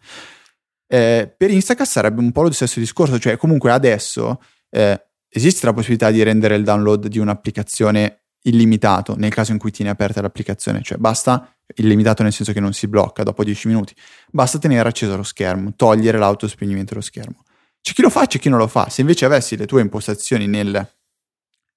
Eh, 0.87 1.35
per 1.37 1.51
Instacast 1.51 1.91
sarebbe 1.91 2.21
un 2.21 2.31
po' 2.31 2.43
lo 2.43 2.53
stesso 2.53 2.79
discorso, 2.79 3.19
cioè 3.19 3.37
comunque 3.37 3.73
adesso... 3.73 4.41
Eh, 4.71 5.09
esiste 5.37 5.67
la 5.67 5.73
possibilità 5.73 6.11
di 6.11 6.23
rendere 6.23 6.55
il 6.55 6.63
download 6.63 7.09
di 7.09 7.19
un'applicazione 7.19 8.21
illimitato 8.43 9.17
nel 9.17 9.33
caso 9.33 9.53
in 9.53 9.59
cui 9.59 9.71
tieni 9.71 9.91
aperta 9.91 10.21
l'applicazione, 10.21 10.83
cioè 10.83 10.99
basta 10.99 11.53
illimitato 11.77 12.23
nel 12.23 12.33
senso 12.33 12.53
che 12.53 12.61
non 12.61 12.73
si 12.73 12.87
blocca 12.87 13.23
dopo 13.23 13.43
10 13.43 13.69
minuti, 13.69 13.95
basta 14.31 14.59
tenere 14.59 14.89
acceso 14.89 15.17
lo 15.17 15.23
schermo, 15.23 15.75
togliere 15.75 16.19
l'autospegnimento 16.19 16.91
dello 16.91 17.03
schermo. 17.03 17.43
C'è 17.81 17.93
chi 17.93 18.03
lo 18.03 18.11
fa, 18.11 18.27
c'è 18.27 18.39
chi 18.39 18.49
non 18.49 18.59
lo 18.59 18.67
fa. 18.69 18.89
Se 18.89 19.01
invece 19.01 19.25
avessi 19.25 19.57
le 19.57 19.67
tue 19.67 19.83
impostazioni 19.83 20.47
nel 20.47 20.75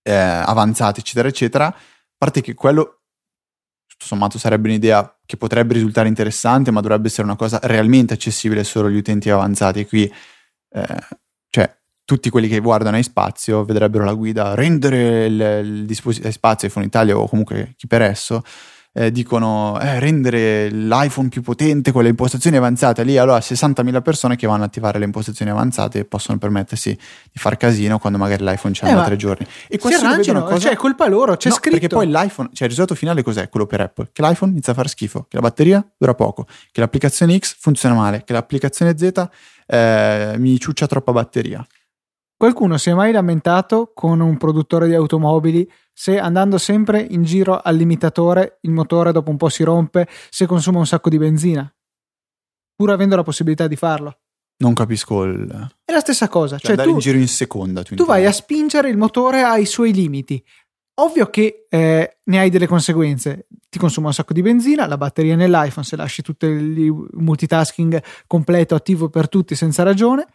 eh, 0.03 0.13
avanzate, 0.13 1.01
eccetera, 1.01 1.27
eccetera, 1.27 1.65
a 1.65 1.75
parte 2.17 2.41
che 2.41 2.53
quello 2.53 3.01
tutto 3.87 4.05
sommato 4.05 4.37
sarebbe 4.37 4.69
un'idea 4.69 5.19
che 5.25 5.35
potrebbe 5.35 5.73
risultare 5.73 6.07
interessante, 6.07 6.71
ma 6.71 6.81
dovrebbe 6.81 7.07
essere 7.07 7.23
una 7.23 7.35
cosa 7.35 7.59
realmente 7.63 8.13
accessibile 8.13 8.63
solo 8.63 8.87
agli 8.87 8.97
utenti 8.97 9.29
avanzati. 9.29 9.85
Qui, 9.85 10.09
eh, 10.69 11.07
cioè, 11.49 11.77
tutti 12.07 12.29
quelli 12.29 12.47
che 12.47 12.61
guardano 12.61 12.95
a 12.95 13.03
spazio 13.03 13.65
vedrebbero 13.65 14.05
la 14.05 14.13
guida 14.13 14.55
rendere 14.55 15.25
il, 15.25 15.61
il 15.65 15.85
dispositivo 15.85 16.31
spazio 16.31 16.69
iPhone 16.69 16.85
Italia 16.85 17.17
o 17.17 17.27
comunque 17.27 17.73
chi 17.75 17.85
per 17.85 18.01
esso 18.01 18.43
eh, 18.93 19.11
dicono 19.11 19.77
eh, 19.81 19.99
rendere 19.99 20.69
l'iPhone 20.69 21.27
più 21.27 21.41
potente 21.41 21.91
con 21.91 22.03
le 22.03 22.09
impostazioni 22.09 22.55
avanzate. 22.55 23.03
Lì 23.03 23.17
allora 23.17 23.39
60.000 23.39 24.01
persone 24.01 24.37
che 24.37 24.47
vanno 24.47 24.63
a 24.63 24.67
attivare 24.67 24.99
le 24.99 25.03
impostazioni 25.03 25.51
avanzate 25.51 26.05
possono 26.05 26.37
permettersi 26.37 26.91
di 26.91 27.39
far 27.39 27.57
casino 27.57 27.99
quando 27.99 28.17
magari 28.17 28.45
l'iPhone 28.45 28.73
c'è 28.73 28.89
eh, 28.89 28.93
da 28.93 29.03
tre 29.03 29.17
giorni. 29.17 29.45
E 29.67 29.77
questo 29.77 30.05
è 30.05 30.29
una 30.29 30.43
cosa... 30.43 30.59
cioè 30.59 30.77
colpa 30.77 31.09
loro 31.09 31.35
c'è 31.35 31.49
no, 31.49 31.55
scritto. 31.55 31.77
perché 31.77 31.87
poi 31.93 32.07
l'iPhone 32.07 32.51
cioè 32.53 32.67
il 32.67 32.69
risultato 32.69 32.95
finale 32.95 33.21
cos'è? 33.21 33.49
Quello 33.49 33.65
per 33.65 33.81
Apple 33.81 34.11
che 34.13 34.21
l'iPhone 34.21 34.53
inizia 34.53 34.71
a 34.71 34.75
fare 34.77 34.87
schifo 34.87 35.25
che 35.29 35.35
la 35.35 35.41
batteria 35.41 35.85
dura 35.97 36.13
poco 36.13 36.47
che 36.71 36.79
l'applicazione 36.79 37.37
X 37.37 37.57
funziona 37.59 37.95
male 37.95 38.23
che 38.23 38.31
l'applicazione 38.31 38.97
Z 38.97 39.27
eh, 39.67 40.35
mi 40.37 40.57
ciuccia 40.57 40.87
troppa 40.87 41.11
batteria 41.11 41.67
Qualcuno 42.37 42.77
si 42.77 42.91
è 42.91 42.93
mai 42.93 43.11
lamentato 43.11 43.93
con 43.95 44.19
un 44.19 44.37
produttore 44.37 44.87
di 44.87 44.93
automobili 44.93 45.67
se 45.91 46.19
andando 46.19 46.59
sempre 46.59 47.01
in 47.01 47.23
giro 47.23 47.59
al 47.59 47.75
limitatore 47.75 48.59
il 48.61 48.69
motore 48.69 49.11
dopo 49.11 49.31
un 49.31 49.37
po' 49.37 49.49
si 49.49 49.63
rompe, 49.63 50.07
se 50.29 50.45
consuma 50.45 50.77
un 50.77 50.85
sacco 50.85 51.09
di 51.09 51.17
benzina, 51.17 51.67
pur 52.75 52.91
avendo 52.91 53.15
la 53.15 53.23
possibilità 53.23 53.65
di 53.65 53.75
farlo? 53.75 54.19
Non 54.57 54.75
capisco 54.75 55.23
il... 55.23 55.47
È 55.83 55.91
la 55.91 55.99
stessa 55.99 56.29
cosa. 56.29 56.57
Cioè, 56.57 56.59
cioè 56.59 56.71
andare 56.71 56.89
tu, 56.89 56.93
in 56.93 56.99
giro 56.99 57.17
in 57.17 57.27
seconda. 57.27 57.81
Tu, 57.81 57.95
tu 57.95 58.05
vai 58.05 58.27
a 58.27 58.31
spingere 58.31 58.89
il 58.89 58.97
motore 58.97 59.41
ai 59.41 59.65
suoi 59.65 59.91
limiti. 59.91 60.43
Ovvio 60.99 61.31
che 61.31 61.65
eh, 61.67 62.19
ne 62.23 62.39
hai 62.39 62.51
delle 62.51 62.67
conseguenze. 62.67 63.47
Ti 63.67 63.79
consuma 63.79 64.07
un 64.07 64.13
sacco 64.13 64.33
di 64.33 64.43
benzina, 64.43 64.85
la 64.85 64.97
batteria 64.97 65.35
nell'iPhone, 65.35 65.85
se 65.85 65.95
lasci 65.95 66.21
tutto 66.21 66.45
il 66.45 67.07
multitasking 67.13 67.99
completo 68.27 68.75
attivo 68.75 69.09
per 69.09 69.27
tutti 69.27 69.55
senza 69.55 69.81
ragione 69.81 70.27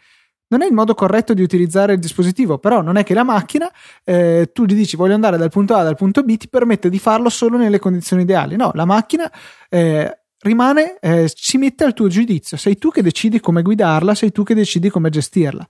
non 0.52 0.60
è 0.60 0.66
il 0.66 0.74
modo 0.74 0.94
corretto 0.94 1.32
di 1.32 1.42
utilizzare 1.42 1.94
il 1.94 1.98
dispositivo, 1.98 2.58
però 2.58 2.82
non 2.82 2.96
è 2.96 3.04
che 3.04 3.14
la 3.14 3.22
macchina, 3.24 3.70
eh, 4.04 4.50
tu 4.52 4.66
gli 4.66 4.74
dici 4.74 4.96
voglio 4.96 5.14
andare 5.14 5.38
dal 5.38 5.48
punto 5.48 5.74
A 5.74 5.80
al 5.80 5.96
punto 5.96 6.22
B, 6.22 6.36
ti 6.36 6.48
permette 6.48 6.90
di 6.90 6.98
farlo 6.98 7.30
solo 7.30 7.56
nelle 7.56 7.78
condizioni 7.78 8.22
ideali. 8.22 8.54
No, 8.56 8.70
la 8.74 8.84
macchina 8.84 9.32
eh, 9.70 10.24
rimane, 10.40 10.98
eh, 11.00 11.32
si 11.34 11.56
mette 11.56 11.84
al 11.84 11.94
tuo 11.94 12.08
giudizio, 12.08 12.58
sei 12.58 12.76
tu 12.76 12.90
che 12.90 13.02
decidi 13.02 13.40
come 13.40 13.62
guidarla, 13.62 14.14
sei 14.14 14.30
tu 14.30 14.42
che 14.42 14.54
decidi 14.54 14.90
come 14.90 15.08
gestirla. 15.08 15.66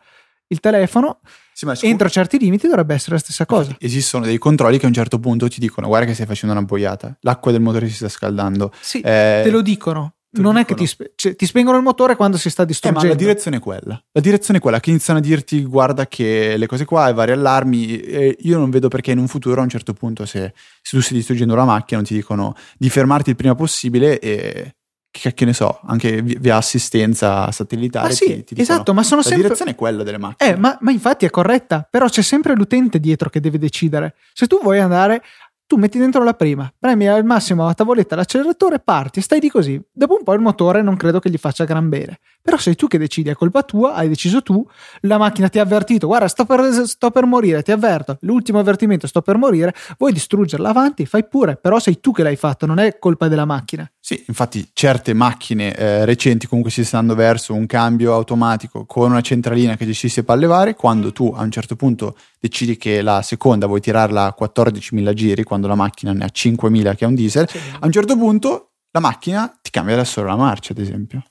Il 0.48 0.58
telefono, 0.58 1.20
sì, 1.52 1.64
scu- 1.64 1.84
entro 1.84 2.10
certi 2.10 2.36
limiti, 2.38 2.66
dovrebbe 2.66 2.94
essere 2.94 3.12
la 3.12 3.20
stessa 3.20 3.46
cosa. 3.46 3.76
Esistono 3.78 4.24
dei 4.24 4.36
controlli 4.36 4.78
che 4.78 4.84
a 4.84 4.88
un 4.88 4.94
certo 4.94 5.20
punto 5.20 5.48
ti 5.48 5.60
dicono 5.60 5.86
guarda 5.86 6.06
che 6.06 6.14
stai 6.14 6.26
facendo 6.26 6.54
una 6.56 6.64
boiata, 6.64 7.16
l'acqua 7.20 7.52
del 7.52 7.60
motore 7.60 7.88
si 7.88 7.94
sta 7.94 8.08
scaldando. 8.08 8.72
Sì, 8.80 8.98
eh, 8.98 9.42
te 9.44 9.50
lo 9.50 9.62
dicono 9.62 10.16
non 10.32 10.56
è 10.56 10.64
che 10.64 10.74
ti, 10.74 10.86
spe- 10.86 11.12
cioè, 11.14 11.36
ti, 11.36 11.44
spengono 11.44 11.76
il 11.76 11.82
motore 11.82 12.16
quando 12.16 12.36
si 12.36 12.48
sta 12.48 12.64
distruggendo. 12.64 13.04
Eh, 13.04 13.08
ma 13.10 13.14
la 13.14 13.20
direzione 13.20 13.56
è 13.58 13.60
quella. 13.60 14.02
La 14.12 14.20
direzione 14.20 14.58
è 14.58 14.62
quella 14.62 14.80
che 14.80 14.90
iniziano 14.90 15.18
a 15.18 15.22
dirti 15.22 15.62
guarda 15.64 16.06
che 16.06 16.56
le 16.56 16.66
cose 16.66 16.84
qua 16.84 17.08
e 17.08 17.12
vari 17.12 17.32
allarmi. 17.32 17.98
E 17.98 18.36
io 18.40 18.58
non 18.58 18.70
vedo 18.70 18.88
perché 18.88 19.10
in 19.10 19.18
un 19.18 19.28
futuro 19.28 19.60
a 19.60 19.64
un 19.64 19.68
certo 19.68 19.92
punto 19.92 20.24
se, 20.24 20.54
se 20.80 20.96
tu 20.96 21.02
stai 21.02 21.16
distruggendo 21.18 21.54
la 21.54 21.64
macchina 21.64 21.98
non 21.98 22.08
ti 22.08 22.14
dicono 22.14 22.54
di 22.78 22.88
fermarti 22.88 23.30
il 23.30 23.36
prima 23.36 23.54
possibile 23.54 24.18
e 24.18 24.74
che, 25.12 25.34
che 25.34 25.44
ne 25.44 25.52
so, 25.52 25.78
anche 25.84 26.22
via 26.22 26.56
assistenza 26.56 27.50
satellitare. 27.52 28.08
Ma 28.08 28.14
sì, 28.14 28.24
ti, 28.24 28.32
ti 28.32 28.54
dicono, 28.54 28.62
esatto, 28.62 28.94
ma 28.94 29.02
sono 29.02 29.20
la 29.20 29.26
sempre... 29.26 29.42
direzione 29.42 29.72
è 29.72 29.74
quella 29.74 30.02
delle 30.02 30.18
macchine. 30.18 30.50
Eh, 30.50 30.56
ma, 30.56 30.76
ma 30.80 30.90
infatti 30.90 31.26
è 31.26 31.30
corretta, 31.30 31.86
però 31.88 32.08
c'è 32.08 32.22
sempre 32.22 32.54
l'utente 32.54 32.98
dietro 32.98 33.28
che 33.28 33.38
deve 33.38 33.58
decidere. 33.58 34.14
Se 34.32 34.46
tu 34.46 34.58
vuoi 34.62 34.78
andare 34.78 35.22
tu 35.66 35.76
metti 35.76 35.98
dentro 35.98 36.22
la 36.22 36.34
prima, 36.34 36.72
premi 36.78 37.08
al 37.08 37.24
massimo 37.24 37.64
la 37.64 37.74
tavoletta 37.74 38.16
l'acceleratore, 38.16 38.78
parti, 38.78 39.20
stai 39.20 39.40
di 39.40 39.48
così. 39.48 39.80
Dopo 39.90 40.16
un 40.16 40.22
po' 40.22 40.34
il 40.34 40.40
motore 40.40 40.82
non 40.82 40.96
credo 40.96 41.18
che 41.18 41.30
gli 41.30 41.38
faccia 41.38 41.64
gran 41.64 41.88
bene. 41.88 42.18
Però 42.42 42.56
sei 42.56 42.74
tu 42.74 42.88
che 42.88 42.98
decidi, 42.98 43.30
è 43.30 43.34
colpa 43.34 43.62
tua, 43.62 43.94
hai 43.94 44.08
deciso 44.08 44.42
tu, 44.42 44.66
la 45.02 45.16
macchina 45.16 45.48
ti 45.48 45.60
ha 45.60 45.62
avvertito, 45.62 46.08
guarda 46.08 46.26
sto 46.26 46.44
per, 46.44 46.60
sto 46.86 47.10
per 47.12 47.24
morire, 47.24 47.62
ti 47.62 47.70
avverto, 47.70 48.18
l'ultimo 48.22 48.58
avvertimento, 48.58 49.06
sto 49.06 49.22
per 49.22 49.36
morire, 49.36 49.72
vuoi 49.96 50.12
distruggerla 50.12 50.68
avanti, 50.68 51.06
fai 51.06 51.24
pure, 51.26 51.56
però 51.56 51.78
sei 51.78 52.00
tu 52.00 52.10
che 52.10 52.24
l'hai 52.24 52.34
fatto, 52.34 52.66
non 52.66 52.78
è 52.78 52.98
colpa 52.98 53.28
della 53.28 53.44
macchina. 53.44 53.88
Sì, 54.00 54.24
infatti 54.26 54.70
certe 54.72 55.14
macchine 55.14 55.72
eh, 55.76 56.04
recenti 56.04 56.48
comunque 56.48 56.72
si 56.72 56.84
stanno 56.84 57.14
verso 57.14 57.54
un 57.54 57.66
cambio 57.66 58.12
automatico 58.12 58.84
con 58.84 59.12
una 59.12 59.20
centralina 59.20 59.76
che 59.76 59.86
gestisce 59.86 60.20
i 60.20 60.24
pallevare, 60.24 60.74
quando 60.74 61.12
tu 61.12 61.32
a 61.34 61.42
un 61.42 61.50
certo 61.52 61.76
punto 61.76 62.16
decidi 62.40 62.76
che 62.76 63.02
la 63.02 63.22
seconda 63.22 63.66
vuoi 63.66 63.80
tirarla 63.80 64.24
a 64.24 64.36
14.000 64.36 65.12
giri, 65.12 65.44
quando 65.44 65.68
la 65.68 65.76
macchina 65.76 66.12
ne 66.12 66.24
ha 66.24 66.30
5.000 66.32 66.96
che 66.96 67.04
è 67.04 67.08
un 67.08 67.14
diesel, 67.14 67.48
a 67.78 67.86
un 67.86 67.92
certo 67.92 68.16
punto 68.16 68.72
la 68.90 69.00
macchina 69.00 69.56
ti 69.62 69.70
cambia 69.70 69.96
da 69.96 70.04
solo 70.04 70.26
la 70.26 70.36
marcia, 70.36 70.72
ad 70.72 70.78
esempio. 70.78 71.22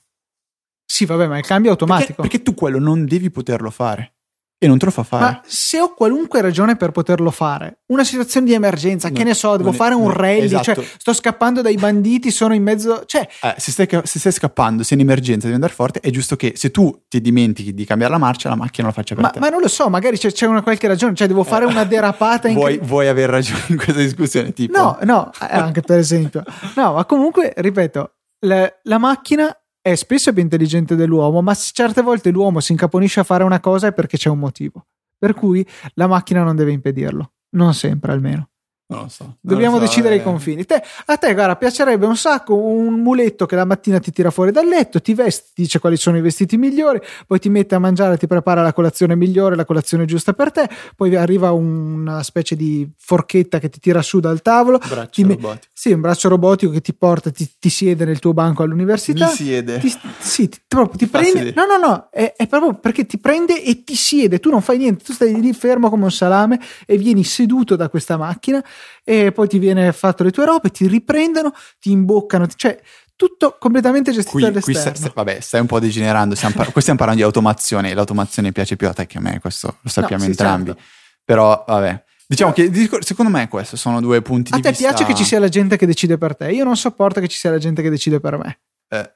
Sì, 0.92 1.06
vabbè, 1.06 1.26
ma 1.26 1.36
è 1.36 1.38
il 1.38 1.46
cambio 1.46 1.70
automatico. 1.70 2.20
Perché, 2.20 2.20
perché 2.20 2.42
tu 2.42 2.52
quello 2.52 2.78
non 2.78 3.06
devi 3.06 3.30
poterlo 3.30 3.70
fare. 3.70 4.16
E 4.58 4.66
non 4.66 4.76
te 4.76 4.84
lo 4.84 4.90
fa 4.90 5.02
fare. 5.02 5.24
Ma 5.24 5.40
se 5.46 5.80
ho 5.80 5.94
qualunque 5.94 6.42
ragione 6.42 6.76
per 6.76 6.90
poterlo 6.90 7.30
fare, 7.30 7.78
una 7.86 8.04
situazione 8.04 8.44
di 8.44 8.52
emergenza, 8.52 9.08
no, 9.08 9.14
che 9.14 9.24
ne 9.24 9.32
so, 9.32 9.56
devo 9.56 9.72
fare 9.72 9.94
è, 9.94 9.96
un 9.96 10.08
no, 10.08 10.12
rally, 10.12 10.50
cioè 10.50 10.60
esatto. 10.60 10.82
cioè 10.82 10.90
sto 10.98 11.14
scappando 11.14 11.62
dai 11.62 11.76
banditi, 11.76 12.30
sono 12.30 12.52
in 12.52 12.62
mezzo. 12.62 13.04
Cioè... 13.06 13.26
Eh, 13.40 13.54
se, 13.56 13.70
stai, 13.70 13.88
se, 14.04 14.18
stai, 14.18 14.32
scappando, 14.32 14.82
sei 14.82 14.98
in 14.98 15.04
emergenza, 15.04 15.44
devi 15.44 15.54
andare 15.54 15.72
forte, 15.72 16.00
è 16.00 16.10
giusto 16.10 16.36
che 16.36 16.52
se 16.56 16.70
tu 16.70 17.04
ti 17.08 17.22
dimentichi 17.22 17.72
di 17.72 17.86
cambiare 17.86 18.12
la 18.12 18.18
marcia, 18.18 18.50
la 18.50 18.54
macchina 18.54 18.88
lo 18.88 18.92
faccia 18.92 19.14
per 19.14 19.24
ma, 19.24 19.30
te. 19.30 19.38
Ma 19.40 19.48
non 19.48 19.62
lo 19.62 19.68
so, 19.68 19.88
magari 19.88 20.18
c'è, 20.18 20.30
c'è 20.30 20.44
una 20.44 20.62
qualche 20.62 20.88
ragione, 20.88 21.14
cioè 21.14 21.26
devo 21.26 21.42
fare 21.42 21.64
una 21.64 21.84
derapata 21.84 22.48
in. 22.48 22.54
vuoi, 22.54 22.78
vuoi 22.82 23.08
aver 23.08 23.30
ragione 23.30 23.62
in 23.68 23.76
questa 23.76 24.02
discussione? 24.02 24.52
Tipo? 24.52 24.76
No, 24.76 24.98
no, 25.04 25.30
eh, 25.40 25.56
anche 25.56 25.80
per 25.80 25.98
esempio. 25.98 26.44
No, 26.76 26.92
ma 26.92 27.04
comunque, 27.06 27.54
ripeto, 27.56 28.12
la, 28.40 28.70
la 28.82 28.98
macchina 28.98 29.56
è 29.82 29.96
spesso 29.96 30.32
più 30.32 30.40
intelligente 30.40 30.94
dell'uomo, 30.94 31.42
ma 31.42 31.54
certe 31.54 32.02
volte 32.02 32.30
l'uomo 32.30 32.60
si 32.60 32.70
incaponisce 32.70 33.20
a 33.20 33.24
fare 33.24 33.42
una 33.42 33.58
cosa 33.58 33.90
perché 33.90 34.16
c'è 34.16 34.30
un 34.30 34.38
motivo. 34.38 34.86
Per 35.18 35.34
cui 35.34 35.66
la 35.94 36.06
macchina 36.06 36.44
non 36.44 36.54
deve 36.54 36.70
impedirlo, 36.70 37.32
non 37.50 37.74
sempre 37.74 38.12
almeno. 38.12 38.51
Non 38.92 39.02
lo 39.02 39.08
so. 39.08 39.36
Dobbiamo 39.40 39.76
so, 39.76 39.82
decidere 39.82 40.14
eh. 40.14 40.18
i 40.18 40.22
confini. 40.22 40.64
Te, 40.64 40.82
a 41.06 41.16
te, 41.16 41.34
guarda, 41.34 41.56
piacerebbe 41.56 42.06
un 42.06 42.16
sacco 42.16 42.54
un 42.54 43.00
muletto 43.00 43.46
che 43.46 43.56
la 43.56 43.64
mattina 43.64 43.98
ti 43.98 44.12
tira 44.12 44.30
fuori 44.30 44.50
dal 44.52 44.66
letto, 44.66 45.00
ti 45.00 45.14
vesti, 45.14 45.50
ti 45.54 45.62
dice 45.62 45.78
quali 45.78 45.96
sono 45.96 46.16
i 46.16 46.20
vestiti 46.20 46.56
migliori, 46.56 47.00
poi 47.26 47.38
ti 47.38 47.48
mette 47.48 47.74
a 47.74 47.78
mangiare, 47.78 48.16
ti 48.18 48.26
prepara 48.26 48.62
la 48.62 48.72
colazione 48.72 49.16
migliore, 49.16 49.56
la 49.56 49.64
colazione 49.64 50.04
giusta 50.04 50.32
per 50.32 50.52
te, 50.52 50.68
poi 50.96 51.14
arriva 51.16 51.50
una 51.52 52.22
specie 52.22 52.56
di 52.56 52.88
forchetta 52.96 53.58
che 53.58 53.68
ti 53.68 53.80
tira 53.80 54.02
su 54.02 54.20
dal 54.20 54.42
tavolo. 54.42 54.78
Braccio 54.78 55.10
ti 55.10 55.24
me- 55.24 55.34
robotico. 55.34 55.66
Sì, 55.72 55.92
un 55.92 56.00
braccio 56.00 56.28
robotico 56.28 56.70
che 56.72 56.80
ti 56.80 56.94
porta, 56.94 57.30
ti, 57.30 57.48
ti 57.58 57.68
siede 57.68 58.04
nel 58.04 58.18
tuo 58.18 58.32
banco 58.32 58.62
all'università. 58.62 59.26
Mi 59.26 59.32
siede. 59.32 59.78
Ti, 59.78 59.92
sì, 60.18 60.48
ti, 60.48 60.60
proprio 60.66 60.98
ti 60.98 61.06
prende. 61.06 61.52
No, 61.54 61.64
no, 61.66 61.76
no, 61.76 62.08
è, 62.10 62.34
è 62.36 62.46
proprio 62.46 62.74
perché 62.74 63.06
ti 63.06 63.18
prende 63.18 63.62
e 63.62 63.82
ti 63.84 63.94
siede. 63.96 64.38
Tu 64.38 64.50
non 64.50 64.62
fai 64.62 64.78
niente, 64.78 65.04
tu 65.04 65.12
stai 65.12 65.40
lì 65.40 65.52
fermo 65.52 65.90
come 65.90 66.04
un 66.04 66.12
salame 66.12 66.60
e 66.86 66.96
vieni 66.96 67.24
seduto 67.24 67.76
da 67.76 67.88
questa 67.88 68.16
macchina 68.16 68.62
e 69.04 69.32
poi 69.32 69.48
ti 69.48 69.58
viene 69.58 69.92
fatto 69.92 70.22
le 70.22 70.30
tue 70.30 70.44
robe, 70.44 70.70
ti 70.70 70.86
riprendono, 70.86 71.52
ti 71.80 71.90
imboccano, 71.90 72.46
cioè 72.54 72.80
tutto 73.16 73.56
completamente 73.58 74.10
gestito 74.12 74.38
Qui, 74.38 74.42
qui 74.42 74.52
dall'esterno. 74.72 74.80
stai, 74.96 75.10
stai- 75.10 75.12
vabbè, 75.14 75.40
stai 75.40 75.60
un 75.60 75.66
po' 75.66 75.78
degenerando. 75.78 76.34
Stiamo, 76.34 76.54
par- 76.56 76.70
qui 76.72 76.80
stiamo 76.80 76.98
parlando 76.98 77.22
di 77.22 77.26
automazione 77.26 77.90
e 77.90 77.94
l'automazione 77.94 78.50
piace 78.52 78.76
più 78.76 78.88
a 78.88 78.92
te 78.92 79.06
che 79.06 79.18
a 79.18 79.20
me, 79.20 79.38
questo 79.40 79.78
lo 79.80 79.88
sappiamo 79.90 80.22
sì, 80.22 80.30
entrambi. 80.30 80.70
certo. 80.70 80.82
Però, 81.24 81.64
vabbè. 81.66 82.04
Diciamo 82.26 82.52
che 82.52 82.70
secondo 83.00 83.30
me 83.30 83.46
questo 83.48 83.76
sono 83.76 84.00
due 84.00 84.22
punti 84.22 84.52
A 84.54 84.56
di 84.56 84.62
te 84.62 84.70
vista. 84.70 84.88
piace 84.88 85.04
che 85.04 85.14
ci 85.14 85.24
sia 85.24 85.38
la 85.38 85.48
gente 85.48 85.76
che 85.76 85.84
decide 85.86 86.16
per 86.16 86.34
te? 86.34 86.50
Io 86.50 86.64
non 86.64 86.76
sopporto 86.76 87.20
che 87.20 87.28
ci 87.28 87.36
sia 87.36 87.50
la 87.50 87.58
gente 87.58 87.82
che 87.82 87.90
decide 87.90 88.20
per 88.20 88.38
me. 88.38 88.60
eh, 88.88 89.12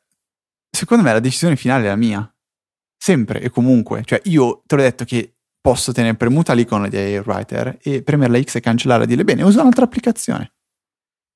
secondo 0.70 1.02
me 1.02 1.12
la 1.14 1.20
decisione 1.20 1.56
finale 1.56 1.84
è 1.86 1.88
la 1.88 1.96
mia. 1.96 2.30
Sempre 2.98 3.40
e 3.40 3.50
comunque. 3.50 4.02
Cioè, 4.04 4.20
io 4.24 4.62
te 4.66 4.76
l'ho 4.76 4.82
detto 4.82 5.04
che 5.04 5.35
posso 5.70 5.92
tenere 5.92 6.14
premuta 6.14 6.52
l'icona 6.52 6.88
di 6.88 6.96
Airwriter 6.96 7.78
e 7.82 8.02
premere 8.02 8.30
la 8.32 8.40
X 8.42 8.56
e 8.56 8.60
cancellarla 8.60 9.04
e 9.04 9.06
dire 9.06 9.24
bene, 9.24 9.42
usa 9.42 9.60
un'altra 9.62 9.84
applicazione. 9.84 10.52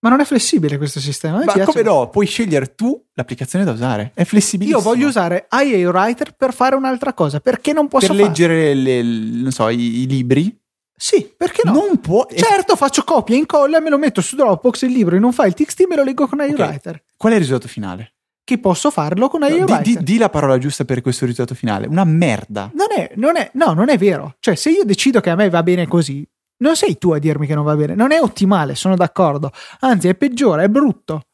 Ma 0.02 0.08
non 0.08 0.20
è 0.20 0.24
flessibile 0.24 0.78
questo 0.78 0.98
sistema. 0.98 1.38
me 1.38 1.44
Ma 1.44 1.64
come 1.64 1.82
no? 1.82 2.08
Puoi 2.08 2.24
scegliere 2.26 2.74
tu 2.74 3.04
l'applicazione 3.14 3.64
da 3.66 3.72
usare. 3.72 4.12
È 4.14 4.24
flessibilissimo. 4.24 4.78
Io 4.78 4.84
voglio 4.84 5.08
usare 5.08 5.46
IA 5.50 5.88
Writer 5.90 6.32
per 6.34 6.54
fare 6.54 6.74
un'altra 6.74 7.12
cosa. 7.12 7.40
Perché 7.40 7.72
non 7.74 7.86
posso 7.88 8.06
per 8.06 8.16
farlo? 8.16 8.30
leggere 8.30 8.72
le- 8.74 9.02
le- 9.02 9.42
non 9.42 9.50
so, 9.52 9.68
i, 9.68 10.00
i 10.02 10.06
libri. 10.06 10.56
Sì, 10.96 11.30
perché 11.36 11.62
no? 11.64 11.72
Non 11.72 11.98
può. 12.00 12.26
Certo, 12.34 12.76
faccio 12.76 13.02
copia, 13.04 13.36
incolla, 13.36 13.80
me 13.80 13.90
lo 13.90 13.98
metto 13.98 14.20
su 14.22 14.36
Dropbox 14.36 14.82
il 14.82 14.92
libro 14.92 15.16
in 15.16 15.22
un 15.22 15.32
file 15.32 15.52
TXT 15.52 15.80
e 15.80 15.86
me 15.86 15.96
lo 15.96 16.02
leggo 16.04 16.26
con 16.26 16.38
IA 16.38 16.44
Ok. 16.46 16.58
Writer. 16.58 17.02
Qual 17.16 17.32
è 17.32 17.36
il 17.36 17.40
risultato 17.42 17.68
finale? 17.68 18.14
Che 18.43 18.59
posso 18.59 18.91
farlo 18.91 19.28
con 19.28 19.43
IA 19.43 19.64
No, 19.64 19.80
di, 19.82 19.97
di- 19.97 20.03
di 20.03 20.18
la 20.18 20.28
parola 20.28 20.59
giusta 20.59 20.84
per 20.84 21.01
questo 21.03 21.24
risultato 21.24 21.55
finale. 21.55 21.86
Una 21.86 22.05
merda. 22.05 22.70
Non 22.74 22.86
è, 22.91 23.12
non 23.16 23.36
è, 23.36 23.51
no, 23.55 23.72
non 23.72 23.88
è 23.88 23.97
vero. 23.99 24.36
Cioè, 24.41 24.55
se 24.57 24.70
io 24.70 24.84
decido 24.84 25.20
che 25.20 25.30
a 25.30 25.36
me 25.36 25.49
va 25.49 25.62
bene 25.62 25.86
così, 25.86 26.26
non 26.59 26.74
sei 26.76 26.99
tu 26.99 27.11
a 27.12 27.18
dirmi 27.18 27.47
che 27.47 27.55
non 27.55 27.64
va 27.64 27.76
bene. 27.76 27.95
Non 27.95 28.11
è 28.12 28.20
ottimale, 28.20 28.74
sono 28.74 28.97
d'accordo. 28.97 29.53
Anzi, 29.80 30.09
è 30.09 30.14
peggiore, 30.16 30.64
è 30.64 30.68
brutto. 30.68 31.26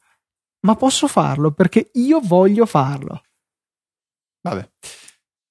Ma 0.61 0.75
posso 0.75 1.07
farlo 1.07 1.51
perché 1.51 1.89
io 1.93 2.19
voglio 2.21 2.65
farlo. 2.65 3.23
Vabbè. 4.41 4.69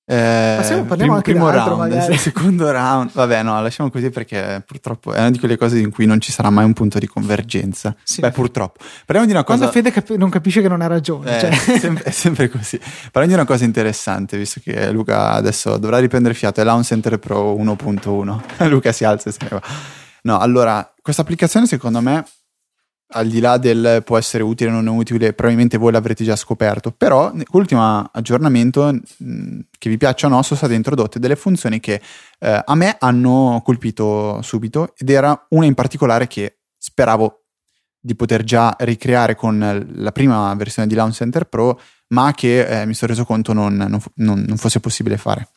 Eh, 0.09 0.55
Passiamo- 0.59 0.85
parliamo 0.85 1.15
anche 1.15 1.33
primo 1.33 1.51
round, 1.51 1.79
magari. 1.79 2.17
secondo 2.19 2.71
round. 2.71 3.11
Vabbè, 3.13 3.43
no, 3.43 3.61
lasciamo 3.61 3.91
così 3.91 4.11
perché 4.11 4.63
purtroppo 4.65 5.13
è 5.13 5.19
una 5.19 5.31
di 5.31 5.39
quelle 5.41 5.57
cose 5.57 5.81
in 5.81 5.91
cui 5.91 6.07
non 6.07 6.21
ci 6.21 6.31
sarà 6.31 6.49
mai 6.49 6.65
un 6.65 6.73
punto 6.75 7.01
di 7.01 7.09
convergenza. 7.09 7.95
Sì. 8.05 8.21
Beh, 8.21 8.31
purtroppo. 8.31 8.85
Parliamo 9.05 9.27
di 9.27 9.33
una 9.35 9.43
Quando 9.43 9.67
cosa. 9.67 9.77
Fede 9.77 9.91
cap- 9.91 10.15
non 10.15 10.31
capisce 10.31 10.63
che 10.63 10.69
non 10.69 10.81
ha 10.81 10.87
ragione. 10.87 11.37
Eh, 11.37 11.41
cioè. 11.41 11.51
è, 11.75 11.79
sempre, 11.79 12.05
è 12.05 12.11
sempre 12.13 12.49
così. 12.49 12.79
Parliamo 12.79 13.27
di 13.27 13.35
una 13.35 13.45
cosa 13.45 13.65
interessante, 13.65 14.39
visto 14.39 14.61
che 14.63 14.93
Luca 14.93 15.33
adesso 15.33 15.77
dovrà 15.77 15.99
riprendere 15.99 16.35
fiato, 16.35 16.61
è 16.61 16.65
Lawn 16.65 16.85
Center 16.85 17.19
Pro 17.19 17.57
1.1. 17.57 18.69
Luca 18.71 18.93
si 18.93 19.05
alza 19.05 19.31
e 19.31 19.33
se 19.33 19.39
ne 19.43 19.49
va. 19.51 19.63
No, 20.23 20.39
allora, 20.39 20.89
questa 21.03 21.23
applicazione 21.23 21.67
secondo 21.67 22.01
me, 22.01 22.25
al 23.09 23.29
di 23.29 23.41
là 23.41 23.57
del 23.57 24.03
può 24.05 24.19
essere 24.19 24.43
utile 24.43 24.71
o 24.71 24.73
non 24.81 24.87
utile, 24.89 25.33
probabilmente 25.33 25.79
voi 25.79 25.93
l'avrete 25.93 26.25
già 26.25 26.35
scoperto, 26.35 26.91
però 26.91 27.31
con 27.31 27.45
l'ultimo 27.53 28.09
aggiornamento, 28.13 28.99
che 29.79 29.89
vi 29.89 29.97
piaccia 29.97 30.27
o 30.27 30.31
no, 30.31 30.43
sono 30.43 30.59
state 30.59 30.75
introdotte 30.75 31.19
delle 31.19 31.37
funzioni 31.37 31.79
che 31.79 32.01
eh, 32.41 32.63
a 32.65 32.75
me 32.75 32.97
hanno 32.99 33.61
colpito 33.65 34.41
subito 34.43 34.95
ed 34.97 35.11
era 35.11 35.47
una 35.51 35.67
in 35.67 35.75
particolare 35.75 36.27
che 36.27 36.59
speravo 36.77 37.43
di 38.01 38.15
poter 38.15 38.45
già 38.45 38.75
ricreare 38.81 39.35
con 39.35 39.87
la 39.95 40.13
prima 40.13 40.55
versione 40.55 40.89
di 40.89 40.95
Launch 40.95 41.15
Center 41.15 41.45
Pro, 41.45 41.81
ma 42.09 42.33
che 42.33 42.83
eh, 42.83 42.87
mi 42.87 42.95
sono 42.95 43.13
reso 43.13 43.25
conto 43.25 43.53
non, 43.53 43.75
non, 43.75 44.01
non- 44.15 44.45
non 44.47 44.57
fosse 44.57 44.81
possibile 44.81 45.17
fare. 45.17 45.49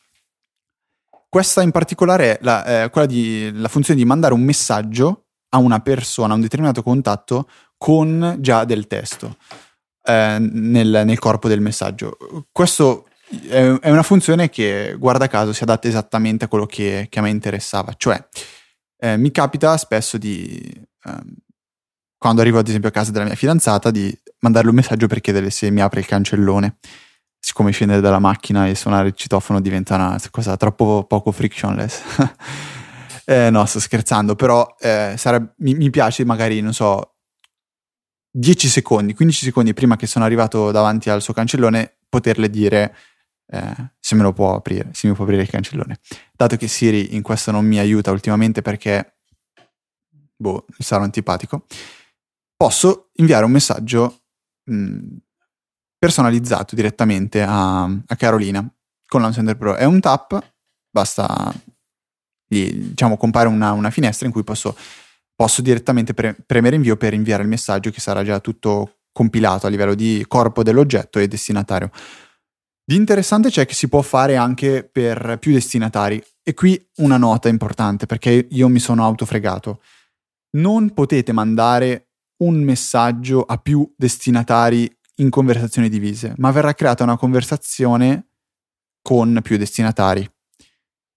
Questa 1.27 1.61
in 1.61 1.69
particolare 1.69 2.37
è 2.37 2.39
la, 2.41 2.83
eh, 2.83 2.89
quella 2.89 3.05
di, 3.05 3.51
la 3.53 3.67
funzione 3.67 3.99
di 3.99 4.05
mandare 4.05 4.33
un 4.33 4.41
messaggio 4.41 5.25
a 5.49 5.57
una 5.57 5.79
persona, 5.79 6.33
a 6.33 6.35
un 6.35 6.41
determinato 6.41 6.83
contatto, 6.83 7.49
con 7.77 8.37
già 8.39 8.65
del 8.65 8.87
testo 8.87 9.37
eh, 10.03 10.37
nel, 10.39 11.03
nel 11.05 11.19
corpo 11.19 11.47
del 11.47 11.61
messaggio. 11.61 12.17
Questo 12.51 13.07
è, 13.47 13.65
è 13.79 13.89
una 13.89 14.03
funzione 14.03 14.49
che, 14.49 14.95
guarda 14.97 15.27
caso, 15.27 15.53
si 15.53 15.63
adatta 15.63 15.87
esattamente 15.87 16.45
a 16.45 16.47
quello 16.47 16.65
che, 16.65 17.07
che 17.09 17.19
a 17.19 17.21
me 17.21 17.29
interessava. 17.29 17.93
Cioè, 17.95 18.27
eh, 18.97 19.17
mi 19.17 19.31
capita 19.31 19.77
spesso 19.77 20.17
di, 20.17 20.71
ehm, 21.05 21.35
quando 22.17 22.41
arrivo 22.41 22.59
ad 22.59 22.67
esempio 22.67 22.89
a 22.89 22.91
casa 22.91 23.11
della 23.11 23.25
mia 23.25 23.35
fidanzata, 23.35 23.91
di 23.91 24.15
mandarle 24.39 24.69
un 24.69 24.75
messaggio 24.75 25.07
per 25.07 25.21
chiedere 25.21 25.49
se 25.49 25.69
mi 25.71 25.81
apre 25.81 26.01
il 26.01 26.05
cancellone. 26.05 26.77
Siccome 27.41 27.71
scendere 27.71 28.01
dalla 28.01 28.19
macchina 28.19 28.67
e 28.67 28.75
suonare 28.75 29.07
il 29.07 29.13
citofono 29.15 29.61
diventa 29.61 29.95
una 29.95 30.19
cosa 30.29 30.57
troppo 30.57 31.05
poco 31.07 31.31
frictionless. 31.31 32.01
Eh, 33.29 33.51
no, 33.51 33.63
sto 33.65 33.79
scherzando, 33.79 34.33
però 34.35 34.75
eh, 34.79 35.13
sareb- 35.15 35.53
mi, 35.57 35.75
mi 35.75 35.91
piace 35.91 36.25
magari, 36.25 36.61
non 36.61 36.73
so, 36.73 37.17
10 38.31 38.67
secondi, 38.67 39.13
15 39.13 39.45
secondi 39.45 39.75
prima 39.75 39.95
che 39.97 40.07
sono 40.07 40.25
arrivato 40.25 40.71
davanti 40.71 41.11
al 41.11 41.21
suo 41.21 41.31
cancellone, 41.35 41.99
poterle 42.09 42.49
dire 42.49 42.95
eh, 43.51 43.91
se 43.99 44.15
me 44.15 44.23
lo 44.23 44.33
può 44.33 44.55
aprire, 44.55 44.89
se 44.93 45.07
mi 45.07 45.13
può 45.13 45.25
aprire 45.25 45.43
il 45.43 45.49
cancellone. 45.49 45.99
Dato 46.33 46.55
che 46.57 46.67
Siri 46.67 47.13
in 47.15 47.21
questo 47.21 47.51
non 47.51 47.67
mi 47.67 47.77
aiuta 47.77 48.09
ultimamente 48.09 48.63
perché, 48.63 49.19
boh, 50.35 50.65
sarò 50.79 51.03
antipatico, 51.03 51.67
posso 52.57 53.11
inviare 53.17 53.45
un 53.45 53.51
messaggio 53.51 54.21
mh, 54.63 55.17
personalizzato 55.99 56.73
direttamente 56.73 57.43
a, 57.43 57.83
a 57.83 58.15
Carolina 58.17 58.67
con 59.05 59.21
l'Unsender 59.21 59.55
Pro. 59.55 59.75
È 59.75 59.83
un 59.83 59.99
tap, 59.99 60.53
basta 60.89 61.53
gli- 62.49 62.73
diciamo 62.89 63.15
compare 63.15 63.47
una, 63.47 63.71
una 63.71 63.91
finestra 63.91 64.25
in 64.25 64.33
cui 64.33 64.43
posso, 64.43 64.75
posso 65.35 65.61
direttamente 65.61 66.13
pre- 66.13 66.35
premere 66.45 66.75
invio 66.75 66.97
per 66.97 67.13
inviare 67.13 67.43
il 67.43 67.49
messaggio 67.49 67.91
che 67.91 68.01
sarà 68.01 68.23
già 68.23 68.39
tutto 68.39 68.95
compilato 69.11 69.67
a 69.67 69.69
livello 69.69 69.93
di 69.93 70.25
corpo 70.27 70.63
dell'oggetto 70.63 71.19
e 71.19 71.27
destinatario. 71.27 71.91
Di 72.83 72.95
interessante 72.95 73.49
c'è 73.49 73.65
che 73.65 73.75
si 73.75 73.87
può 73.87 74.01
fare 74.01 74.35
anche 74.35 74.83
per 74.83 75.37
più 75.39 75.53
destinatari 75.53 76.21
e 76.41 76.53
qui 76.55 76.83
una 76.97 77.17
nota 77.17 77.47
importante 77.47 78.07
perché 78.07 78.47
io 78.49 78.67
mi 78.67 78.79
sono 78.79 79.03
autofregato. 79.03 79.81
Non 80.57 80.93
potete 80.95 81.31
mandare 81.31 82.07
un 82.43 82.63
messaggio 82.63 83.43
a 83.43 83.57
più 83.57 83.93
destinatari 83.95 84.91
in 85.17 85.29
conversazioni 85.29 85.89
divise, 85.89 86.33
ma 86.37 86.49
verrà 86.49 86.73
creata 86.73 87.03
una 87.03 87.17
conversazione 87.17 88.29
con 89.01 89.39
più 89.43 89.57
destinatari 89.57 90.27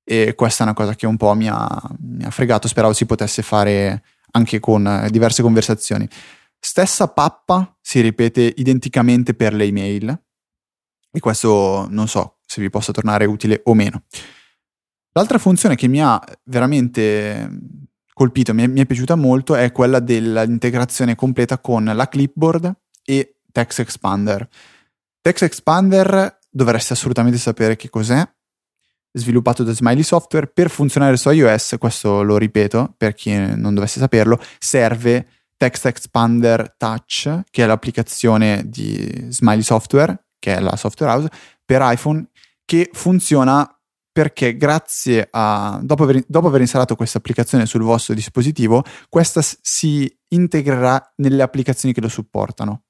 e 0.05 0.35
questa 0.35 0.63
è 0.63 0.67
una 0.67 0.75
cosa 0.75 0.95
che 0.95 1.07
un 1.07 1.17
po' 1.17 1.35
mi 1.35 1.49
ha, 1.49 1.69
mi 2.01 2.25
ha 2.25 2.31
fregato, 2.31 2.69
speravo 2.69 2.93
si 2.93 3.07
potesse 3.07 3.43
fare 3.43 4.03
anche 4.33 4.61
con 4.61 4.87
eh, 4.87 5.11
diverse 5.11 5.43
conversazioni. 5.43 6.09
Stessa 6.59 7.09
pappa 7.09 7.77
si 7.81 8.01
ripete 8.01 8.53
identicamente 8.57 9.35
per 9.35 9.53
le 9.55 9.65
email 9.65 10.23
e 11.11 11.21
questo 11.21 11.87
non 11.91 12.09
so 12.09 12.39
se 12.47 12.61
vi 12.61 12.71
possa 12.71 12.93
tornare 12.93 13.25
utile 13.25 13.61
o 13.65 13.75
meno. 13.75 14.05
L'altra 15.13 15.39
funzione 15.39 15.75
che 15.75 15.89
mi 15.89 16.03
ha 16.03 16.23
veramente 16.45 17.51
colpito, 18.15 18.55
mi 18.55 18.63
è, 18.63 18.67
mi 18.67 18.81
è 18.81 18.87
piaciuta 18.87 19.15
molto, 19.15 19.55
è 19.55 19.73
quella 19.73 20.01
dell'integrazione 20.01 21.15
completa 21.15 21.59
con 21.59 21.85
la 21.85 22.09
clipboard 22.09 22.75
e 23.05 23.41
Text 23.51 23.81
Expander. 23.81 24.49
Text 25.21 25.43
Expander 25.43 26.39
dovreste 26.51 26.95
assolutamente 26.95 27.39
sapere 27.39 27.77
che 27.77 27.91
cos'è, 27.91 28.27
sviluppato 29.13 29.63
da 29.63 29.73
Smiley 29.73 30.03
Software 30.03 30.47
per 30.47 30.71
funzionare 30.71 31.17
su 31.17 31.31
iOS, 31.31 31.77
questo 31.79 32.23
lo 32.23 32.39
ripeto 32.39 32.95
per 32.97 33.15
chi 33.15 33.37
non 33.37 33.75
dovesse 33.75 34.01
saperlo, 34.01 34.41
serve 34.59 35.27
Text 35.57 35.87
Expander 35.87 36.75
Touch, 36.77 37.43
che 37.51 37.63
è 37.63 37.67
l'applicazione 37.67 38.63
di 38.67 39.27
Smiley 39.29 39.63
Software, 39.63 40.27
che 40.39 40.57
è 40.57 40.61
la 40.61 40.77
software 40.77 41.13
house, 41.13 41.31
per 41.65 41.81
iPhone, 41.85 42.27
che 42.65 42.91
funziona 42.93 43.69
perché 44.11 44.57
grazie 44.57 45.29
a, 45.31 45.81
dopo 45.83 46.03
aver, 46.03 46.23
dopo 46.27 46.49
aver 46.49 46.61
installato 46.61 46.97
questa 46.97 47.19
applicazione 47.19 47.65
sul 47.65 47.83
vostro 47.83 48.13
dispositivo, 48.13 48.85
questa 49.09 49.41
si 49.43 50.13
integrerà 50.29 51.13
nelle 51.17 51.43
applicazioni 51.43 51.95
che 51.95 52.01
lo 52.01 52.09
supportano. 52.09 52.85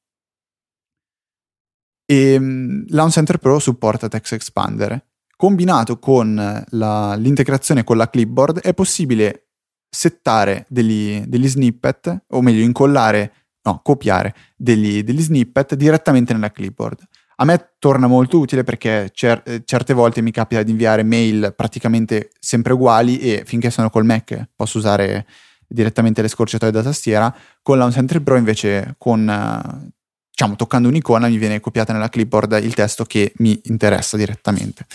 E 2.04 2.38
mm, 2.38 2.84
Launch 2.88 3.12
Center 3.12 3.38
Pro 3.38 3.58
supporta 3.58 4.08
Text 4.08 4.32
Expander. 4.32 5.10
Combinato 5.36 5.98
con 5.98 6.64
la- 6.68 7.14
l'integrazione 7.14 7.84
con 7.84 7.96
la 7.96 8.08
clipboard 8.08 8.60
è 8.60 8.74
possibile 8.74 9.48
settare 9.88 10.64
degli, 10.68 11.22
degli 11.26 11.48
snippet, 11.48 12.24
o 12.28 12.40
meglio 12.40 12.62
incollare, 12.62 13.32
no, 13.62 13.80
copiare 13.82 14.34
degli, 14.56 15.02
degli 15.02 15.20
snippet 15.20 15.74
direttamente 15.74 16.32
nella 16.32 16.50
clipboard. 16.50 17.06
A 17.36 17.44
me 17.44 17.72
torna 17.78 18.06
molto 18.06 18.38
utile 18.38 18.62
perché 18.62 19.10
cer- 19.12 19.46
eh, 19.48 19.62
certe 19.64 19.94
volte 19.94 20.22
mi 20.22 20.30
capita 20.30 20.62
di 20.62 20.70
inviare 20.70 21.02
mail 21.02 21.52
praticamente 21.56 22.30
sempre 22.38 22.72
uguali 22.72 23.18
e 23.18 23.42
finché 23.44 23.70
sono 23.70 23.90
col 23.90 24.04
Mac 24.04 24.48
posso 24.54 24.78
usare 24.78 25.26
direttamente 25.66 26.22
le 26.22 26.28
scorciatoie 26.28 26.70
da 26.70 26.82
tastiera. 26.82 27.34
Con 27.60 27.78
la 27.78 27.90
Center 27.90 28.22
Pro 28.22 28.36
invece 28.36 28.94
con 28.96 29.92
diciamo 30.30 30.56
toccando 30.56 30.88
un'icona 30.88 31.28
mi 31.28 31.38
viene 31.38 31.60
copiata 31.60 31.92
nella 31.92 32.08
clipboard 32.08 32.60
il 32.62 32.74
testo 32.74 33.04
che 33.04 33.32
mi 33.38 33.58
interessa 33.64 34.16
direttamente. 34.16 34.86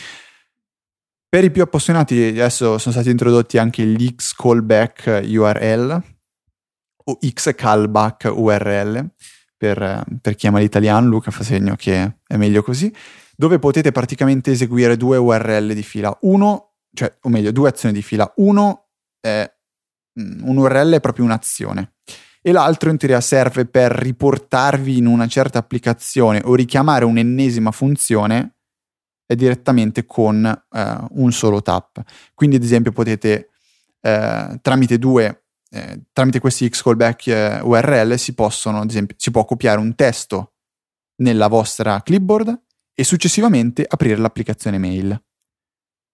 Per 1.30 1.43
i 1.43 1.51
più 1.51 1.61
appassionati 1.61 2.23
adesso 2.23 2.78
sono 2.78 2.93
stati 2.93 3.09
introdotti 3.09 3.57
anche 3.57 3.84
gli 3.84 4.13
X 4.15 4.34
callback 4.34 5.23
URL 5.25 6.03
o 7.03 7.17
X 7.21 7.53
callback 7.53 8.32
URL 8.34 9.09
per, 9.57 10.05
per 10.21 10.36
chi 10.36 10.47
ama 10.47 10.59
l'italiano, 10.59 11.07
Luca 11.07 11.32
fa 11.32 11.43
segno 11.43 11.75
che 11.75 12.19
è 12.25 12.38
meglio 12.38 12.61
così, 12.61 12.93
dove 13.36 13.59
potete 13.59 13.91
praticamente 13.91 14.51
eseguire 14.51 14.95
due 14.95 15.17
URL 15.17 15.73
di 15.73 15.84
fila. 15.84 16.15
Uno, 16.21 16.75
cioè, 16.93 17.13
o 17.21 17.30
meglio, 17.30 17.51
due 17.51 17.69
azioni 17.69 17.93
di 17.93 18.01
fila. 18.01 18.32
Uno 18.38 18.89
è 19.19 19.51
mm, 20.19 20.47
un 20.47 20.57
URL 20.57 20.93
è 20.93 20.99
proprio 21.01 21.25
un'azione 21.25 21.95
e 22.41 22.51
l'altro 22.53 22.89
in 22.89 22.97
teoria 22.97 23.19
serve 23.19 23.65
per 23.65 23.91
riportarvi 23.91 24.97
in 24.97 25.07
una 25.07 25.28
certa 25.28 25.59
applicazione 25.59 26.41
o 26.45 26.55
richiamare 26.55 27.03
un'ennesima 27.03 27.71
funzione 27.71 28.57
direttamente 29.36 30.05
con 30.05 30.45
eh, 30.45 30.97
un 31.11 31.32
solo 31.32 31.61
tap. 31.61 32.01
Quindi 32.34 32.55
ad 32.55 32.63
esempio 32.63 32.91
potete 32.91 33.49
eh, 34.01 34.59
tramite 34.61 34.97
due 34.97 35.41
eh, 35.69 36.03
tramite 36.13 36.39
questi 36.39 36.67
X 36.69 36.82
callback 36.82 37.28
eh, 37.28 37.59
URL 37.61 38.15
si 38.17 38.34
possono, 38.34 38.82
ad 38.82 38.89
esempio, 38.89 39.15
si 39.19 39.32
può 39.32 39.45
copiare 39.45 39.80
un 39.80 39.95
testo 39.95 40.53
nella 41.17 41.47
vostra 41.47 42.01
clipboard 42.01 42.61
e 42.93 43.03
successivamente 43.03 43.86
aprire 43.88 44.17
l'applicazione 44.17 44.78
mail. 44.78 45.21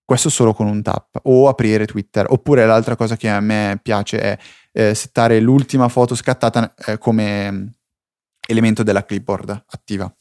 Questo 0.06 0.30
solo 0.30 0.54
con 0.54 0.68
un 0.68 0.82
tap 0.82 1.20
o 1.24 1.48
aprire 1.48 1.86
Twitter. 1.86 2.26
Oppure 2.30 2.66
l'altra 2.66 2.96
cosa 2.96 3.16
che 3.16 3.30
a 3.30 3.40
me 3.40 3.80
piace 3.82 4.20
è 4.20 4.38
eh, 4.72 4.94
settare 4.94 5.40
l'ultima 5.40 5.88
foto 5.88 6.14
scattata 6.14 6.74
eh, 6.76 6.98
come 6.98 7.76
elemento 8.46 8.84
della 8.84 9.06
clipboard 9.06 9.66
attiva. 9.70 10.14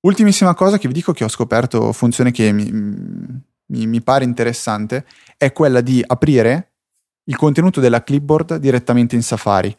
Ultimissima 0.00 0.54
cosa 0.54 0.78
che 0.78 0.86
vi 0.86 0.94
dico 0.94 1.12
che 1.12 1.24
ho 1.24 1.28
scoperto, 1.28 1.92
funzione 1.92 2.30
che 2.30 2.52
mi, 2.52 2.70
mi, 2.70 3.86
mi 3.86 4.02
pare 4.02 4.24
interessante, 4.24 5.04
è 5.36 5.52
quella 5.52 5.80
di 5.80 6.02
aprire 6.06 6.74
il 7.24 7.36
contenuto 7.36 7.80
della 7.80 8.02
clipboard 8.02 8.56
direttamente 8.56 9.16
in 9.16 9.22
Safari. 9.22 9.74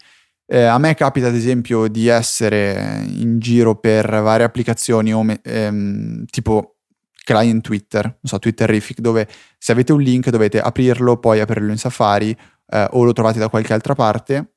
Eh, 0.46 0.64
a 0.64 0.78
me 0.78 0.94
capita 0.96 1.28
ad 1.28 1.36
esempio 1.36 1.88
di 1.88 2.08
essere 2.08 3.06
in 3.08 3.40
giro 3.40 3.76
per 3.76 4.08
varie 4.08 4.46
applicazioni 4.46 5.12
ehm, 5.44 6.26
tipo 6.26 6.80
client 7.24 7.62
Twitter, 7.62 8.04
non 8.04 8.18
so, 8.24 8.40
Twitterific, 8.40 9.00
dove 9.00 9.28
se 9.58 9.72
avete 9.72 9.94
un 9.94 10.02
link 10.02 10.30
dovete 10.30 10.60
aprirlo, 10.60 11.18
poi 11.18 11.40
aprirlo 11.40 11.72
in 11.72 11.78
Safari 11.78 12.36
eh, 12.72 12.88
o 12.92 13.04
lo 13.04 13.14
trovate 13.14 13.40
da 13.40 13.50
qualche 13.50 13.74
altra 13.74 13.94
parte 13.94 14.54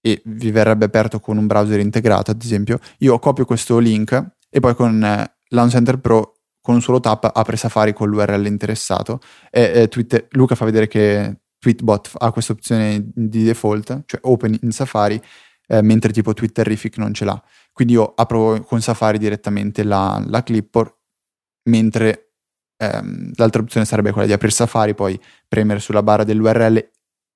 e 0.00 0.20
vi 0.24 0.50
verrebbe 0.50 0.86
aperto 0.86 1.20
con 1.20 1.36
un 1.38 1.46
browser 1.46 1.78
integrato, 1.80 2.32
ad 2.32 2.42
esempio. 2.42 2.78
Io 2.98 3.18
copio 3.18 3.44
questo 3.44 3.78
link 3.78 4.36
e 4.50 4.60
poi 4.60 4.74
con 4.74 5.02
eh, 5.02 5.36
Launch 5.48 5.72
Center 5.72 5.98
Pro 5.98 6.34
con 6.60 6.74
un 6.74 6.82
solo 6.82 7.00
tap 7.00 7.30
apre 7.32 7.56
Safari 7.56 7.94
con 7.94 8.10
l'URL 8.10 8.44
interessato 8.44 9.20
e 9.50 9.82
eh, 9.82 9.88
Twitter, 9.88 10.26
Luca 10.32 10.54
fa 10.54 10.66
vedere 10.66 10.86
che 10.86 11.38
Tweetbot 11.58 12.12
ha 12.18 12.30
questa 12.30 12.52
opzione 12.52 13.10
di 13.14 13.42
default, 13.42 14.02
cioè 14.06 14.20
open 14.24 14.56
in 14.62 14.70
Safari, 14.70 15.20
eh, 15.66 15.82
mentre 15.82 16.12
tipo 16.12 16.32
Twitterific 16.32 16.98
non 16.98 17.12
ce 17.12 17.24
l'ha. 17.24 17.42
Quindi 17.72 17.94
io 17.94 18.12
apro 18.14 18.60
con 18.62 18.80
Safari 18.80 19.18
direttamente 19.18 19.82
la, 19.82 20.22
la 20.26 20.42
clipboard, 20.42 20.94
mentre 21.68 22.32
ehm, 22.76 23.32
l'altra 23.34 23.62
opzione 23.62 23.86
sarebbe 23.86 24.12
quella 24.12 24.26
di 24.26 24.32
aprire 24.32 24.52
Safari, 24.52 24.94
poi 24.94 25.20
premere 25.46 25.80
sulla 25.80 26.02
barra 26.02 26.24
dell'URL 26.24 26.76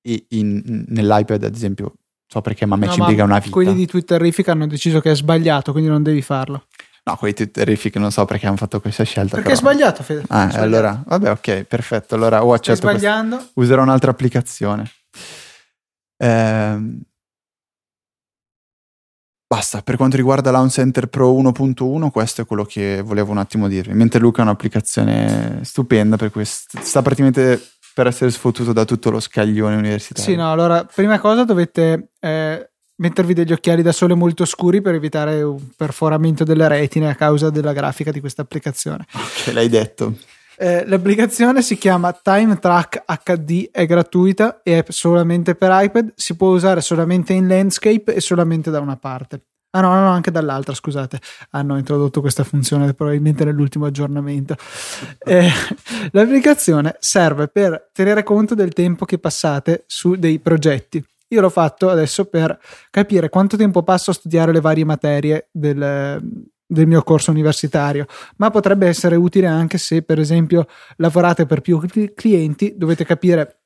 e 0.02 0.26
in, 0.30 0.84
nell'iPad 0.88 1.42
ad 1.44 1.54
esempio, 1.54 1.94
so 2.26 2.40
perché 2.40 2.64
ma 2.66 2.74
a 2.74 2.78
me 2.78 2.86
no, 2.86 2.92
ci 2.92 3.00
impiega 3.00 3.24
una 3.24 3.38
vita. 3.38 3.50
Quelli 3.50 3.74
di 3.74 3.86
Twitterific 3.86 4.48
hanno 4.48 4.66
deciso 4.66 5.00
che 5.00 5.10
è 5.10 5.16
sbagliato, 5.16 5.72
quindi 5.72 5.90
non 5.90 6.02
devi 6.02 6.22
farlo. 6.22 6.66
No, 7.04 7.16
quelli 7.16 7.34
Twitterific 7.34 7.96
non 7.96 8.12
so 8.12 8.24
perché 8.24 8.46
hanno 8.46 8.56
fatto 8.56 8.80
questa 8.80 9.02
scelta. 9.02 9.36
Perché 9.36 9.54
però. 9.54 9.54
è 9.54 9.58
sbagliato, 9.58 10.02
Fede. 10.04 10.22
Ah, 10.28 10.48
sbagliato. 10.48 10.60
allora, 10.60 11.02
vabbè, 11.04 11.30
ok, 11.30 11.64
perfetto. 11.64 12.14
Allora 12.14 12.44
ho 12.44 12.52
accettato. 12.52 12.86
Stai 12.86 12.98
sbagliando. 12.98 13.36
Questa. 13.36 13.52
Userò 13.60 13.82
un'altra 13.82 14.10
applicazione. 14.10 14.90
Ehm... 16.18 17.00
Basta, 19.52 19.82
per 19.82 19.96
quanto 19.96 20.16
riguarda 20.16 20.50
Launch 20.50 20.72
Center 20.72 21.08
Pro 21.08 21.30
1.1, 21.34 22.10
questo 22.10 22.40
è 22.40 22.46
quello 22.46 22.64
che 22.64 23.02
volevo 23.02 23.32
un 23.32 23.38
attimo 23.38 23.68
dirvi. 23.68 23.92
Mentre 23.92 24.18
Luca 24.18 24.40
è 24.40 24.44
un'applicazione 24.44 25.60
stupenda 25.62 26.16
per 26.16 26.30
questo. 26.30 26.78
Sta 26.80 27.02
praticamente 27.02 27.60
per 27.92 28.06
essere 28.06 28.30
sfottuto 28.30 28.72
da 28.72 28.86
tutto 28.86 29.10
lo 29.10 29.20
scaglione 29.20 29.76
universitario. 29.76 30.30
Sì, 30.30 30.36
no, 30.36 30.50
allora, 30.50 30.84
prima 30.84 31.18
cosa 31.20 31.44
dovete 31.44 32.12
eh, 32.18 32.71
mettervi 33.02 33.34
degli 33.34 33.52
occhiali 33.52 33.82
da 33.82 33.90
sole 33.90 34.14
molto 34.14 34.44
scuri 34.44 34.80
per 34.80 34.94
evitare 34.94 35.42
un 35.42 35.60
perforamento 35.76 36.44
delle 36.44 36.68
retine 36.68 37.10
a 37.10 37.16
causa 37.16 37.50
della 37.50 37.72
grafica 37.72 38.12
di 38.12 38.20
questa 38.20 38.42
applicazione. 38.42 39.06
Ok, 39.42 39.52
l'hai 39.52 39.68
detto. 39.68 40.14
Eh, 40.56 40.86
l'applicazione 40.86 41.62
si 41.62 41.76
chiama 41.76 42.12
Time 42.12 42.58
Track 42.58 43.02
HD, 43.24 43.70
è 43.72 43.86
gratuita 43.86 44.60
e 44.62 44.78
è 44.78 44.84
solamente 44.88 45.56
per 45.56 45.70
iPad, 45.72 46.12
si 46.14 46.36
può 46.36 46.50
usare 46.50 46.80
solamente 46.80 47.32
in 47.32 47.48
landscape 47.48 48.14
e 48.14 48.20
solamente 48.20 48.70
da 48.70 48.78
una 48.78 48.96
parte. 48.96 49.40
Ah 49.74 49.80
no, 49.80 49.88
no, 49.94 50.10
anche 50.10 50.30
dall'altra, 50.30 50.74
scusate, 50.74 51.18
hanno 51.50 51.78
introdotto 51.78 52.20
questa 52.20 52.44
funzione 52.44 52.92
probabilmente 52.92 53.44
nell'ultimo 53.44 53.86
aggiornamento. 53.86 54.54
Eh, 55.18 55.48
l'applicazione 56.12 56.96
serve 57.00 57.48
per 57.48 57.90
tenere 57.92 58.22
conto 58.22 58.54
del 58.54 58.74
tempo 58.74 59.06
che 59.06 59.18
passate 59.18 59.84
su 59.86 60.14
dei 60.16 60.38
progetti. 60.38 61.02
Io 61.32 61.40
l'ho 61.40 61.50
fatto 61.50 61.88
adesso 61.88 62.26
per 62.26 62.58
capire 62.90 63.28
quanto 63.28 63.56
tempo 63.56 63.82
passo 63.82 64.10
a 64.10 64.14
studiare 64.14 64.52
le 64.52 64.60
varie 64.60 64.84
materie 64.84 65.48
del, 65.50 66.20
del 66.66 66.86
mio 66.86 67.02
corso 67.02 67.30
universitario, 67.30 68.06
ma 68.36 68.50
potrebbe 68.50 68.86
essere 68.86 69.16
utile 69.16 69.46
anche 69.46 69.78
se, 69.78 70.02
per 70.02 70.18
esempio, 70.18 70.66
lavorate 70.96 71.46
per 71.46 71.60
più 71.60 71.80
clienti, 72.14 72.74
dovete 72.76 73.04
capire 73.04 73.61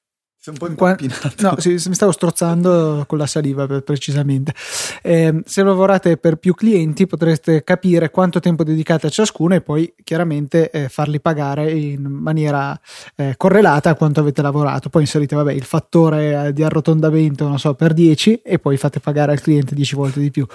sei 0.47 0.53
un 0.53 0.59
po' 0.59 0.69
impappinato. 0.69 1.31
No, 1.43 1.59
sì, 1.59 1.71
mi 1.71 1.95
stavo 1.95 2.13
strozzando 2.13 3.05
con 3.07 3.19
la 3.19 3.27
saliva 3.27 3.67
precisamente. 3.81 4.55
Eh, 5.03 5.43
se 5.45 5.63
lavorate 5.63 6.17
per 6.19 6.37
più 6.37 6.55
clienti 6.55 7.07
potreste 7.07 7.65
capire 7.65 8.11
quanto 8.11 8.39
tempo 8.39 8.63
dedicate 8.63 9.09
a 9.09 9.11
ciascuno 9.11 9.55
e 9.55 9.61
poi 9.61 9.93
chiaramente 10.05 10.71
eh, 10.71 10.89
farli 10.89 11.21
pagare 11.21 11.73
in 11.73 12.03
maniera 12.03 12.79
eh, 13.17 13.35
correlata 13.37 13.91
a 13.91 13.95
quanto 13.95 14.21
avete 14.21 14.43
lavorato. 14.43 14.89
Poi 14.89 15.03
inserite 15.03 15.35
vabbè, 15.35 15.53
il 15.53 15.65
fattore 15.65 16.47
eh, 16.47 16.53
di 16.53 16.63
arrotondamento, 16.63 17.49
non 17.49 17.59
so, 17.59 17.75
per 17.75 17.93
10 17.93 18.43
e 18.45 18.59
poi 18.59 18.77
fate 18.77 19.01
pagare 19.01 19.33
al 19.33 19.41
cliente 19.41 19.75
10 19.75 19.97
volte 19.97 20.21
di 20.21 20.31
più. 20.31 20.47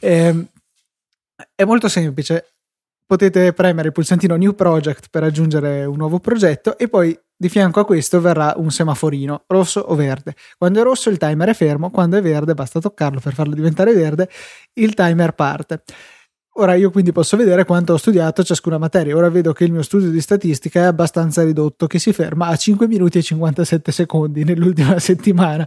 Ehm, 0.00 0.46
è 1.54 1.64
molto 1.64 1.88
semplice 1.88 2.57
potete 3.08 3.54
premere 3.54 3.86
il 3.86 3.94
pulsantino 3.94 4.36
New 4.36 4.54
Project 4.54 5.06
per 5.10 5.22
aggiungere 5.22 5.86
un 5.86 5.96
nuovo 5.96 6.18
progetto 6.18 6.76
e 6.76 6.88
poi 6.88 7.18
di 7.34 7.48
fianco 7.48 7.80
a 7.80 7.86
questo 7.86 8.20
verrà 8.20 8.52
un 8.56 8.70
semaforino 8.70 9.44
rosso 9.46 9.80
o 9.80 9.94
verde. 9.94 10.34
Quando 10.58 10.80
è 10.80 10.82
rosso 10.82 11.08
il 11.08 11.16
timer 11.16 11.48
è 11.48 11.54
fermo, 11.54 11.90
quando 11.90 12.18
è 12.18 12.20
verde 12.20 12.52
basta 12.52 12.80
toccarlo 12.80 13.18
per 13.18 13.32
farlo 13.32 13.54
diventare 13.54 13.94
verde, 13.94 14.28
il 14.74 14.92
timer 14.92 15.32
parte. 15.32 15.84
Ora 16.60 16.74
io 16.74 16.90
quindi 16.90 17.12
posso 17.12 17.36
vedere 17.36 17.64
quanto 17.64 17.92
ho 17.92 17.96
studiato 17.96 18.42
ciascuna 18.42 18.78
materia. 18.78 19.14
Ora 19.14 19.30
vedo 19.30 19.52
che 19.52 19.62
il 19.62 19.70
mio 19.70 19.82
studio 19.82 20.10
di 20.10 20.20
statistica 20.20 20.80
è 20.80 20.84
abbastanza 20.84 21.44
ridotto, 21.44 21.86
che 21.86 22.00
si 22.00 22.12
ferma 22.12 22.48
a 22.48 22.56
5 22.56 22.88
minuti 22.88 23.18
e 23.18 23.22
57 23.22 23.92
secondi 23.92 24.42
nell'ultima 24.42 24.98
settimana. 24.98 25.64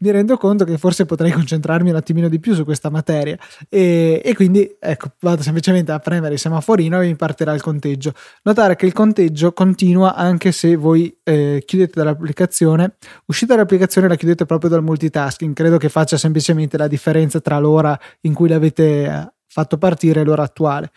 Mi 0.00 0.10
rendo 0.10 0.36
conto 0.36 0.66
che 0.66 0.76
forse 0.76 1.06
potrei 1.06 1.32
concentrarmi 1.32 1.88
un 1.88 1.96
attimino 1.96 2.28
di 2.28 2.38
più 2.38 2.52
su 2.52 2.64
questa 2.64 2.90
materia 2.90 3.38
e, 3.70 4.20
e 4.22 4.34
quindi 4.34 4.76
ecco, 4.78 5.12
vado 5.20 5.40
semplicemente 5.42 5.92
a 5.92 6.00
premere 6.00 6.34
il 6.34 6.38
semaforino 6.38 7.00
e 7.00 7.06
mi 7.06 7.16
partirà 7.16 7.54
il 7.54 7.62
conteggio. 7.62 8.12
Notare 8.42 8.76
che 8.76 8.84
il 8.84 8.92
conteggio 8.92 9.54
continua 9.54 10.14
anche 10.16 10.52
se 10.52 10.76
voi 10.76 11.16
eh, 11.22 11.62
chiudete 11.64 11.92
dall'applicazione, 11.94 12.96
uscite 13.24 13.54
dall'applicazione 13.54 14.06
la 14.06 14.16
chiudete 14.16 14.44
proprio 14.44 14.68
dal 14.68 14.82
multitasking. 14.82 15.54
Credo 15.54 15.78
che 15.78 15.88
faccia 15.88 16.18
semplicemente 16.18 16.76
la 16.76 16.88
differenza 16.88 17.40
tra 17.40 17.58
l'ora 17.58 17.98
in 18.20 18.34
cui 18.34 18.50
l'avete 18.50 19.30
fatto 19.56 19.78
partire 19.78 20.22
l'ora 20.22 20.42
attuale. 20.42 20.90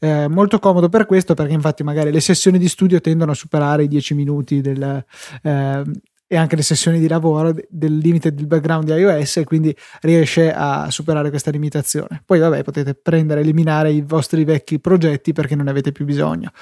Eh, 0.00 0.26
molto 0.26 0.58
comodo 0.58 0.88
per 0.88 1.04
questo 1.04 1.34
perché 1.34 1.52
infatti 1.52 1.82
magari 1.82 2.10
le 2.10 2.20
sessioni 2.20 2.58
di 2.58 2.66
studio 2.66 2.98
tendono 2.98 3.32
a 3.32 3.34
superare 3.34 3.82
i 3.82 3.88
10 3.88 4.14
minuti 4.14 4.62
del, 4.62 5.04
eh, 5.42 5.82
e 6.26 6.36
anche 6.36 6.56
le 6.56 6.62
sessioni 6.62 6.98
di 6.98 7.08
lavoro 7.08 7.54
del 7.68 7.98
limite 7.98 8.32
del 8.32 8.46
background 8.46 8.90
di 8.90 8.98
iOS 8.98 9.36
e 9.36 9.44
quindi 9.44 9.76
riesce 10.00 10.50
a 10.50 10.90
superare 10.90 11.28
questa 11.28 11.50
limitazione. 11.50 12.22
Poi 12.24 12.38
vabbè 12.38 12.62
potete 12.64 12.94
prendere 12.94 13.40
e 13.40 13.42
eliminare 13.42 13.90
i 13.90 14.00
vostri 14.00 14.44
vecchi 14.44 14.80
progetti 14.80 15.34
perché 15.34 15.54
non 15.54 15.66
ne 15.66 15.72
avete 15.72 15.92
più 15.92 16.06
bisogno. 16.06 16.52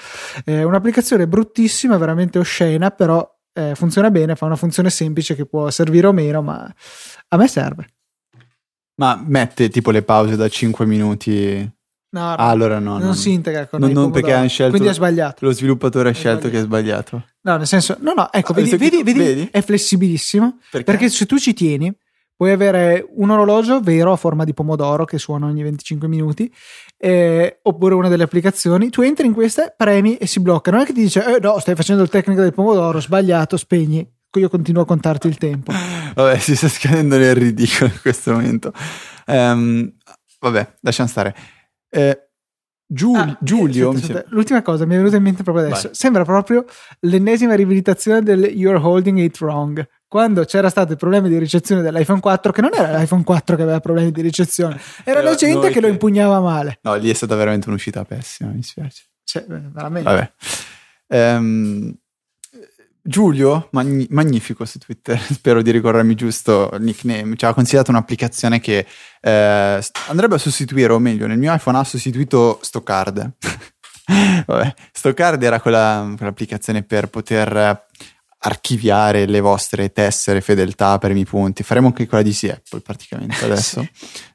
È 0.44 0.60
un'applicazione 0.60 1.28
bruttissima, 1.28 1.96
veramente 1.98 2.40
oscena, 2.40 2.90
però 2.90 3.24
eh, 3.52 3.76
funziona 3.76 4.10
bene, 4.10 4.34
fa 4.34 4.46
una 4.46 4.56
funzione 4.56 4.90
semplice 4.90 5.36
che 5.36 5.46
può 5.46 5.70
servire 5.70 6.08
o 6.08 6.12
meno, 6.12 6.42
ma 6.42 6.74
a 7.28 7.36
me 7.36 7.46
serve. 7.46 7.93
Ma 8.96 9.20
mette 9.26 9.68
tipo 9.68 9.90
le 9.90 10.02
pause 10.02 10.36
da 10.36 10.48
5 10.48 10.86
minuti. 10.86 11.68
No, 12.14 12.20
Ah, 12.30 12.48
allora 12.48 12.78
no. 12.78 12.98
non 12.98 13.08
no. 13.08 13.12
si 13.14 13.32
integra 13.32 13.66
con 13.66 13.80
Non- 13.80 13.90
non 13.90 14.12
perché 14.12 14.32
hanno 14.32 14.46
scelto- 14.48 14.70
Quindi 14.72 14.88
è 14.88 14.94
sbagliato. 14.94 15.44
Lo 15.44 15.52
sviluppatore 15.52 16.10
ha 16.10 16.12
scelto 16.12 16.48
che 16.48 16.58
è 16.58 16.62
sbagliato. 16.62 17.24
No, 17.42 17.56
nel 17.56 17.66
senso, 17.66 17.96
no, 18.00 18.12
no, 18.14 18.32
ecco, 18.32 18.52
Ah, 18.52 18.54
vedi, 18.54 18.76
vedi, 18.76 19.02
vedi, 19.02 19.18
vedi? 19.18 19.48
è 19.50 19.60
flessibilissimo. 19.62 20.58
Perché? 20.70 20.84
Perché 20.84 21.08
se 21.08 21.26
tu 21.26 21.38
ci 21.38 21.52
tieni, 21.54 21.92
puoi 22.36 22.52
avere 22.52 23.04
un 23.16 23.30
orologio 23.30 23.80
vero 23.80 24.12
a 24.12 24.16
forma 24.16 24.44
di 24.44 24.54
pomodoro 24.54 25.04
che 25.04 25.18
suona 25.18 25.46
ogni 25.46 25.64
25 25.64 26.06
minuti, 26.06 26.52
eh, 26.96 27.58
oppure 27.62 27.94
una 27.94 28.08
delle 28.08 28.22
applicazioni. 28.22 28.90
Tu 28.90 29.02
entri 29.02 29.26
in 29.26 29.32
queste, 29.32 29.74
premi 29.76 30.16
e 30.16 30.28
si 30.28 30.38
blocca. 30.40 30.70
Non 30.70 30.80
è 30.80 30.84
che 30.84 30.92
ti 30.92 31.00
dice, 31.00 31.24
eh 31.34 31.40
no, 31.40 31.58
stai 31.58 31.74
facendo 31.74 32.02
il 32.04 32.08
tecnico 32.10 32.42
del 32.42 32.54
pomodoro, 32.54 33.00
sbagliato, 33.00 33.56
spegni. 33.56 34.08
Io 34.40 34.48
continuo 34.48 34.82
a 34.82 34.86
contarti 34.86 35.26
il 35.28 35.38
tempo. 35.38 35.72
Vabbè, 36.14 36.38
si 36.38 36.54
sta 36.56 36.68
scadendo 36.68 37.16
nel 37.16 37.34
ridicolo 37.34 37.90
in 37.92 38.00
questo 38.00 38.32
momento. 38.32 38.72
Ehm, 39.26 39.92
vabbè, 40.40 40.74
lasciamo 40.80 41.08
stare. 41.08 41.34
Eh, 41.88 42.18
Giul- 42.86 43.16
Ah, 43.18 43.38
Giulio, 43.40 43.88
aspetta, 43.88 43.88
mi 43.88 43.94
aspetta, 43.96 44.12
sembra- 44.20 44.24
l'ultima 44.36 44.62
cosa 44.62 44.84
mi 44.84 44.94
è 44.94 44.98
venuta 44.98 45.16
in 45.16 45.22
mente 45.22 45.42
proprio 45.42 45.64
adesso. 45.64 45.86
Vai. 45.86 45.94
Sembra 45.94 46.24
proprio 46.24 46.64
l'ennesima 47.00 47.54
riabilitazione 47.54 48.22
del 48.22 48.44
You're 48.44 48.78
holding 48.78 49.18
it 49.18 49.40
wrong. 49.40 49.86
Quando 50.06 50.44
c'era 50.44 50.68
stato 50.68 50.92
il 50.92 50.98
problema 50.98 51.26
di 51.26 51.38
ricezione 51.38 51.80
dell'iPhone 51.82 52.20
4, 52.20 52.52
che 52.52 52.60
non 52.60 52.70
era 52.74 52.96
l'iPhone 52.98 53.24
4 53.24 53.56
che 53.56 53.62
aveva 53.62 53.80
problemi 53.80 54.12
di 54.12 54.20
ricezione, 54.20 54.78
era 55.02 55.20
Era 55.20 55.30
la 55.30 55.34
gente 55.34 55.70
che 55.70 55.80
lo 55.80 55.88
impugnava 55.88 56.38
male. 56.40 56.78
No, 56.82 56.94
lì 56.94 57.10
è 57.10 57.14
stata 57.14 57.34
veramente 57.34 57.68
un'uscita 57.68 58.04
pessima, 58.04 58.50
mi 58.50 58.62
spiace. 58.62 59.04
Cioè, 59.24 59.44
veramente. 59.48 60.08
Vabbè. 60.08 60.32
Ehm, 61.08 61.94
Giulio, 63.06 63.68
magni- 63.72 64.06
magnifico 64.08 64.64
su 64.64 64.78
Twitter, 64.78 65.20
spero 65.30 65.60
di 65.60 65.70
ricordarmi 65.70 66.14
giusto 66.14 66.70
il 66.72 66.82
nickname, 66.82 67.36
ci 67.36 67.44
ha 67.44 67.52
consigliato 67.52 67.90
un'applicazione 67.90 68.60
che 68.60 68.86
eh, 69.20 69.80
andrebbe 70.08 70.36
a 70.36 70.38
sostituire, 70.38 70.90
o 70.92 70.98
meglio, 70.98 71.26
nel 71.26 71.36
mio 71.36 71.52
iPhone 71.52 71.76
ha 71.76 71.84
sostituito 71.84 72.58
Stockard. 72.62 73.32
Vabbè, 74.46 74.74
Stockard 74.90 75.42
era 75.42 75.60
quella, 75.60 76.14
quell'applicazione 76.16 76.82
per 76.82 77.08
poter 77.08 77.54
eh, 77.54 77.84
archiviare 78.38 79.26
le 79.26 79.40
vostre 79.40 79.92
tessere, 79.92 80.40
fedeltà, 80.40 80.96
premi 80.96 81.26
punti. 81.26 81.62
Faremo 81.62 81.88
anche 81.88 82.06
quella 82.06 82.24
di 82.24 82.32
sì 82.32 82.48
Apple 82.48 82.80
praticamente 82.80 83.36
adesso. 83.44 83.80
Sì. 83.82 83.90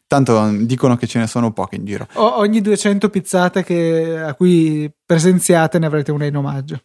Tanto 0.06 0.40
mm, 0.42 0.64
dicono 0.64 0.96
che 0.96 1.08
ce 1.08 1.18
ne 1.20 1.26
sono 1.28 1.54
poche 1.54 1.76
in 1.76 1.86
giro. 1.86 2.08
O- 2.14 2.38
ogni 2.38 2.62
200 2.62 3.10
pizzate 3.10 3.64
che- 3.64 4.20
a 4.20 4.34
cui 4.36 4.92
presenziate 5.06 5.80
ne 5.80 5.86
avrete 5.88 6.12
una 6.12 6.26
in 6.26 6.36
omaggio. 6.36 6.82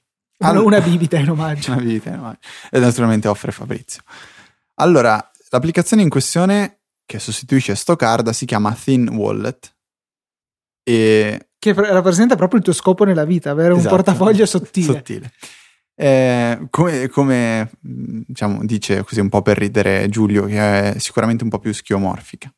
Una, 0.49 0.51
Allora- 0.61 0.77
una 0.79 0.81
bibita 0.81 1.17
in 1.19 1.31
omaggio. 1.31 1.73
Una 1.73 1.81
vita, 1.83 2.15
no? 2.17 2.37
E 2.71 2.79
naturalmente 2.79 3.29
offre 3.29 3.53
Fabrizio. 3.53 4.03
Allora, 4.77 5.31
l'applicazione 5.51 6.03
in 6.03 6.09
questione 6.09 6.79
che 7.07 7.19
sostituisce 7.19 7.75
Stockard 7.75 8.31
si 8.31 8.47
chiama 8.47 8.73
Thin 8.75 9.09
Wallet 9.09 9.73
e 10.83 11.49
Che 11.59 11.75
pre- 11.75 11.93
rappresenta 11.93 12.37
proprio 12.37 12.59
il 12.59 12.65
tuo 12.65 12.73
scopo 12.75 13.05
nella 13.05 13.25
vita, 13.25 13.51
avere 13.51 13.73
un 13.73 13.79
Esatto. 13.79 13.95
portafoglio 13.97 14.47
sottile. 14.47 14.87
sottile. 14.93 15.33
Eh, 15.97 16.67
come, 16.71 17.09
come, 17.09 17.71
diciamo, 17.81 18.65
dice 18.65 19.05
così 19.05 19.21
un 19.21 19.29
po' 19.29 19.43
per 19.43 19.57
ridere 19.57 20.09
Giulio, 20.09 20.45
che 20.47 20.93
è 20.95 20.99
sicuramente 20.99 21.45
un 21.45 21.51
po' 21.51 21.59
più 21.61 21.73
schiomorfica. 21.73 22.53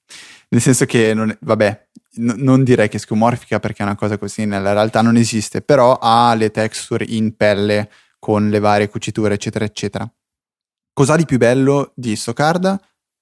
Nel 0.49 0.61
senso 0.61 0.85
che, 0.87 1.13
non 1.15 1.31
è- 1.31 1.39
vabbè, 1.41 1.89
n- 2.19 2.35
non 2.39 2.63
direi 2.65 2.89
che 2.89 2.97
è 2.97 3.01
schiomorfica 3.01 3.59
perché 3.61 3.83
una 3.83 3.97
cosa 3.97 4.17
così 4.19 4.45
nella 4.47 4.73
realtà 4.73 5.03
non 5.03 5.17
esiste, 5.17 5.61
però 5.63 5.99
ha 6.01 6.35
le 6.35 6.51
texture 6.51 7.05
in 7.09 7.37
pelle 7.37 7.91
con 8.19 8.49
le 8.49 8.59
varie 8.59 8.89
cuciture, 8.89 9.35
eccetera, 9.35 9.65
eccetera. 9.65 10.11
Cos'ha 10.93 11.17
di 11.17 11.25
più 11.27 11.39
bello 11.39 11.93
di 11.95 12.17
Stockard? 12.17 12.79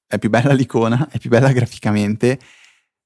È 0.07 0.18
più 0.18 0.31
bella 0.31 0.53
l'icona, 0.55 1.09
è 1.11 1.18
più 1.18 1.31
bella 1.31 1.51
graficamente, 1.53 2.39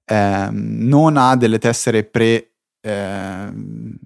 ehm, 0.05 0.87
non 0.87 1.17
ha 1.17 1.37
delle 1.37 1.59
tessere 1.59 2.05
pre... 2.05 2.55
ehm, 2.81 3.97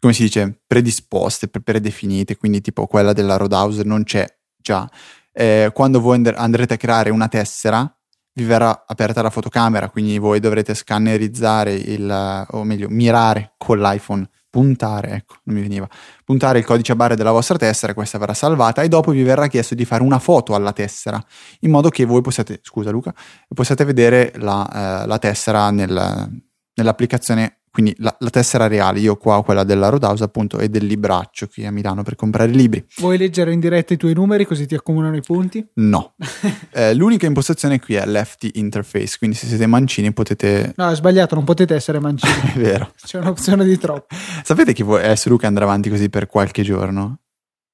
come 0.00 0.12
si 0.14 0.22
dice, 0.22 0.62
predisposte, 0.66 1.48
pre- 1.48 1.60
predefinite, 1.60 2.36
quindi 2.36 2.62
tipo 2.62 2.86
quella 2.86 3.12
della 3.12 3.36
Roadhouse 3.36 3.82
non 3.84 4.02
c'è 4.02 4.26
già. 4.56 4.88
Eh, 5.32 5.70
quando 5.74 6.00
voi 6.00 6.16
and- 6.16 6.32
andrete 6.36 6.74
a 6.74 6.76
creare 6.78 7.10
una 7.10 7.28
tessera, 7.28 7.94
vi 8.40 8.46
verrà 8.46 8.84
aperta 8.86 9.20
la 9.20 9.28
fotocamera, 9.28 9.90
quindi 9.90 10.16
voi 10.18 10.40
dovrete 10.40 10.74
scannerizzare 10.74 11.74
il, 11.74 12.46
o 12.50 12.64
meglio, 12.64 12.88
mirare 12.88 13.52
con 13.58 13.78
l'iPhone, 13.78 14.28
puntare, 14.48 15.10
ecco, 15.10 15.36
non 15.44 15.56
mi 15.56 15.62
veniva, 15.62 15.86
puntare 16.24 16.58
il 16.58 16.64
codice 16.64 16.92
a 16.92 16.96
barre 16.96 17.16
della 17.16 17.32
vostra 17.32 17.58
tessera, 17.58 17.92
questa 17.92 18.18
verrà 18.18 18.32
salvata 18.32 18.82
e 18.82 18.88
dopo 18.88 19.10
vi 19.10 19.22
verrà 19.22 19.46
chiesto 19.46 19.74
di 19.74 19.84
fare 19.84 20.02
una 20.02 20.18
foto 20.18 20.54
alla 20.54 20.72
tessera, 20.72 21.22
in 21.60 21.70
modo 21.70 21.90
che 21.90 22.06
voi 22.06 22.22
possiate, 22.22 22.60
scusa 22.62 22.90
Luca, 22.90 23.14
possiate 23.54 23.84
vedere 23.84 24.32
la, 24.36 25.02
eh, 25.02 25.06
la 25.06 25.18
tessera 25.18 25.70
nel- 25.70 26.42
nell'applicazione 26.74 27.59
quindi 27.70 27.94
la, 27.98 28.14
la 28.18 28.30
tessera 28.30 28.66
reale, 28.66 28.98
io 28.98 29.16
qua 29.16 29.36
ho 29.36 29.42
quella 29.42 29.62
della 29.62 29.88
Roadhouse 29.88 30.24
appunto 30.24 30.58
e 30.58 30.68
del 30.68 30.86
libraccio 30.86 31.46
qui 31.46 31.64
a 31.64 31.70
Milano 31.70 32.02
per 32.02 32.16
comprare 32.16 32.50
libri. 32.50 32.84
Vuoi 32.96 33.16
leggere 33.16 33.52
in 33.52 33.60
diretta 33.60 33.94
i 33.94 33.96
tuoi 33.96 34.12
numeri 34.12 34.44
così 34.44 34.66
ti 34.66 34.74
accomunano 34.74 35.16
i 35.16 35.22
punti? 35.22 35.64
No. 35.74 36.14
Eh, 36.72 36.94
l'unica 36.94 37.26
impostazione 37.26 37.80
qui 37.80 37.94
è 37.94 38.06
lefty 38.06 38.50
interface, 38.54 39.18
quindi 39.18 39.36
se 39.36 39.46
siete 39.46 39.66
mancini 39.66 40.12
potete... 40.12 40.72
No, 40.76 40.88
è 40.88 40.94
sbagliato, 40.94 41.34
non 41.34 41.44
potete 41.44 41.74
essere 41.74 41.98
mancini. 41.98 42.32
È 42.54 42.58
vero. 42.58 42.92
C'è 42.96 43.18
un'opzione 43.18 43.64
di 43.64 43.76
troppo. 43.76 44.14
Sapete 44.44 44.72
che 44.72 44.84
voi, 44.84 45.02
adesso 45.02 45.28
Luca 45.28 45.48
andrà 45.48 45.64
avanti 45.64 45.90
così 45.90 46.08
per 46.08 46.26
qualche 46.26 46.62
giorno? 46.62 47.18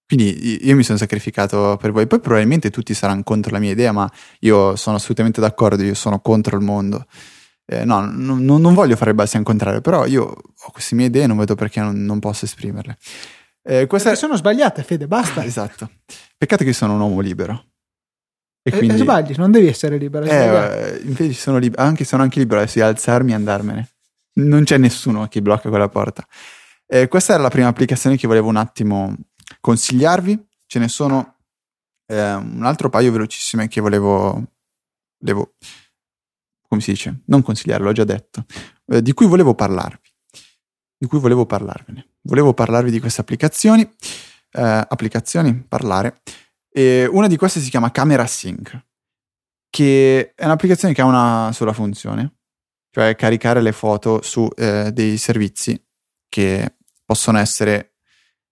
Quindi 0.06 0.64
io 0.66 0.76
mi 0.76 0.82
sono 0.82 0.96
sacrificato 0.96 1.76
per 1.80 1.92
voi, 1.92 2.06
poi 2.06 2.20
probabilmente 2.20 2.70
tutti 2.70 2.94
saranno 2.94 3.22
contro 3.22 3.52
la 3.52 3.58
mia 3.58 3.72
idea, 3.72 3.92
ma 3.92 4.10
io 4.40 4.76
sono 4.76 4.96
assolutamente 4.96 5.40
d'accordo, 5.40 5.82
io 5.82 5.94
sono 5.94 6.20
contro 6.20 6.56
il 6.56 6.64
mondo. 6.64 7.06
Eh, 7.68 7.84
no, 7.84 8.00
non, 8.04 8.44
non- 8.44 8.74
voglio 8.74 8.94
fare 8.96 9.10
il 9.10 9.16
balzi 9.16 9.36
al 9.36 9.42
contrario, 9.42 9.80
però 9.80 10.06
io 10.06 10.22
ho 10.24 10.70
queste 10.70 10.94
mie 10.94 11.06
idee 11.06 11.24
e 11.24 11.26
non 11.26 11.36
vedo 11.36 11.54
perché 11.56 11.80
non, 11.80 12.04
non 12.04 12.20
posso 12.20 12.44
esprimerle. 12.44 12.96
Eh, 13.62 13.86
questa 13.86 14.10
Perché 14.10 14.24
sono 14.24 14.36
sbagliate, 14.36 14.82
Fede, 14.84 15.08
basta. 15.08 15.42
Esatto. 15.44 15.90
Peccato 16.36 16.62
che 16.62 16.72
sono 16.72 16.94
un 16.94 17.00
uomo 17.00 17.20
libero. 17.20 17.70
E 18.62 18.70
Eh, 18.72 18.78
quindi... 18.78 18.98
sbagli, 18.98 19.34
non 19.36 19.50
devi 19.50 19.66
essere 19.66 19.98
libero. 19.98 20.24
sbagliato. 20.24 20.74
Eh, 20.74 21.00
invece 21.04 21.32
sono 21.32 21.58
libero, 21.58 21.82
anche 21.82 22.04
sono 22.04 22.22
anche 22.22 22.38
libero 22.38 22.60
adesso 22.60 22.78
di 22.78 22.84
alzarmi 22.84 23.32
e 23.32 23.34
andarmene. 23.34 23.88
Non 24.34 24.62
c'è 24.64 24.76
nessuno 24.78 25.26
che 25.28 25.42
blocca 25.42 25.68
quella 25.68 25.88
porta. 25.88 26.24
Eh, 26.86 27.08
questa 27.08 27.32
era 27.34 27.42
la 27.42 27.48
prima 27.50 27.66
applicazione 27.68 28.16
che 28.16 28.28
volevo 28.28 28.48
un 28.48 28.56
attimo 28.56 29.14
consigliarvi. 29.60 30.46
Ce 30.66 30.78
ne 30.78 30.88
sono 30.88 31.38
eh, 32.06 32.32
un 32.34 32.64
altro 32.64 32.88
paio 32.90 33.10
velocissime 33.10 33.66
che 33.66 33.80
volevo, 33.80 34.42
volevo, 35.18 35.54
come 36.76 36.82
si 36.82 36.92
dice, 36.92 37.22
non 37.26 37.42
consigliare, 37.42 37.82
l'ho 37.82 37.92
già 37.92 38.04
detto, 38.04 38.44
eh, 38.86 39.02
di 39.02 39.12
cui 39.12 39.26
volevo 39.26 39.54
parlarvi. 39.54 40.08
Di 40.98 41.06
cui 41.06 41.18
volevo 41.18 41.46
parlarvene. 41.46 42.14
Volevo 42.22 42.54
parlarvi 42.54 42.90
di 42.90 43.00
queste 43.00 43.20
applicazioni, 43.20 43.82
eh, 43.82 44.86
applicazioni, 44.88 45.54
parlare. 45.54 46.20
E 46.70 47.06
una 47.10 47.26
di 47.26 47.36
queste 47.36 47.60
si 47.60 47.70
chiama 47.70 47.90
Camera 47.90 48.26
Sync 48.26 48.84
che 49.68 50.32
è 50.34 50.44
un'applicazione 50.46 50.94
che 50.94 51.02
ha 51.02 51.04
una 51.04 51.50
sola 51.52 51.74
funzione, 51.74 52.36
cioè 52.90 53.14
caricare 53.14 53.60
le 53.60 53.72
foto 53.72 54.22
su 54.22 54.48
eh, 54.56 54.90
dei 54.90 55.18
servizi 55.18 55.78
che 56.30 56.76
possono 57.04 57.36
essere 57.38 57.96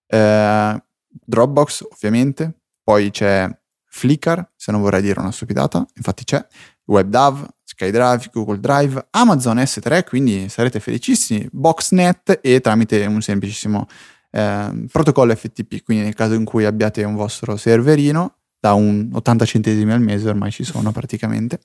eh, 0.07 0.85
Dropbox 1.09 1.87
ovviamente, 1.93 2.61
poi 2.83 3.11
c'è 3.11 3.49
Flickr, 3.87 4.53
se 4.55 4.70
non 4.70 4.83
vorrei 4.83 5.01
dire 5.01 5.18
una 5.18 5.33
stupidata, 5.33 5.87
infatti 5.95 6.25
c'è, 6.25 6.47
WebDAV, 6.85 7.49
SkyDrive, 7.75 8.31
Google 8.33 8.61
Drive, 8.61 9.07
Amazon 9.11 9.57
S3, 9.59 10.05
quindi 10.05 10.49
sarete 10.49 10.81
felicissimi, 10.81 11.47
Boxnet 11.51 12.39
e 12.41 12.61
tramite 12.61 13.05
un 13.07 13.20
semplicissimo 13.20 13.87
eh, 14.31 14.87
protocollo 14.91 15.35
FTP, 15.35 15.83
quindi 15.83 16.05
nel 16.05 16.14
caso 16.14 16.35
in 16.35 16.45
cui 16.45 16.64
abbiate 16.64 17.05
un 17.05 17.14
vostro 17.14 17.57
serverino 17.57 18.37
da 18.59 18.72
un 18.72 19.11
80 19.12 19.45
centesimi 19.45 19.93
al 19.93 20.01
mese, 20.01 20.29
ormai 20.29 20.51
ci 20.51 20.64
sono 20.64 20.91
praticamente. 20.91 21.61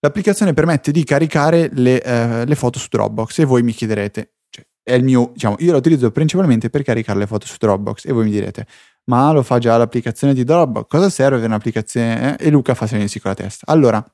L'applicazione 0.00 0.54
permette 0.54 0.90
di 0.90 1.04
caricare 1.04 1.68
le, 1.72 2.02
eh, 2.02 2.44
le 2.46 2.54
foto 2.54 2.78
su 2.78 2.88
Dropbox 2.90 3.38
e 3.38 3.44
voi 3.44 3.62
mi 3.62 3.72
chiederete, 3.72 4.32
cioè, 4.48 4.66
è 4.82 4.94
il 4.94 5.04
mio, 5.04 5.30
diciamo, 5.34 5.56
io 5.58 5.72
la 5.72 5.78
utilizzo 5.78 6.10
principalmente 6.10 6.70
per 6.70 6.82
caricare 6.82 7.18
le 7.18 7.26
foto 7.26 7.46
su 7.46 7.56
Dropbox 7.58 8.06
e 8.06 8.12
voi 8.12 8.24
mi 8.24 8.30
direte, 8.30 8.66
ma 9.04 9.30
lo 9.30 9.42
fa 9.42 9.58
già 9.58 9.76
l'applicazione 9.76 10.34
di 10.34 10.42
Dropbox, 10.42 10.86
cosa 10.88 11.10
serve 11.10 11.44
un'applicazione? 11.44 12.38
eh?" 12.38 12.46
E 12.46 12.50
Luca 12.50 12.74
fa 12.74 12.86
segni 12.86 13.08
sì 13.08 13.20
con 13.20 13.30
la 13.30 13.36
testa. 13.36 13.66
Allora, 13.70 14.04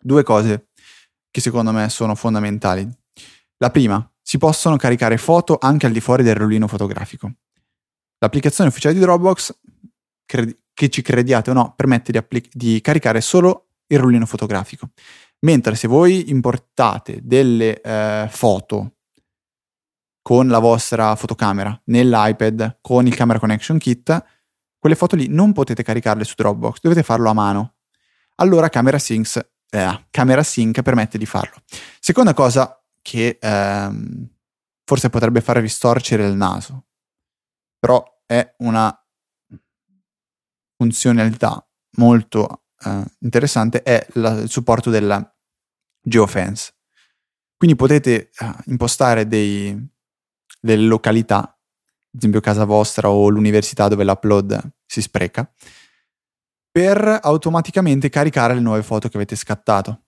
due 0.00 0.22
cose 0.22 0.68
che 1.30 1.40
secondo 1.40 1.72
me 1.72 1.88
sono 1.88 2.14
fondamentali. 2.14 2.88
La 3.58 3.70
prima, 3.70 4.10
si 4.22 4.38
possono 4.38 4.76
caricare 4.76 5.16
foto 5.16 5.58
anche 5.60 5.86
al 5.86 5.92
di 5.92 6.00
fuori 6.00 6.22
del 6.22 6.34
rollino 6.34 6.66
fotografico. 6.66 7.32
L'applicazione 8.18 8.70
ufficiale 8.70 8.94
di 8.94 9.00
Dropbox, 9.00 9.58
credi- 10.24 10.56
che 10.72 10.88
ci 10.88 11.02
crediate 11.02 11.50
o 11.50 11.52
no, 11.52 11.74
permette 11.76 12.12
di, 12.12 12.18
applic- 12.18 12.54
di 12.54 12.80
caricare 12.80 13.20
solo 13.20 13.68
il 13.86 13.98
rollino 13.98 14.26
fotografico. 14.26 14.90
Mentre 15.40 15.74
se 15.74 15.88
voi 15.88 16.30
importate 16.30 17.20
delle 17.22 17.80
eh, 17.80 18.28
foto 18.30 18.96
con 20.22 20.48
la 20.48 20.58
vostra 20.58 21.16
fotocamera 21.16 21.80
nell'iPad 21.86 22.78
con 22.80 23.06
il 23.06 23.14
Camera 23.14 23.38
Connection 23.38 23.78
Kit, 23.78 24.24
quelle 24.78 24.96
foto 24.96 25.16
lì 25.16 25.28
non 25.28 25.52
potete 25.52 25.82
caricarle 25.82 26.24
su 26.24 26.34
Dropbox, 26.36 26.80
dovete 26.80 27.02
farlo 27.02 27.30
a 27.30 27.34
mano. 27.34 27.74
Allora 28.36 28.68
Camera 28.68 28.98
Sync, 28.98 29.50
eh, 29.70 30.06
Camera 30.10 30.42
Sync 30.42 30.82
permette 30.82 31.18
di 31.18 31.26
farlo. 31.26 31.62
Seconda 31.98 32.34
cosa 32.34 32.82
che 33.02 33.38
ehm, 33.40 34.28
forse 34.84 35.10
potrebbe 35.10 35.40
farvi 35.40 35.68
storcere 35.68 36.26
il 36.26 36.34
naso, 36.34 36.86
però 37.78 38.04
è 38.26 38.54
una 38.58 38.94
funzionalità 40.76 41.66
molto 41.96 42.64
eh, 42.84 43.04
interessante, 43.20 43.82
è 43.82 44.06
la, 44.14 44.32
il 44.40 44.50
supporto 44.50 44.90
della 44.90 45.22
geofence. 46.00 46.74
Quindi 47.56 47.76
potete 47.76 48.30
eh, 48.36 48.54
impostare 48.66 49.26
dei, 49.26 49.76
delle 50.60 50.86
località, 50.86 51.38
ad 51.40 52.18
esempio 52.18 52.40
casa 52.40 52.64
vostra 52.64 53.10
o 53.10 53.28
l'università 53.28 53.88
dove 53.88 54.04
l'upload 54.04 54.72
si 54.86 55.02
spreca, 55.02 55.50
per 56.70 57.18
automaticamente 57.22 58.08
caricare 58.08 58.54
le 58.54 58.60
nuove 58.60 58.82
foto 58.82 59.08
che 59.08 59.16
avete 59.16 59.36
scattato. 59.36 60.02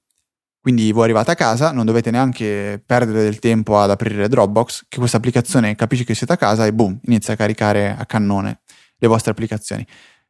Quindi 0.61 0.93
voi 0.93 1.05
arrivate 1.05 1.33
a 1.33 1.35
casa, 1.35 1.73
non 1.73 1.85
dovete 1.85 2.13
neanche 2.13 2.81
perdere 2.87 3.25
del 3.25 3.41
tempo 3.41 3.81
ad 3.81 3.91
aprire 3.91 4.29
Dropbox, 4.29 4.85
che 4.89 4.99
questa 4.99 5.17
applicazione 5.17 5.75
capisce 5.75 6.05
che 6.05 6.15
siete 6.15 6.35
a 6.35 6.37
casa 6.37 6.67
e 6.67 6.73
boom, 6.73 7.01
inizia 7.07 7.35
a 7.35 7.37
caricare 7.37 7.97
a 7.99 8.07
cannone 8.07 8.61
le 8.97 9.09
vostre 9.09 9.33
applicazioni. 9.33 9.85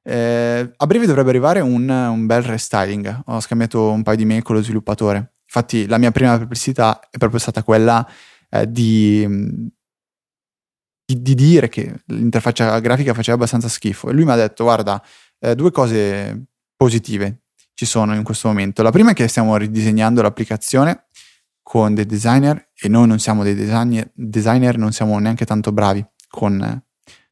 Eh, 0.05 0.73
a 0.75 0.87
breve 0.87 1.07
dovrebbe 1.07 1.29
arrivare 1.29 1.61
un, 1.61 1.89
un, 1.89 2.27
bel 2.27 2.43
restyling. 2.43 3.23
Ho 3.27 3.41
scambiato 3.41 3.91
un 3.91 4.03
paio 4.03 4.17
di 4.17 4.25
mail 4.25 4.43
con 4.43 4.57
lo 4.57 4.63
sviluppatore. 4.63 5.35
Infatti, 5.45 5.87
la 5.87 5.99
mia 5.99 6.11
prima 6.11 6.39
perplessità 6.39 6.99
è 7.11 7.19
proprio 7.19 7.39
stata 7.39 7.63
quella 7.63 8.07
eh, 8.49 8.71
di, 8.71 9.27
di, 11.05 11.23
di, 11.23 11.35
dire 11.35 11.69
che 11.69 12.03
l'interfaccia 12.07 12.79
grafica 12.81 13.15
faceva 13.15 13.37
abbastanza 13.37 13.69
schifo. 13.69 14.09
E 14.09 14.13
lui 14.13 14.25
mi 14.25 14.33
ha 14.33 14.37
detto: 14.37 14.65
Guarda, 14.65 15.03
eh, 15.43 15.55
due 15.55 15.71
cose 15.71 16.47
positive 16.77 17.43
ci 17.75 17.85
sono 17.85 18.15
in 18.15 18.23
questo 18.23 18.49
momento. 18.49 18.83
La 18.83 18.91
prima 18.91 19.11
è 19.11 19.15
che 19.15 19.29
stiamo 19.29 19.57
ridisegnando 19.57 20.23
l'applicazione 20.23 21.07
con 21.63 21.95
dei 21.95 22.07
designer 22.07 22.71
e 22.75 22.89
noi 22.89 23.07
non 23.07 23.19
siamo 23.19 23.43
dei 23.43 23.55
designer, 23.55 24.11
designer 24.15 24.79
non 24.79 24.93
siamo 24.93 25.19
neanche 25.19 25.45
tanto 25.45 25.73
bravi 25.73 26.05
con 26.29 26.83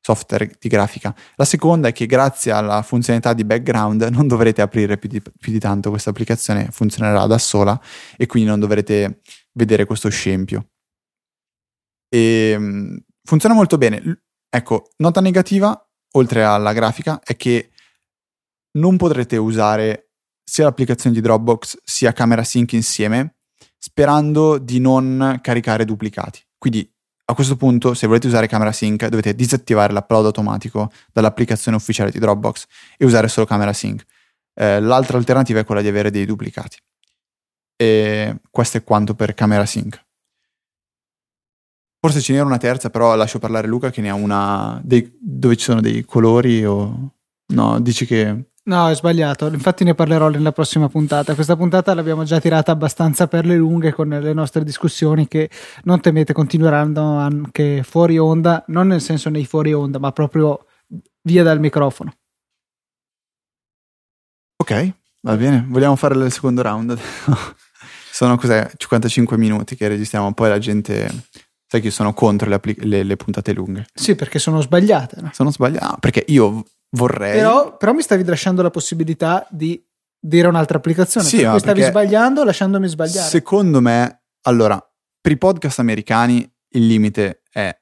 software 0.00 0.50
di 0.58 0.68
grafica. 0.68 1.14
La 1.36 1.44
seconda 1.44 1.88
è 1.88 1.92
che 1.92 2.06
grazie 2.06 2.52
alla 2.52 2.82
funzionalità 2.82 3.32
di 3.32 3.44
background 3.44 4.02
non 4.10 4.26
dovrete 4.26 4.62
aprire 4.62 4.98
più 4.98 5.08
di, 5.08 5.20
più 5.20 5.52
di 5.52 5.58
tanto 5.58 5.90
questa 5.90 6.10
applicazione, 6.10 6.68
funzionerà 6.70 7.26
da 7.26 7.38
sola 7.38 7.80
e 8.16 8.26
quindi 8.26 8.48
non 8.48 8.60
dovrete 8.60 9.20
vedere 9.52 9.84
questo 9.84 10.08
scempio. 10.08 10.70
E, 12.08 12.50
ehm, 12.54 12.98
funziona 13.24 13.54
molto 13.54 13.78
bene. 13.78 14.22
Ecco, 14.48 14.90
nota 14.96 15.20
negativa, 15.20 15.80
oltre 16.12 16.42
alla 16.42 16.72
grafica, 16.72 17.20
è 17.22 17.36
che 17.36 17.69
non 18.72 18.96
potrete 18.96 19.36
usare 19.36 20.10
sia 20.42 20.64
l'applicazione 20.64 21.14
di 21.14 21.22
Dropbox 21.22 21.78
sia 21.84 22.12
Camera 22.12 22.44
Sync 22.44 22.72
insieme 22.72 23.36
sperando 23.76 24.58
di 24.58 24.78
non 24.78 25.38
caricare 25.40 25.84
duplicati. 25.84 26.40
Quindi 26.58 26.88
a 27.24 27.34
questo 27.34 27.56
punto, 27.56 27.94
se 27.94 28.06
volete 28.06 28.26
usare 28.26 28.48
Camera 28.48 28.72
Sync, 28.72 29.06
dovete 29.06 29.34
disattivare 29.34 29.92
l'upload 29.92 30.26
automatico 30.26 30.90
dall'applicazione 31.12 31.76
ufficiale 31.76 32.10
di 32.10 32.18
Dropbox 32.18 32.66
e 32.98 33.04
usare 33.04 33.28
solo 33.28 33.46
Camera 33.46 33.72
Sync. 33.72 34.04
Eh, 34.52 34.80
l'altra 34.80 35.16
alternativa 35.16 35.60
è 35.60 35.64
quella 35.64 35.80
di 35.80 35.88
avere 35.88 36.10
dei 36.10 36.26
duplicati. 36.26 36.76
E 37.76 38.40
questo 38.50 38.78
è 38.78 38.84
quanto 38.84 39.14
per 39.14 39.32
Camera 39.34 39.64
Sync. 39.64 40.04
Forse 42.00 42.20
ce 42.20 42.32
n'era 42.32 42.44
una 42.44 42.58
terza, 42.58 42.90
però 42.90 43.14
lascio 43.14 43.38
parlare 43.38 43.68
Luca 43.68 43.90
che 43.90 44.00
ne 44.00 44.10
ha 44.10 44.14
una 44.14 44.80
dei, 44.82 45.16
dove 45.20 45.56
ci 45.56 45.64
sono 45.64 45.80
dei 45.80 46.04
colori 46.04 46.64
o... 46.64 47.14
No, 47.52 47.80
dici 47.80 48.06
che 48.06 48.49
No, 48.70 48.88
è 48.88 48.94
sbagliato. 48.94 49.48
Infatti 49.48 49.82
ne 49.82 49.96
parlerò 49.96 50.28
nella 50.28 50.52
prossima 50.52 50.88
puntata. 50.88 51.34
Questa 51.34 51.56
puntata 51.56 51.92
l'abbiamo 51.92 52.22
già 52.22 52.38
tirata 52.38 52.70
abbastanza 52.70 53.26
per 53.26 53.44
le 53.44 53.56
lunghe 53.56 53.92
con 53.92 54.08
le 54.08 54.32
nostre 54.32 54.62
discussioni 54.62 55.26
che 55.26 55.50
non 55.82 56.00
temete 56.00 56.32
continueranno 56.32 57.18
anche 57.18 57.82
fuori 57.82 58.16
onda, 58.16 58.62
non 58.68 58.86
nel 58.86 59.00
senso 59.00 59.28
nei 59.28 59.44
fuori 59.44 59.72
onda, 59.72 59.98
ma 59.98 60.12
proprio 60.12 60.66
via 61.22 61.42
dal 61.42 61.58
microfono. 61.58 62.14
Ok, 64.58 64.92
va 65.22 65.36
bene. 65.36 65.66
Vogliamo 65.68 65.96
fare 65.96 66.14
il 66.14 66.30
secondo 66.30 66.62
round? 66.62 66.96
sono 68.12 68.36
cos'è? 68.36 68.70
55 68.76 69.36
minuti 69.36 69.74
che 69.74 69.88
registriamo, 69.88 70.32
poi 70.32 70.48
la 70.48 70.58
gente 70.58 71.10
sai 71.66 71.80
che 71.80 71.90
sono 71.90 72.14
contro 72.14 72.48
le, 72.48 72.54
appli- 72.54 72.86
le, 72.86 73.02
le, 73.02 73.16
puntate 73.16 73.52
lunghe. 73.52 73.86
Sì, 73.92 74.14
perché 74.14 74.38
sono 74.38 74.60
sbagliate. 74.60 75.20
No? 75.20 75.30
Sono 75.32 75.50
sbagliate. 75.50 75.96
perché 75.98 76.24
io 76.28 76.62
vorrei. 76.90 77.32
Però, 77.32 77.76
però, 77.76 77.92
mi 77.92 78.02
stavi 78.02 78.24
lasciando 78.24 78.62
la 78.62 78.70
possibilità 78.70 79.46
di 79.50 79.82
dire 80.18 80.48
un'altra 80.48 80.78
applicazione. 80.78 81.26
Sì, 81.26 81.42
per 81.42 81.58
stavi 81.58 81.82
sbagliando 81.82 82.44
lasciandomi 82.44 82.88
sbagliare. 82.88 83.28
Secondo 83.28 83.80
me, 83.80 84.24
allora, 84.42 84.82
per 85.20 85.32
i 85.32 85.38
podcast 85.38 85.78
americani 85.78 86.50
il 86.70 86.86
limite 86.86 87.42
è 87.50 87.76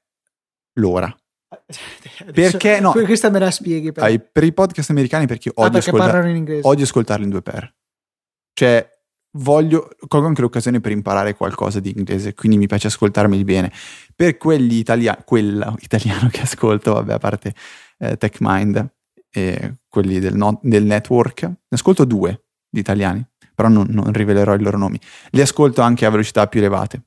l'ora. 0.75 1.15
Adesso, 1.51 2.33
perché 2.33 2.81
no? 2.81 2.93
Questa 2.93 3.31
me 3.31 3.39
la 3.39 3.51
spieghi. 3.51 3.93
Per, 3.93 4.03
ah, 4.03 4.19
per 4.19 4.45
i 4.45 4.53
podcast 4.53 4.91
americani 4.91 5.27
perché 5.27 5.51
odio, 5.55 5.65
ah, 5.65 5.71
perché 5.71 5.91
ascoltar- 5.91 6.65
odio 6.65 6.85
ascoltarli 6.85 7.25
in 7.25 7.31
due 7.31 7.43
per. 7.43 7.75
Cioè, 8.53 8.89
voglio, 9.39 9.91
colgo 10.09 10.27
anche 10.27 10.41
l'occasione 10.41 10.81
per 10.81 10.93
imparare 10.93 11.35
qualcosa 11.35 11.81
di 11.81 11.93
inglese, 11.97 12.35
quindi 12.35 12.59
mi 12.59 12.67
piace 12.67 12.89
ascoltarmi 12.89 13.43
bene. 13.45 13.73
Per 14.15 14.37
quelli 14.37 14.77
italiani, 14.77 15.23
quella 15.25 15.75
italiano 15.79 16.29
che 16.33 16.43
ascolto, 16.43 16.95
vabbè, 16.95 17.15
a 17.15 17.19
parte 17.19 17.55
eh, 17.99 18.17
TechMind, 18.17 18.98
e 19.39 19.77
quelli 19.89 20.19
del, 20.19 20.35
no- 20.35 20.61
del, 20.63 20.85
network. 20.85 21.43
Ne 21.43 21.57
ascolto 21.69 22.05
due 22.05 22.45
di 22.69 22.81
italiani, 22.81 23.25
però 23.55 23.69
non, 23.69 23.87
non, 23.91 24.13
rivelerò 24.13 24.55
i 24.55 24.61
loro 24.61 24.77
nomi. 24.77 25.01
Li 25.31 25.41
ascolto 25.41 25.81
anche 25.81 26.05
a 26.05 26.11
velocità 26.11 26.47
più 26.47 26.61
elevate 26.61 27.05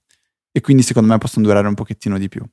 e 0.52 0.62
quindi 0.62 0.84
secondo 0.84 1.12
me 1.12 1.18
possono 1.18 1.46
durare 1.46 1.68
un 1.68 1.76
pochettino 1.76 2.18
di 2.18 2.30
più. 2.30 2.44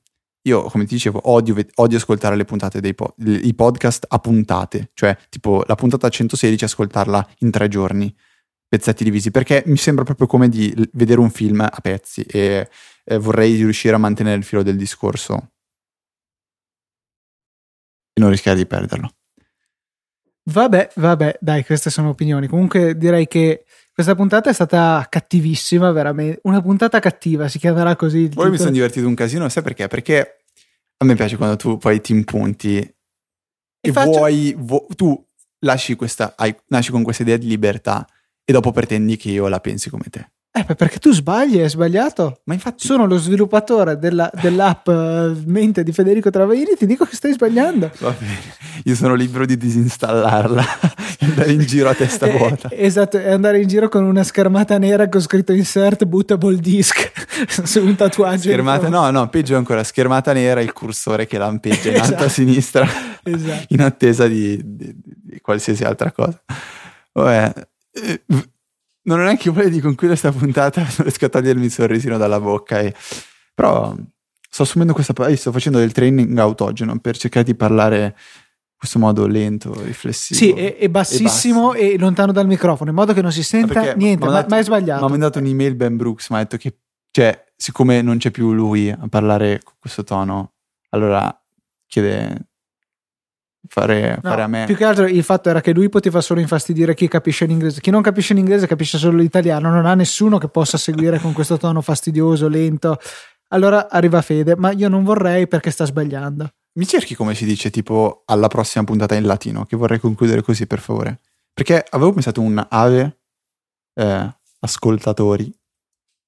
Io, 0.43 0.63
come 0.63 0.85
ti 0.85 0.93
dicevo, 0.93 1.29
odio, 1.29 1.55
odio 1.75 1.97
ascoltare 1.97 2.35
le 2.35 2.45
puntate 2.45 2.79
dei 2.79 2.95
po- 2.95 3.13
i 3.17 3.53
podcast 3.53 4.05
a 4.07 4.19
puntate, 4.19 4.91
cioè 4.93 5.17
tipo 5.29 5.63
la 5.67 5.75
puntata 5.75 6.07
116 6.07 6.63
ascoltarla 6.63 7.29
in 7.39 7.51
tre 7.51 7.67
giorni, 7.67 8.13
pezzetti 8.67 9.03
divisi, 9.03 9.31
perché 9.31 9.63
mi 9.65 9.77
sembra 9.77 10.05
proprio 10.05 10.27
come 10.27 10.47
di 10.47 10.73
vedere 10.93 11.19
un 11.19 11.29
film 11.29 11.59
a 11.59 11.79
pezzi 11.81 12.21
e 12.21 12.69
eh, 13.03 13.17
vorrei 13.17 13.55
riuscire 13.55 13.95
a 13.95 13.97
mantenere 13.97 14.37
il 14.37 14.43
filo 14.43 14.63
del 14.63 14.77
discorso 14.77 15.51
e 18.13 18.21
non 18.21 18.29
rischiare 18.29 18.57
di 18.57 18.65
perderlo. 18.65 19.18
Vabbè, 20.51 20.89
vabbè, 20.95 21.37
dai, 21.39 21.63
queste 21.63 21.89
sono 21.89 22.09
opinioni. 22.09 22.47
Comunque 22.47 22.97
direi 22.97 23.27
che 23.27 23.65
questa 23.93 24.15
puntata 24.15 24.49
è 24.49 24.53
stata 24.53 25.05
cattivissima, 25.09 25.91
veramente. 25.91 26.39
Una 26.43 26.61
puntata 26.61 26.99
cattiva, 26.99 27.47
si 27.47 27.59
chiamerà 27.59 27.95
così. 27.95 28.29
Poi 28.29 28.49
mi 28.49 28.57
sono 28.57 28.71
divertito 28.71 29.07
un 29.07 29.15
casino, 29.15 29.47
sai 29.49 29.63
perché? 29.63 29.87
Perché 29.87 30.43
a 30.97 31.05
me 31.05 31.15
piace 31.15 31.37
quando 31.37 31.55
tu 31.55 31.77
poi 31.77 32.01
ti 32.01 32.13
impunti 32.13 32.77
e, 32.77 32.95
e 33.81 33.91
faccio... 33.91 34.09
vuoi, 34.11 34.55
vu- 34.57 34.87
tu 34.95 35.25
lasci 35.59 35.95
questa, 35.95 36.33
hai, 36.35 36.55
nasci 36.67 36.91
con 36.91 37.03
questa 37.03 37.23
idea 37.23 37.37
di 37.37 37.47
libertà 37.47 38.07
e 38.43 38.51
dopo 38.51 38.71
pretendi 38.71 39.17
che 39.17 39.31
io 39.31 39.47
la 39.47 39.59
pensi 39.59 39.89
come 39.89 40.05
te. 40.09 40.31
Eh, 40.51 40.75
perché 40.75 40.97
tu 40.97 41.13
sbagli, 41.13 41.59
hai 41.59 41.69
sbagliato. 41.69 42.41
Ma 42.45 42.55
infatti... 42.55 42.85
Sono 42.85 43.05
lo 43.05 43.17
sviluppatore 43.17 43.99
della, 43.99 44.31
dell'app 44.41 44.87
uh, 44.87 45.43
mente 45.45 45.83
di 45.83 45.91
Federico 45.91 46.31
Travaini, 46.31 46.75
ti 46.75 46.87
dico 46.87 47.05
che 47.05 47.15
stai 47.15 47.33
sbagliando. 47.33 47.91
Va 47.99 48.15
bene, 48.17 48.39
io 48.83 48.95
sono 48.95 49.13
libero 49.13 49.45
di 49.45 49.55
disinstallarla 49.57 50.63
e 51.19 51.25
andare 51.25 51.51
in 51.51 51.59
giro 51.59 51.89
a 51.89 51.93
testa 51.93 52.25
eh, 52.25 52.35
vuota. 52.35 52.69
Eh, 52.69 52.83
esatto, 52.83 53.19
e 53.19 53.31
andare 53.31 53.61
in 53.61 53.67
giro 53.67 53.89
con 53.89 54.03
una 54.03 54.23
schermata 54.23 54.79
nera 54.79 55.07
con 55.07 55.21
scritto 55.21 55.53
insert 55.53 56.05
bootable 56.05 56.57
disk 56.57 57.11
su 57.63 57.83
un 57.83 57.95
tatuaggio. 57.95 58.49
Schermata, 58.49 58.89
no, 58.89 59.11
no, 59.11 59.29
peggio 59.29 59.55
ancora, 59.55 59.83
schermata 59.83 60.33
nera, 60.33 60.61
il 60.61 60.73
cursore 60.73 61.27
che 61.27 61.37
lampeggia 61.37 61.89
in 61.89 61.95
esatto. 61.95 62.13
alto 62.13 62.23
a 62.23 62.29
sinistra, 62.29 62.87
esatto. 63.21 63.65
in 63.67 63.81
attesa 63.81 64.27
di, 64.27 64.59
di, 64.63 64.95
di 64.95 65.39
qualsiasi 65.41 65.83
altra 65.83 66.11
cosa. 66.11 66.41
Vabbè 67.11 67.67
eh, 67.91 68.21
non 69.03 69.19
ho 69.19 69.23
neanche 69.23 69.49
voglia 69.49 69.69
di 69.69 69.79
concludere 69.79 70.19
questa 70.19 70.31
puntata, 70.31 70.81
non 70.97 70.97
riesco 70.99 71.25
a 71.25 71.29
togliermi 71.29 71.65
il 71.65 71.71
sorrisino 71.71 72.17
dalla 72.17 72.39
bocca. 72.39 72.79
E... 72.79 72.93
Però 73.53 73.95
sto 74.49 74.63
assumendo 74.63 74.93
questa. 74.93 75.13
Sto 75.35 75.51
facendo 75.51 75.79
del 75.79 75.91
training 75.91 76.37
autogeno 76.37 76.97
per 76.99 77.17
cercare 77.17 77.45
di 77.45 77.55
parlare 77.55 78.03
in 78.03 78.75
questo 78.77 78.99
modo 78.99 79.27
lento, 79.27 79.73
riflessivo. 79.83 80.39
Sì, 80.39 80.53
e, 80.53 80.77
e 80.79 80.89
bassissimo 80.89 81.73
e, 81.73 81.93
e, 81.93 81.97
lontano 81.97 82.31
dal 82.31 82.47
microfono, 82.47 82.89
in 82.89 82.95
modo 82.95 83.13
che 83.13 83.21
non 83.21 83.31
si 83.31 83.43
senta 83.43 83.81
ma 83.81 83.93
niente, 83.93 84.25
ma, 84.25 84.45
ma, 84.47 84.57
è 84.57 84.63
sbagliato. 84.63 85.01
Mi 85.01 85.07
ha 85.07 85.09
mandato 85.09 85.39
un'email 85.39 85.75
Ben 85.75 85.97
Brooks, 85.97 86.29
mi 86.29 86.37
ha 86.37 86.39
detto 86.39 86.57
che, 86.57 86.77
cioè, 87.11 87.45
siccome 87.55 88.01
non 88.01 88.17
c'è 88.17 88.31
più 88.31 88.53
lui 88.53 88.89
a 88.89 89.07
parlare 89.09 89.61
con 89.63 89.73
questo 89.79 90.03
tono, 90.03 90.53
allora 90.89 91.33
chiede 91.87 92.48
fare, 93.67 94.19
no, 94.21 94.29
fare, 94.29 94.41
a 94.41 94.47
me. 94.47 94.65
Più 94.65 94.75
che 94.75 94.85
altro 94.85 95.05
il 95.05 95.23
fatto 95.23 95.49
era 95.49 95.61
che 95.61 95.73
lui 95.73 95.89
poteva 95.89 96.21
solo 96.21 96.39
infastidire 96.39 96.93
chi 96.93 97.07
capisce 97.07 97.45
l'inglese. 97.45 97.81
Chi 97.81 97.89
non 97.89 98.01
capisce 98.01 98.33
l'inglese 98.33 98.67
capisce 98.67 98.97
solo 98.97 99.17
l'italiano, 99.17 99.69
non 99.69 99.85
ha 99.85 99.95
nessuno 99.95 100.37
che 100.37 100.47
possa 100.47 100.77
seguire 100.77 101.19
con 101.19 101.33
questo 101.33 101.57
tono 101.57 101.81
fastidioso, 101.81 102.47
lento. 102.47 102.97
Allora 103.49 103.89
arriva 103.89 104.21
Fede, 104.21 104.55
ma 104.55 104.71
io 104.71 104.89
non 104.89 105.03
vorrei 105.03 105.47
perché 105.47 105.71
sta 105.71 105.85
sbagliando. 105.85 106.49
mi 106.73 106.85
cerchi 106.85 107.15
come 107.15 107.33
si 107.33 107.45
dice 107.45 107.69
tipo 107.69 108.21
alla 108.25 108.47
prossima 108.47 108.83
puntata 108.83 109.15
in 109.15 109.25
latino, 109.25 109.65
che 109.65 109.75
vorrei 109.75 109.99
concludere 109.99 110.41
così 110.41 110.67
per 110.67 110.79
favore. 110.79 111.19
Perché 111.53 111.83
avevo 111.89 112.13
pensato 112.13 112.41
un 112.41 112.63
ave 112.69 113.19
eh, 113.95 114.35
ascoltatori, 114.59 115.51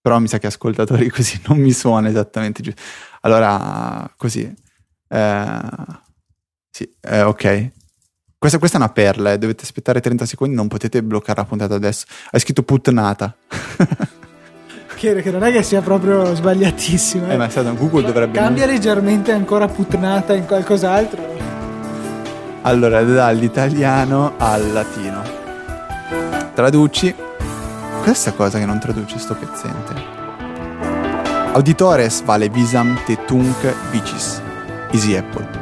però 0.02 0.20
mi 0.20 0.28
sa 0.28 0.40
che 0.40 0.48
ascoltatori 0.48 1.08
così 1.10 1.40
non 1.48 1.58
mi 1.60 1.72
suona 1.72 2.10
esattamente 2.10 2.62
giusto. 2.64 2.82
Allora, 3.22 4.12
così. 4.18 4.52
Eh, 5.08 5.60
sì, 6.82 6.96
eh, 7.02 7.22
ok. 7.22 7.70
Questa, 8.38 8.58
questa, 8.58 8.78
è 8.78 8.82
una 8.82 8.90
perla, 8.90 9.34
eh. 9.34 9.38
dovete 9.38 9.64
aspettare 9.64 10.00
30 10.02 10.26
secondi, 10.26 10.56
non 10.56 10.68
potete 10.68 11.04
bloccare 11.04 11.42
la 11.42 11.46
puntata 11.46 11.76
adesso. 11.76 12.06
Hai 12.32 12.40
scritto 12.40 12.64
putnata. 12.64 13.36
che, 14.98 15.22
che, 15.22 15.32
non 15.32 15.44
è 15.44 15.52
che 15.52 15.62
sia 15.62 15.82
proprio 15.82 16.34
sbagliatissimo. 16.34 17.28
Eh, 17.28 17.34
eh 17.34 17.38
ma 17.38 17.46
è 17.46 17.50
stato 17.50 17.76
Google 17.76 18.04
dovrebbe... 18.04 18.38
Cambia 18.38 18.66
leggermente 18.66 19.32
ancora 19.32 19.68
putnata 19.68 20.34
in 20.34 20.46
qualcos'altro. 20.46 21.38
Allora, 22.64 23.04
dall'italiano 23.04 24.34
al 24.38 24.72
latino. 24.72 25.22
Traduci. 26.56 27.14
Questa 28.02 28.32
cosa 28.34 28.58
che 28.58 28.66
non 28.66 28.80
traduce 28.80 29.20
sto 29.20 29.36
pezzente. 29.36 30.20
Auditores 31.54 32.24
vale 32.24 32.50
visam 32.50 33.00
te 33.06 33.24
tunc 33.26 33.76
vicis. 33.92 34.42
Easy 34.92 35.16
Apple. 35.16 35.61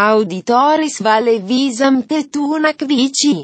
Auditoris 0.00 0.96
vale 1.06 1.34
visam 1.48 1.96
te 2.08 2.18
tunac 2.32 2.84
vici. 2.90 3.34